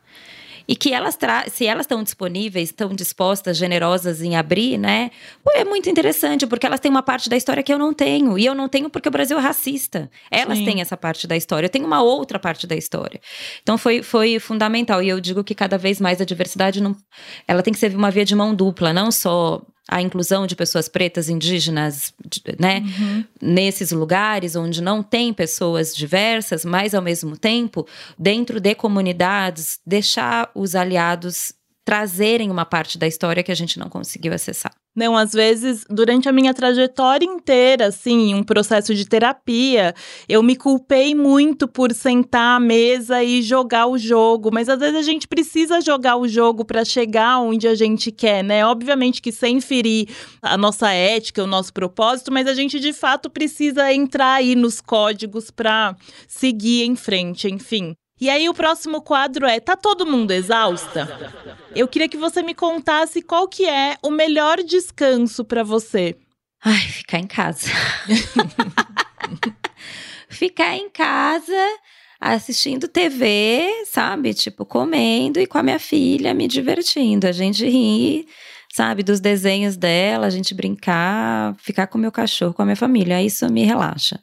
E 0.67 0.75
que 0.75 0.93
elas, 0.93 1.17
se 1.51 1.65
elas 1.65 1.85
estão 1.85 2.03
disponíveis, 2.03 2.69
estão 2.69 2.89
dispostas, 2.93 3.57
generosas 3.57 4.21
em 4.21 4.35
abrir, 4.35 4.77
né? 4.77 5.09
É 5.55 5.65
muito 5.65 5.89
interessante, 5.89 6.45
porque 6.45 6.63
elas 6.63 6.79
têm 6.79 6.91
uma 6.91 7.01
parte 7.01 7.27
da 7.27 7.35
história 7.35 7.63
que 7.63 7.73
eu 7.73 7.79
não 7.79 7.91
tenho. 7.91 8.37
E 8.37 8.45
eu 8.45 8.53
não 8.53 8.69
tenho 8.69 8.87
porque 8.87 9.09
o 9.09 9.11
Brasil 9.11 9.35
é 9.39 9.41
racista. 9.41 10.11
Elas 10.29 10.59
Sim. 10.59 10.65
têm 10.65 10.81
essa 10.81 10.95
parte 10.95 11.25
da 11.25 11.35
história. 11.35 11.65
Eu 11.65 11.71
tenho 11.71 11.87
uma 11.87 12.03
outra 12.03 12.37
parte 12.37 12.67
da 12.67 12.75
história. 12.75 13.19
Então 13.63 13.79
foi, 13.79 14.03
foi 14.03 14.37
fundamental. 14.37 15.01
E 15.01 15.09
eu 15.09 15.19
digo 15.19 15.43
que 15.43 15.55
cada 15.55 15.75
vez 15.75 15.99
mais 15.99 16.21
a 16.21 16.23
diversidade 16.23 16.79
não, 16.79 16.95
ela 17.47 17.63
tem 17.63 17.73
que 17.73 17.79
ser 17.79 17.95
uma 17.95 18.11
via 18.11 18.23
de 18.23 18.35
mão 18.35 18.53
dupla, 18.53 18.93
não 18.93 19.11
só 19.11 19.63
a 19.89 20.01
inclusão 20.01 20.45
de 20.45 20.55
pessoas 20.55 20.87
pretas, 20.87 21.29
indígenas, 21.29 22.13
né, 22.59 22.79
uhum. 22.79 23.25
nesses 23.41 23.91
lugares 23.91 24.55
onde 24.55 24.81
não 24.81 25.01
tem 25.01 25.33
pessoas 25.33 25.95
diversas, 25.95 26.63
mas 26.63 26.93
ao 26.93 27.01
mesmo 27.01 27.35
tempo, 27.35 27.87
dentro 28.17 28.59
de 28.59 28.75
comunidades, 28.75 29.79
deixar 29.85 30.51
os 30.53 30.75
aliados 30.75 31.53
trazerem 31.89 32.51
uma 32.51 32.65
parte 32.65 32.99
da 32.99 33.07
história 33.07 33.41
que 33.41 33.51
a 33.51 33.55
gente 33.55 33.79
não 33.79 33.89
conseguiu 33.89 34.31
acessar. 34.31 34.71
Não, 34.95 35.17
às 35.17 35.31
vezes, 35.31 35.87
durante 35.89 36.29
a 36.29 36.31
minha 36.31 36.53
trajetória 36.53 37.25
inteira, 37.25 37.87
assim, 37.87 38.35
um 38.35 38.43
processo 38.43 38.93
de 38.93 39.05
terapia, 39.05 39.95
eu 40.27 40.43
me 40.43 40.55
culpei 40.55 41.15
muito 41.15 41.67
por 41.67 41.91
sentar 41.91 42.57
à 42.57 42.59
mesa 42.59 43.23
e 43.23 43.41
jogar 43.41 43.87
o 43.87 43.97
jogo, 43.97 44.51
mas 44.53 44.69
às 44.69 44.77
vezes 44.77 44.97
a 44.97 45.01
gente 45.01 45.27
precisa 45.27 45.81
jogar 45.81 46.17
o 46.17 46.27
jogo 46.27 46.63
para 46.63 46.85
chegar 46.85 47.39
onde 47.39 47.67
a 47.67 47.73
gente 47.73 48.11
quer, 48.11 48.43
né? 48.43 48.63
Obviamente 48.63 49.19
que 49.19 49.31
sem 49.31 49.59
ferir 49.59 50.07
a 50.43 50.55
nossa 50.55 50.91
ética, 50.91 51.43
o 51.43 51.47
nosso 51.47 51.73
propósito, 51.73 52.31
mas 52.31 52.45
a 52.45 52.53
gente 52.53 52.79
de 52.79 52.93
fato 52.93 53.31
precisa 53.31 53.91
entrar 53.91 54.35
aí 54.35 54.53
nos 54.53 54.79
códigos 54.79 55.49
para 55.49 55.95
seguir 56.27 56.83
em 56.83 56.95
frente, 56.95 57.47
enfim. 57.47 57.95
E 58.21 58.29
aí 58.29 58.47
o 58.47 58.53
próximo 58.53 59.01
quadro 59.01 59.47
é 59.47 59.59
Tá 59.59 59.75
todo 59.75 60.05
mundo 60.05 60.29
exausta? 60.29 61.57
Eu 61.75 61.87
queria 61.87 62.09
que 62.09 62.17
você 62.17 62.41
me 62.41 62.53
contasse 62.53 63.21
qual 63.21 63.47
que 63.47 63.67
é 63.67 63.97
o 64.01 64.09
melhor 64.09 64.57
descanso 64.63 65.45
para 65.45 65.63
você. 65.63 66.15
Ai, 66.63 66.79
ficar 66.79 67.19
em 67.19 67.27
casa. 67.27 67.69
ficar 70.29 70.75
em 70.75 70.89
casa 70.89 71.77
assistindo 72.19 72.87
TV, 72.87 73.85
sabe? 73.85 74.33
Tipo, 74.33 74.65
comendo 74.65 75.39
e 75.39 75.47
com 75.47 75.57
a 75.57 75.63
minha 75.63 75.79
filha 75.79 76.33
me 76.33 76.47
divertindo. 76.47 77.27
A 77.27 77.31
gente 77.31 77.65
ri, 77.65 78.27
sabe, 78.73 79.03
dos 79.03 79.19
desenhos 79.19 79.77
dela, 79.77 80.27
a 80.27 80.29
gente 80.29 80.53
brincar, 80.53 81.55
ficar 81.59 81.87
com 81.87 81.97
o 81.97 82.01
meu 82.01 82.11
cachorro, 82.11 82.53
com 82.53 82.61
a 82.61 82.65
minha 82.65 82.75
família. 82.75 83.21
Isso 83.23 83.49
me 83.49 83.63
relaxa. 83.63 84.19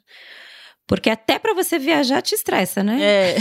Porque 0.87 1.09
até 1.09 1.37
para 1.37 1.53
você 1.53 1.77
viajar 1.77 2.21
te 2.21 2.33
estressa, 2.33 2.81
né? 2.81 2.97
É. 3.01 3.35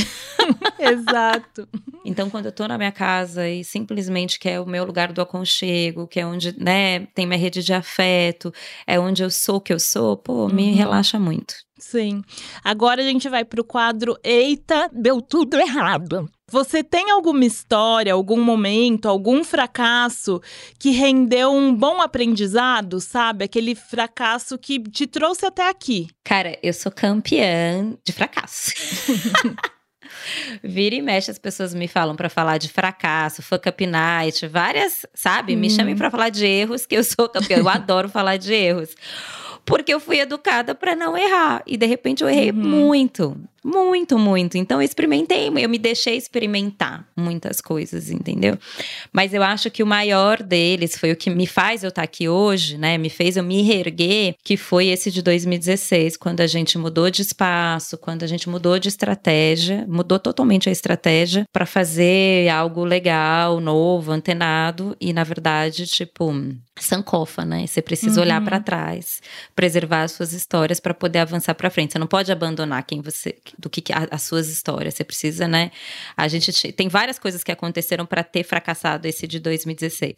Exato. 0.91 1.69
Então, 2.05 2.29
quando 2.29 2.47
eu 2.47 2.53
tô 2.53 2.67
na 2.67 2.77
minha 2.77 2.91
casa 2.91 3.49
e 3.49 3.63
simplesmente 3.63 4.39
que 4.39 4.49
é 4.49 4.61
o 4.61 4.67
meu 4.67 4.85
lugar 4.85 5.13
do 5.13 5.23
aconchego, 5.23 6.09
que 6.09 6.19
é 6.19 6.27
onde, 6.27 6.61
né, 6.61 7.07
tem 7.15 7.25
minha 7.25 7.39
rede 7.39 7.63
de 7.63 7.73
afeto, 7.73 8.53
é 8.87 8.99
onde 8.99 9.23
eu 9.23 9.31
sou 9.31 9.57
o 9.57 9.61
que 9.61 9.73
eu 9.73 9.79
sou, 9.79 10.17
pô, 10.17 10.49
me 10.49 10.71
uhum. 10.71 10.75
relaxa 10.75 11.21
muito. 11.21 11.55
Sim. 11.79 12.23
Agora 12.65 13.01
a 13.01 13.05
gente 13.05 13.29
vai 13.29 13.45
pro 13.45 13.63
quadro 13.63 14.17
Eita, 14.25 14.91
deu 14.93 15.23
tudo 15.23 15.57
errado. 15.57 16.29
Você 16.49 16.85
tem 16.85 17.11
alguma 17.11 17.45
história, 17.45 18.13
algum 18.13 18.41
momento, 18.41 19.09
algum 19.09 19.43
fracasso 19.43 20.41
que 20.79 20.91
rendeu 20.91 21.51
um 21.51 21.75
bom 21.75 22.01
aprendizado, 22.01 23.01
sabe? 23.01 23.45
Aquele 23.45 23.75
fracasso 23.75 24.57
que 24.57 24.79
te 24.79 25.09
trouxe 25.09 25.45
até 25.45 25.69
aqui. 25.69 26.07
Cara, 26.23 26.57
eu 26.63 26.73
sou 26.73 26.93
campeã 26.93 27.95
de 28.05 28.13
fracasso. 28.13 28.71
Vira 30.63 30.95
e 30.95 31.03
mexe, 31.03 31.33
as 31.33 31.39
pessoas 31.39 31.75
me 31.75 31.89
falam 31.89 32.15
para 32.15 32.29
falar 32.29 32.59
de 32.59 32.69
fracasso, 32.69 33.43
fuck 33.43 33.69
up 33.69 33.85
night, 33.85 34.47
várias, 34.47 35.05
sabe? 35.13 35.57
Me 35.57 35.69
chamem 35.69 35.97
para 35.97 36.13
falar 36.13 36.29
de 36.29 36.47
erros, 36.47 36.87
que 36.87 36.97
eu 36.97 37.03
sou 37.03 37.29
campeã. 37.29 37.59
Eu 37.59 37.67
adoro 37.69 38.09
falar 38.09 38.37
de 38.37 38.55
erros 38.55 38.95
porque 39.67 39.93
eu 39.93 39.99
fui 39.99 40.21
educada 40.21 40.75
para 40.75 40.95
não 40.95 41.19
errar. 41.19 41.63
E 41.67 41.77
de 41.77 41.87
repente 41.87 42.23
eu 42.23 42.31
errei 42.31 42.51
uhum. 42.51 42.57
muito. 42.57 43.37
Muito, 43.67 44.17
muito. 44.17 44.57
Então 44.57 44.81
eu 44.81 44.85
experimentei, 44.85 45.49
eu 45.49 45.69
me 45.69 45.77
deixei 45.77 46.17
experimentar 46.17 47.05
muitas 47.17 47.61
coisas, 47.61 48.13
entendeu? 48.13 48.57
Mas 49.13 49.35
eu 49.35 49.43
acho 49.43 49.73
que 49.73 49.83
o 49.83 49.87
maior 49.87 50.41
deles 50.41 50.97
foi 50.97 51.11
o 51.11 51.17
que 51.17 51.29
me 51.29 51.49
faz 51.49 51.83
eu 51.83 51.89
estar 51.89 52.05
aqui 52.05 52.29
hoje, 52.29 52.79
né? 52.79 52.97
Me 52.97 53.11
fez 53.11 53.37
eu 53.37 53.43
me 53.43 53.63
reerguer, 53.63 54.37
que 54.45 54.57
foi 54.57 54.87
esse 54.87 55.11
de 55.11 55.21
2016, 55.21 56.17
quando 56.17 56.43
a 56.43 56.47
gente 56.47 56.79
mudou 56.79 57.11
de 57.11 57.23
espaço, 57.23 57.99
quando 57.99 58.23
a 58.23 58.29
gente 58.29 58.49
mudou 58.49 58.79
de 58.79 58.89
estratégia, 58.89 59.85
mudou 59.89 60.21
totalmente 60.21 60.69
a 60.69 60.73
estratégia 60.73 61.45
para 61.53 61.67
fazer 61.67 62.49
algo 62.49 62.85
legal, 62.85 63.59
novo, 63.59 64.13
antenado 64.13 64.97
e 65.01 65.13
na 65.13 65.25
verdade, 65.25 65.87
tipo, 65.87 66.33
sancofa, 66.79 67.45
né? 67.45 67.67
Você 67.67 67.83
precisa 67.83 68.21
uhum. 68.21 68.27
olhar 68.27 68.45
para 68.45 68.61
trás, 68.61 69.21
preservar 69.57 70.03
as 70.03 70.13
suas 70.13 70.33
histórias 70.33 70.79
para 70.79 70.95
poder 70.95 71.19
avançar 71.19 71.55
para 71.55 71.71
frente. 71.71 71.93
Você 71.93 71.99
não 71.99 72.07
pode 72.07 72.31
abandonar 72.31 72.85
quem 72.85 73.01
você 73.01 73.35
do 73.59 73.69
que 73.69 73.83
as 73.93 74.23
suas 74.23 74.49
histórias. 74.49 74.95
Você 74.95 75.05
precisa, 75.05 75.49
né? 75.49 75.71
A 76.17 76.29
gente 76.29 76.73
tem 76.73 76.89
várias 76.89 77.19
coisas 77.19 77.43
que 77.43 77.53
aconteceram 77.53 78.07
para 78.07 78.23
ter 78.23 78.45
fracassado 78.45 79.07
esse 79.07 79.27
de 79.27 79.39
2016. 79.41 80.15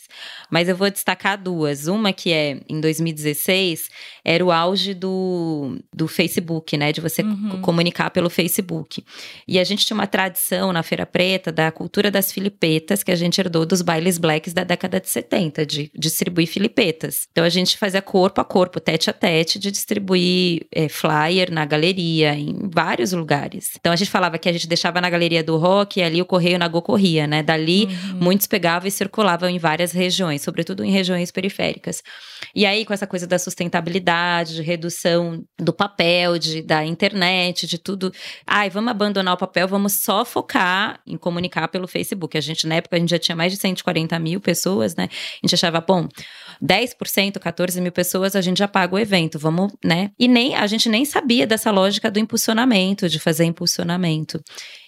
Mas 0.50 0.68
eu 0.68 0.76
vou 0.76 0.90
destacar 0.90 1.40
duas. 1.40 1.86
Uma 1.86 2.12
que 2.12 2.32
é 2.32 2.60
em 2.68 2.80
2016 2.80 3.88
era 4.24 4.44
o 4.44 4.50
auge 4.50 4.94
do, 4.94 5.78
do 5.92 6.08
Facebook, 6.08 6.76
né? 6.76 6.92
De 6.92 7.00
você 7.00 7.22
uhum. 7.22 7.60
comunicar 7.60 8.10
pelo 8.10 8.30
Facebook. 8.30 9.04
E 9.46 9.58
a 9.58 9.64
gente 9.64 9.86
tinha 9.86 9.94
uma 9.94 10.06
tradição 10.06 10.72
na 10.72 10.82
Feira 10.82 11.06
Preta 11.06 11.52
da 11.52 11.70
cultura 11.70 12.10
das 12.10 12.32
filipetas 12.32 13.02
que 13.02 13.10
a 13.10 13.16
gente 13.16 13.40
herdou 13.40 13.64
dos 13.64 13.82
bailes 13.82 14.18
blacks 14.18 14.52
da 14.52 14.64
década 14.64 15.00
de 15.00 15.08
70, 15.08 15.64
de 15.64 15.90
distribuir 15.94 16.46
filipetas. 16.46 17.28
Então 17.30 17.44
a 17.44 17.48
gente 17.48 17.76
fazia 17.76 18.02
corpo 18.02 18.40
a 18.40 18.44
corpo, 18.44 18.80
tete 18.80 19.10
a 19.10 19.12
tete, 19.12 19.58
de 19.58 19.70
distribuir 19.70 20.66
é, 20.72 20.88
flyer 20.88 21.50
na 21.50 21.64
galeria, 21.64 22.34
em 22.34 22.68
vários 22.72 23.12
lugares. 23.18 23.72
Então 23.78 23.92
a 23.92 23.96
gente 23.96 24.10
falava 24.10 24.38
que 24.38 24.48
a 24.48 24.52
gente 24.52 24.66
deixava 24.66 25.00
na 25.00 25.10
galeria 25.10 25.42
do 25.42 25.56
rock 25.56 26.00
e 26.00 26.02
ali 26.02 26.22
o 26.22 26.24
correio 26.24 26.58
na 26.58 26.68
Go 26.68 26.80
corria, 26.80 27.26
né? 27.26 27.42
Dali 27.42 27.84
uhum. 27.84 28.18
muitos 28.20 28.46
pegavam 28.46 28.88
e 28.88 28.90
circulavam 28.90 29.48
em 29.48 29.58
várias 29.58 29.92
regiões, 29.92 30.42
sobretudo 30.42 30.84
em 30.84 30.90
regiões 30.90 31.30
periféricas. 31.30 32.02
E 32.54 32.64
aí 32.64 32.84
com 32.84 32.94
essa 32.94 33.06
coisa 33.06 33.26
da 33.26 33.38
sustentabilidade, 33.38 34.54
de 34.54 34.62
redução 34.62 35.44
do 35.58 35.72
papel, 35.72 36.38
de, 36.38 36.62
da 36.62 36.84
internet, 36.84 37.66
de 37.66 37.78
tudo. 37.78 38.12
Ai, 38.46 38.70
vamos 38.70 38.90
abandonar 38.90 39.34
o 39.34 39.38
papel, 39.38 39.68
vamos 39.68 39.94
só 39.94 40.24
focar 40.24 41.00
em 41.06 41.16
comunicar 41.16 41.68
pelo 41.68 41.88
Facebook. 41.88 42.36
A 42.38 42.40
gente 42.40 42.66
na 42.66 42.76
época 42.76 42.96
a 42.96 42.98
gente 42.98 43.10
já 43.10 43.18
tinha 43.18 43.36
mais 43.36 43.52
de 43.52 43.58
140 43.58 44.18
mil 44.18 44.40
pessoas, 44.40 44.94
né? 44.94 45.08
A 45.10 45.46
gente 45.46 45.54
achava, 45.54 45.80
bom, 45.80 46.08
10%, 46.62 47.38
14 47.38 47.80
mil 47.80 47.92
pessoas, 47.92 48.34
a 48.34 48.40
gente 48.40 48.58
já 48.58 48.68
paga 48.68 48.94
o 48.94 48.98
evento, 48.98 49.38
vamos, 49.38 49.72
né? 49.84 50.10
E 50.18 50.26
nem 50.28 50.54
a 50.54 50.66
gente 50.66 50.88
nem 50.88 51.04
sabia 51.04 51.46
dessa 51.46 51.70
lógica 51.70 52.10
do 52.10 52.18
impulsionamento, 52.18 53.08
de 53.08 53.18
fazer 53.18 53.44
impulsionamento. 53.44 54.42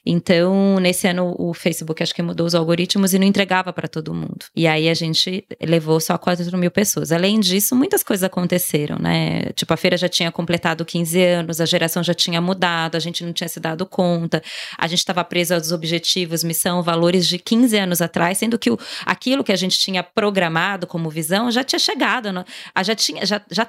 Então, 0.05 0.79
nesse 0.81 1.07
ano, 1.07 1.35
o 1.39 1.53
Facebook 1.53 2.03
acho 2.03 2.15
que 2.15 2.23
mudou 2.23 2.47
os 2.47 2.55
algoritmos 2.55 3.13
e 3.13 3.19
não 3.19 3.27
entregava 3.27 3.73
para 3.73 3.87
todo 3.87 4.15
mundo. 4.15 4.47
E 4.57 4.67
aí 4.67 4.89
a 4.89 4.95
gente 4.95 5.45
levou 5.63 6.01
só 6.01 6.17
4 6.17 6.57
mil 6.57 6.71
pessoas. 6.71 7.13
Além 7.13 7.39
disso, 7.39 7.77
muitas 7.77 8.03
coisas 8.03 8.25
aconteceram, 8.25 8.97
né? 8.99 9.53
Tipo, 9.55 9.75
a 9.75 9.77
feira 9.77 9.97
já 9.97 10.09
tinha 10.09 10.33
completado 10.33 10.85
15 10.85 11.23
anos, 11.23 11.61
a 11.61 11.67
geração 11.67 12.03
já 12.03 12.15
tinha 12.15 12.41
mudado, 12.41 12.97
a 12.97 12.99
gente 12.99 13.25
não 13.25 13.33
tinha 13.33 13.49
se 13.49 13.61
dado 13.61 13.85
conta, 13.85 14.43
a 14.79 14.87
gente 14.87 14.99
estava 15.01 15.23
preso 15.25 15.55
aos 15.55 15.73
objetivos, 15.73 16.43
missão, 16.43 16.83
valores 16.83 17.27
de 17.29 17.39
15 17.39 17.77
anos 17.77 18.01
atrás, 18.01 18.39
sendo 18.39 18.59
que 18.59 18.71
o, 18.71 18.79
aquilo 19.05 19.45
que 19.45 19.53
a 19.53 19.57
gente 19.57 19.79
tinha 19.79 20.03
programado 20.03 20.87
como 20.87 21.11
visão 21.11 21.51
já 21.51 21.63
tinha 21.63 21.79
chegado, 21.79 22.33
não? 22.33 22.45
já 22.83 22.95
tinha, 22.95 23.27
já, 23.27 23.41
já 23.51 23.69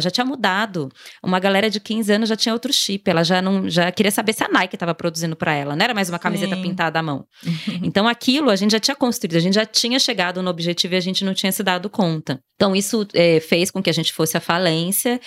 já 0.00 0.10
tinha 0.10 0.24
mudado. 0.24 0.90
Uma 1.22 1.38
galera 1.38 1.68
de 1.68 1.80
15 1.80 2.12
anos 2.12 2.28
já 2.28 2.36
tinha 2.36 2.52
outro 2.52 2.72
chip, 2.72 3.08
ela 3.10 3.24
já 3.24 3.42
não, 3.42 3.68
já 3.68 3.90
queria 3.90 4.10
saber 4.10 4.32
se 4.32 4.44
a 4.44 4.48
Nike 4.48 4.76
estava 4.76 4.94
produzindo 4.94 5.34
para 5.34 5.54
ela 5.54 5.71
não 5.76 5.84
era 5.84 5.94
mais 5.94 6.08
uma 6.08 6.18
camiseta 6.18 6.56
Sim. 6.56 6.62
pintada 6.62 6.98
à 6.98 7.02
mão. 7.02 7.26
então 7.82 8.06
aquilo 8.08 8.50
a 8.50 8.56
gente 8.56 8.72
já 8.72 8.80
tinha 8.80 8.96
construído, 8.96 9.36
a 9.36 9.40
gente 9.40 9.54
já 9.54 9.66
tinha 9.66 9.98
chegado 9.98 10.42
no 10.42 10.50
objetivo 10.50 10.94
e 10.94 10.96
a 10.96 11.00
gente 11.00 11.24
não 11.24 11.34
tinha 11.34 11.52
se 11.52 11.62
dado 11.62 11.88
conta. 11.90 12.40
Então 12.56 12.76
isso 12.76 13.06
é, 13.12 13.40
fez 13.40 13.70
com 13.70 13.82
que 13.82 13.90
a 13.90 13.92
gente 13.92 14.12
fosse 14.12 14.36
à 14.36 14.40
falência 14.40 15.20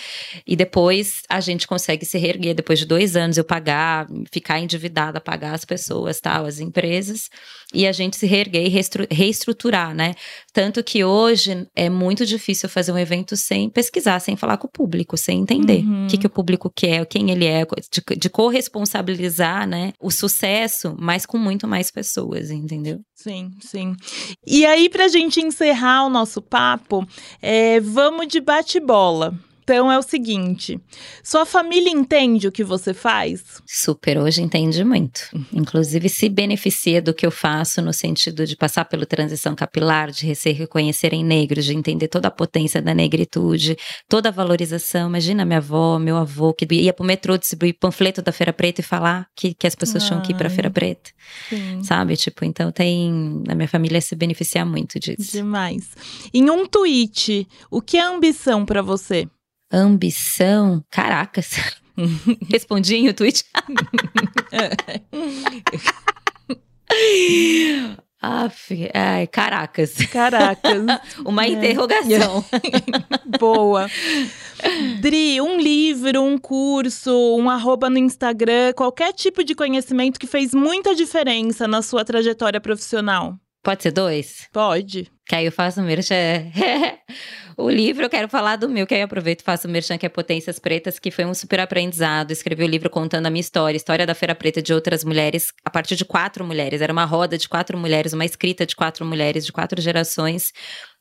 e 0.46 0.56
depois 0.56 1.20
a 1.28 1.40
gente 1.40 1.66
consegue 1.66 2.06
se 2.06 2.16
reerguer 2.18 2.54
depois 2.54 2.78
de 2.78 2.86
dois 2.86 3.14
anos 3.16 3.36
eu 3.36 3.44
pagar, 3.44 4.06
ficar 4.32 4.58
endividada, 4.58 5.20
pagar 5.20 5.54
as 5.54 5.64
pessoas, 5.64 6.20
tal, 6.20 6.46
as 6.46 6.60
empresas 6.60 7.28
e 7.74 7.86
a 7.86 7.92
gente 7.92 8.16
se 8.16 8.26
reerguer 8.26 8.66
e 8.66 9.14
reestruturar, 9.14 9.94
né? 9.94 10.14
Tanto 10.52 10.82
que 10.84 11.04
hoje 11.04 11.66
é 11.74 11.90
muito 11.90 12.24
difícil 12.24 12.68
fazer 12.68 12.92
um 12.92 12.98
evento 12.98 13.36
sem 13.36 13.68
pesquisar, 13.68 14.20
sem 14.20 14.36
falar 14.36 14.56
com 14.56 14.66
o 14.66 14.70
público, 14.70 15.16
sem 15.16 15.40
entender 15.40 15.84
uhum. 15.84 16.04
o 16.04 16.08
que, 16.08 16.16
que 16.16 16.26
o 16.26 16.30
público 16.30 16.70
quer, 16.74 17.04
quem 17.06 17.30
ele 17.30 17.44
é, 17.44 17.64
de, 17.64 18.16
de 18.16 18.30
corresponsabilizar, 18.30 19.66
né? 19.66 19.92
O 20.00 20.10
sucesso, 20.10 20.94
mas 20.98 21.26
com 21.26 21.38
muito 21.38 21.66
mais 21.66 21.90
pessoas, 21.90 22.50
entendeu? 22.50 23.00
Sim, 23.14 23.50
sim. 23.60 23.96
E 24.46 24.64
aí, 24.64 24.88
pra 24.88 25.08
gente 25.08 25.40
encerrar 25.40 26.04
o 26.04 26.10
nosso 26.10 26.40
papo, 26.40 27.06
é, 27.42 27.80
vamos 27.80 28.28
de 28.28 28.40
bate-bola. 28.40 29.34
Então 29.66 29.90
é 29.90 29.98
o 29.98 30.02
seguinte: 30.02 30.80
sua 31.24 31.44
família 31.44 31.90
entende 31.90 32.46
o 32.46 32.52
que 32.52 32.62
você 32.62 32.94
faz? 32.94 33.60
Super, 33.66 34.18
hoje 34.18 34.40
entende 34.40 34.84
muito. 34.84 35.28
Inclusive 35.52 36.08
se 36.08 36.28
beneficia 36.28 37.02
do 37.02 37.12
que 37.12 37.26
eu 37.26 37.32
faço 37.32 37.82
no 37.82 37.92
sentido 37.92 38.46
de 38.46 38.56
passar 38.56 38.84
pela 38.84 39.04
transição 39.04 39.56
capilar, 39.56 40.12
de 40.12 40.32
se 40.36 40.52
reconhecerem 40.52 41.24
negros, 41.24 41.64
de 41.64 41.74
entender 41.74 42.06
toda 42.06 42.28
a 42.28 42.30
potência 42.30 42.80
da 42.80 42.94
negritude, 42.94 43.76
toda 44.08 44.28
a 44.28 44.32
valorização. 44.32 45.08
Imagina 45.08 45.44
minha 45.44 45.58
avó, 45.58 45.98
meu 45.98 46.16
avô, 46.16 46.54
que 46.54 46.64
ia 46.72 46.92
pro 46.92 47.04
metrô 47.04 47.36
distribuir 47.36 47.76
panfleto 47.76 48.22
da 48.22 48.30
Feira 48.30 48.52
Preta 48.52 48.82
e 48.82 48.84
falar 48.84 49.26
que, 49.34 49.52
que 49.52 49.66
as 49.66 49.74
pessoas 49.74 50.04
Ai, 50.04 50.08
tinham 50.08 50.22
que 50.22 50.30
ir 50.30 50.36
pra 50.36 50.48
Feira 50.48 50.70
Preta. 50.70 51.10
Sim. 51.48 51.82
Sabe? 51.82 52.16
Tipo, 52.16 52.44
então 52.44 52.70
tem. 52.70 53.42
A 53.48 53.54
minha 53.56 53.68
família 53.68 54.00
se 54.00 54.14
beneficiar 54.14 54.64
muito 54.64 55.00
disso. 55.00 55.32
Demais. 55.32 55.88
Em 56.32 56.48
um 56.50 56.68
tweet, 56.68 57.48
o 57.68 57.82
que 57.82 57.96
é 57.96 58.02
ambição 58.02 58.64
para 58.64 58.80
você? 58.80 59.28
Ambição? 59.70 60.84
Caracas. 60.90 61.76
Respondi 62.50 62.96
em 62.96 63.08
o 63.08 63.14
tweet. 63.14 63.44
Aff, 68.20 68.90
ai, 68.94 69.26
caracas. 69.26 69.96
Caracas. 70.10 70.82
Uma 71.24 71.44
é. 71.44 71.50
interrogação. 71.50 72.44
Boa. 73.38 73.88
Dri, 75.00 75.40
um 75.40 75.60
livro, 75.60 76.22
um 76.22 76.38
curso, 76.38 77.12
um 77.36 77.48
arroba 77.48 77.90
no 77.90 77.98
Instagram, 77.98 78.72
qualquer 78.74 79.12
tipo 79.12 79.44
de 79.44 79.54
conhecimento 79.54 80.18
que 80.18 80.26
fez 80.26 80.54
muita 80.54 80.94
diferença 80.94 81.68
na 81.68 81.82
sua 81.82 82.04
trajetória 82.04 82.60
profissional. 82.60 83.36
Pode 83.62 83.82
ser 83.82 83.92
dois? 83.92 84.48
Pode. 84.52 85.10
Que 85.26 85.34
aí 85.34 85.44
eu 85.44 85.50
faço 85.50 85.82
merchan. 85.82 86.14
o 87.58 87.68
livro, 87.68 88.04
eu 88.04 88.08
quero 88.08 88.28
falar 88.28 88.54
do 88.54 88.68
meu, 88.68 88.86
que 88.86 88.94
aí 88.94 89.00
eu 89.00 89.06
aproveito 89.06 89.40
e 89.40 89.42
faço 89.42 89.68
merchan, 89.68 89.98
que 89.98 90.06
é 90.06 90.08
Potências 90.08 90.60
Pretas, 90.60 91.00
que 91.00 91.10
foi 91.10 91.24
um 91.24 91.34
super 91.34 91.58
aprendizado. 91.58 92.30
Escrevi 92.30 92.62
o 92.62 92.66
livro 92.66 92.88
contando 92.88 93.26
a 93.26 93.30
minha 93.30 93.40
história, 93.40 93.76
história 93.76 94.06
da 94.06 94.14
Feira 94.14 94.36
Preta 94.36 94.62
de 94.62 94.72
outras 94.72 95.02
mulheres, 95.02 95.48
a 95.64 95.70
partir 95.70 95.96
de 95.96 96.04
quatro 96.04 96.44
mulheres. 96.44 96.80
Era 96.80 96.92
uma 96.92 97.04
roda 97.04 97.36
de 97.36 97.48
quatro 97.48 97.76
mulheres, 97.76 98.12
uma 98.12 98.24
escrita 98.24 98.64
de 98.64 98.76
quatro 98.76 99.04
mulheres, 99.04 99.44
de 99.44 99.50
quatro 99.50 99.80
gerações. 99.82 100.52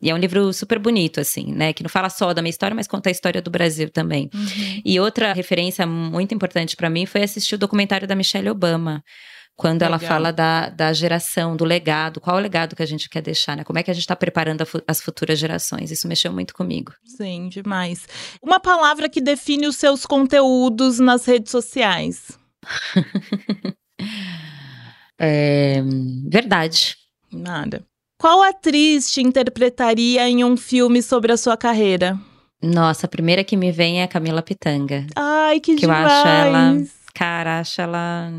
E 0.02 0.10
é 0.10 0.14
um 0.14 0.18
livro 0.18 0.52
super 0.54 0.80
bonito, 0.80 1.20
assim, 1.20 1.54
né? 1.54 1.72
Que 1.72 1.84
não 1.84 1.90
fala 1.90 2.10
só 2.10 2.34
da 2.34 2.42
minha 2.42 2.50
história, 2.50 2.74
mas 2.74 2.88
conta 2.88 3.10
a 3.10 3.12
história 3.12 3.44
do 3.44 3.52
Brasil 3.52 3.92
também. 3.92 4.28
Uhum. 4.34 4.82
E 4.84 5.00
outra 5.00 5.34
referência 5.34 5.86
muito 5.86 6.34
importante 6.34 6.76
para 6.76 6.90
mim 6.90 7.06
foi 7.06 7.22
assistir 7.22 7.54
o 7.54 7.60
documentário 7.60 8.08
da 8.08 8.16
Michelle 8.16 8.50
Obama 8.50 9.04
quando 9.56 9.82
Legal. 9.82 9.88
ela 9.88 10.00
fala 10.00 10.34
da, 10.34 10.70
da 10.70 10.92
geração, 10.92 11.56
do 11.56 11.64
legado, 11.64 12.20
qual 12.20 12.36
é 12.36 12.40
o 12.40 12.42
legado 12.42 12.76
que 12.76 12.84
a 12.84 12.86
gente 12.86 13.10
quer 13.10 13.22
deixar, 13.22 13.56
né? 13.56 13.64
Como 13.64 13.80
é 13.80 13.84
que 13.84 13.90
a 13.90 13.94
gente 13.94 14.04
está 14.04 14.16
preparando 14.16 14.66
fu 14.66 14.82
as 14.86 15.02
futuras 15.02 15.40
gerações? 15.40 15.92
Isso 15.92 16.08
mexeu 16.08 16.32
muito 16.32 16.54
comigo. 16.54 16.92
Sim, 17.06 17.48
demais. 17.48 18.06
Uma 18.42 18.60
palavra 18.60 19.08
que 19.08 19.22
define 19.22 19.68
os 19.68 19.78
seus 19.78 20.06
conteúdos 20.06 21.00
nas 21.00 21.26
redes 21.26 21.52
sociais. 21.52 22.38
é, 25.18 25.82
verdade. 26.30 26.98
Nada. 27.32 27.86
Qual 28.20 28.42
atriz 28.44 29.12
te 29.12 29.22
interpretaria 29.22 30.28
em 30.28 30.44
um 30.44 30.58
filme 30.58 31.02
sobre 31.02 31.32
a 31.32 31.38
sua 31.38 31.56
carreira? 31.56 32.20
Nossa, 32.62 33.06
a 33.06 33.10
primeira 33.10 33.44
que 33.44 33.56
me 33.56 33.72
vem 33.72 34.02
é 34.02 34.04
a 34.04 34.08
Camila 34.08 34.42
Pitanga. 34.42 35.06
Ai, 35.16 35.60
que, 35.60 35.76
que 35.76 35.82
demais! 35.82 36.04
eu 36.04 36.10
acho 36.10 36.28
ela, 36.28 36.84
cara, 37.14 37.60
acho 37.60 37.82
ela 37.82 38.32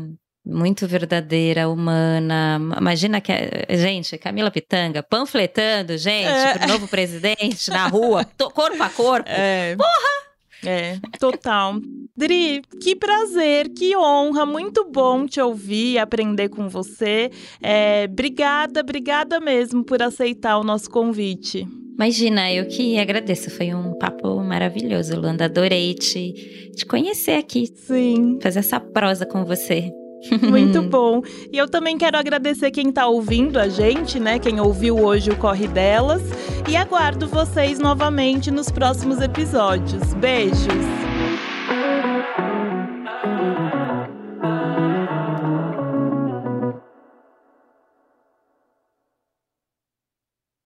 muito 0.47 0.87
verdadeira, 0.87 1.67
humana. 1.67 2.59
Imagina 2.79 3.19
que, 3.19 3.33
gente, 3.71 4.17
Camila 4.17 4.49
Pitanga 4.49 5.03
panfletando, 5.03 5.97
gente, 5.97 6.29
é. 6.29 6.57
pro 6.57 6.67
novo 6.67 6.87
presidente 6.87 7.69
na 7.69 7.87
rua, 7.87 8.25
corpo 8.53 8.81
a 8.81 8.89
corpo. 8.89 9.29
É. 9.29 9.75
Porra! 9.75 10.27
É, 10.65 10.97
total. 11.19 11.75
Dri, 12.15 12.61
que 12.81 12.95
prazer, 12.95 13.69
que 13.69 13.95
honra, 13.95 14.45
muito 14.45 14.89
bom 14.89 15.27
te 15.27 15.39
ouvir 15.39 15.93
e 15.93 15.99
aprender 15.99 16.49
com 16.49 16.67
você. 16.67 17.29
É, 17.61 18.07
obrigada, 18.09 18.79
obrigada 18.79 19.39
mesmo 19.39 19.83
por 19.83 20.01
aceitar 20.01 20.57
o 20.57 20.63
nosso 20.63 20.89
convite. 20.89 21.67
Imagina, 21.93 22.51
eu 22.51 22.67
que 22.67 22.97
agradeço. 22.97 23.49
Foi 23.49 23.73
um 23.73 23.97
papo 23.97 24.39
maravilhoso, 24.41 25.19
Luanda. 25.19 25.45
Adorei 25.45 25.93
te, 25.95 26.71
te 26.75 26.85
conhecer 26.85 27.37
aqui. 27.37 27.67
Sim. 27.67 28.39
Fazer 28.41 28.59
essa 28.59 28.79
prosa 28.79 29.25
com 29.25 29.43
você. 29.43 29.91
Muito 30.41 30.81
bom. 30.81 31.21
E 31.51 31.57
eu 31.57 31.67
também 31.67 31.97
quero 31.97 32.17
agradecer 32.17 32.71
quem 32.71 32.89
está 32.89 33.07
ouvindo 33.07 33.59
a 33.59 33.67
gente, 33.67 34.19
né? 34.19 34.39
Quem 34.39 34.59
ouviu 34.59 34.99
hoje 34.99 35.29
o 35.29 35.35
Corre 35.35 35.67
Delas. 35.67 36.21
E 36.67 36.75
aguardo 36.75 37.27
vocês 37.27 37.79
novamente 37.79 38.51
nos 38.51 38.69
próximos 38.71 39.21
episódios. 39.21 40.13
Beijos! 40.15 41.06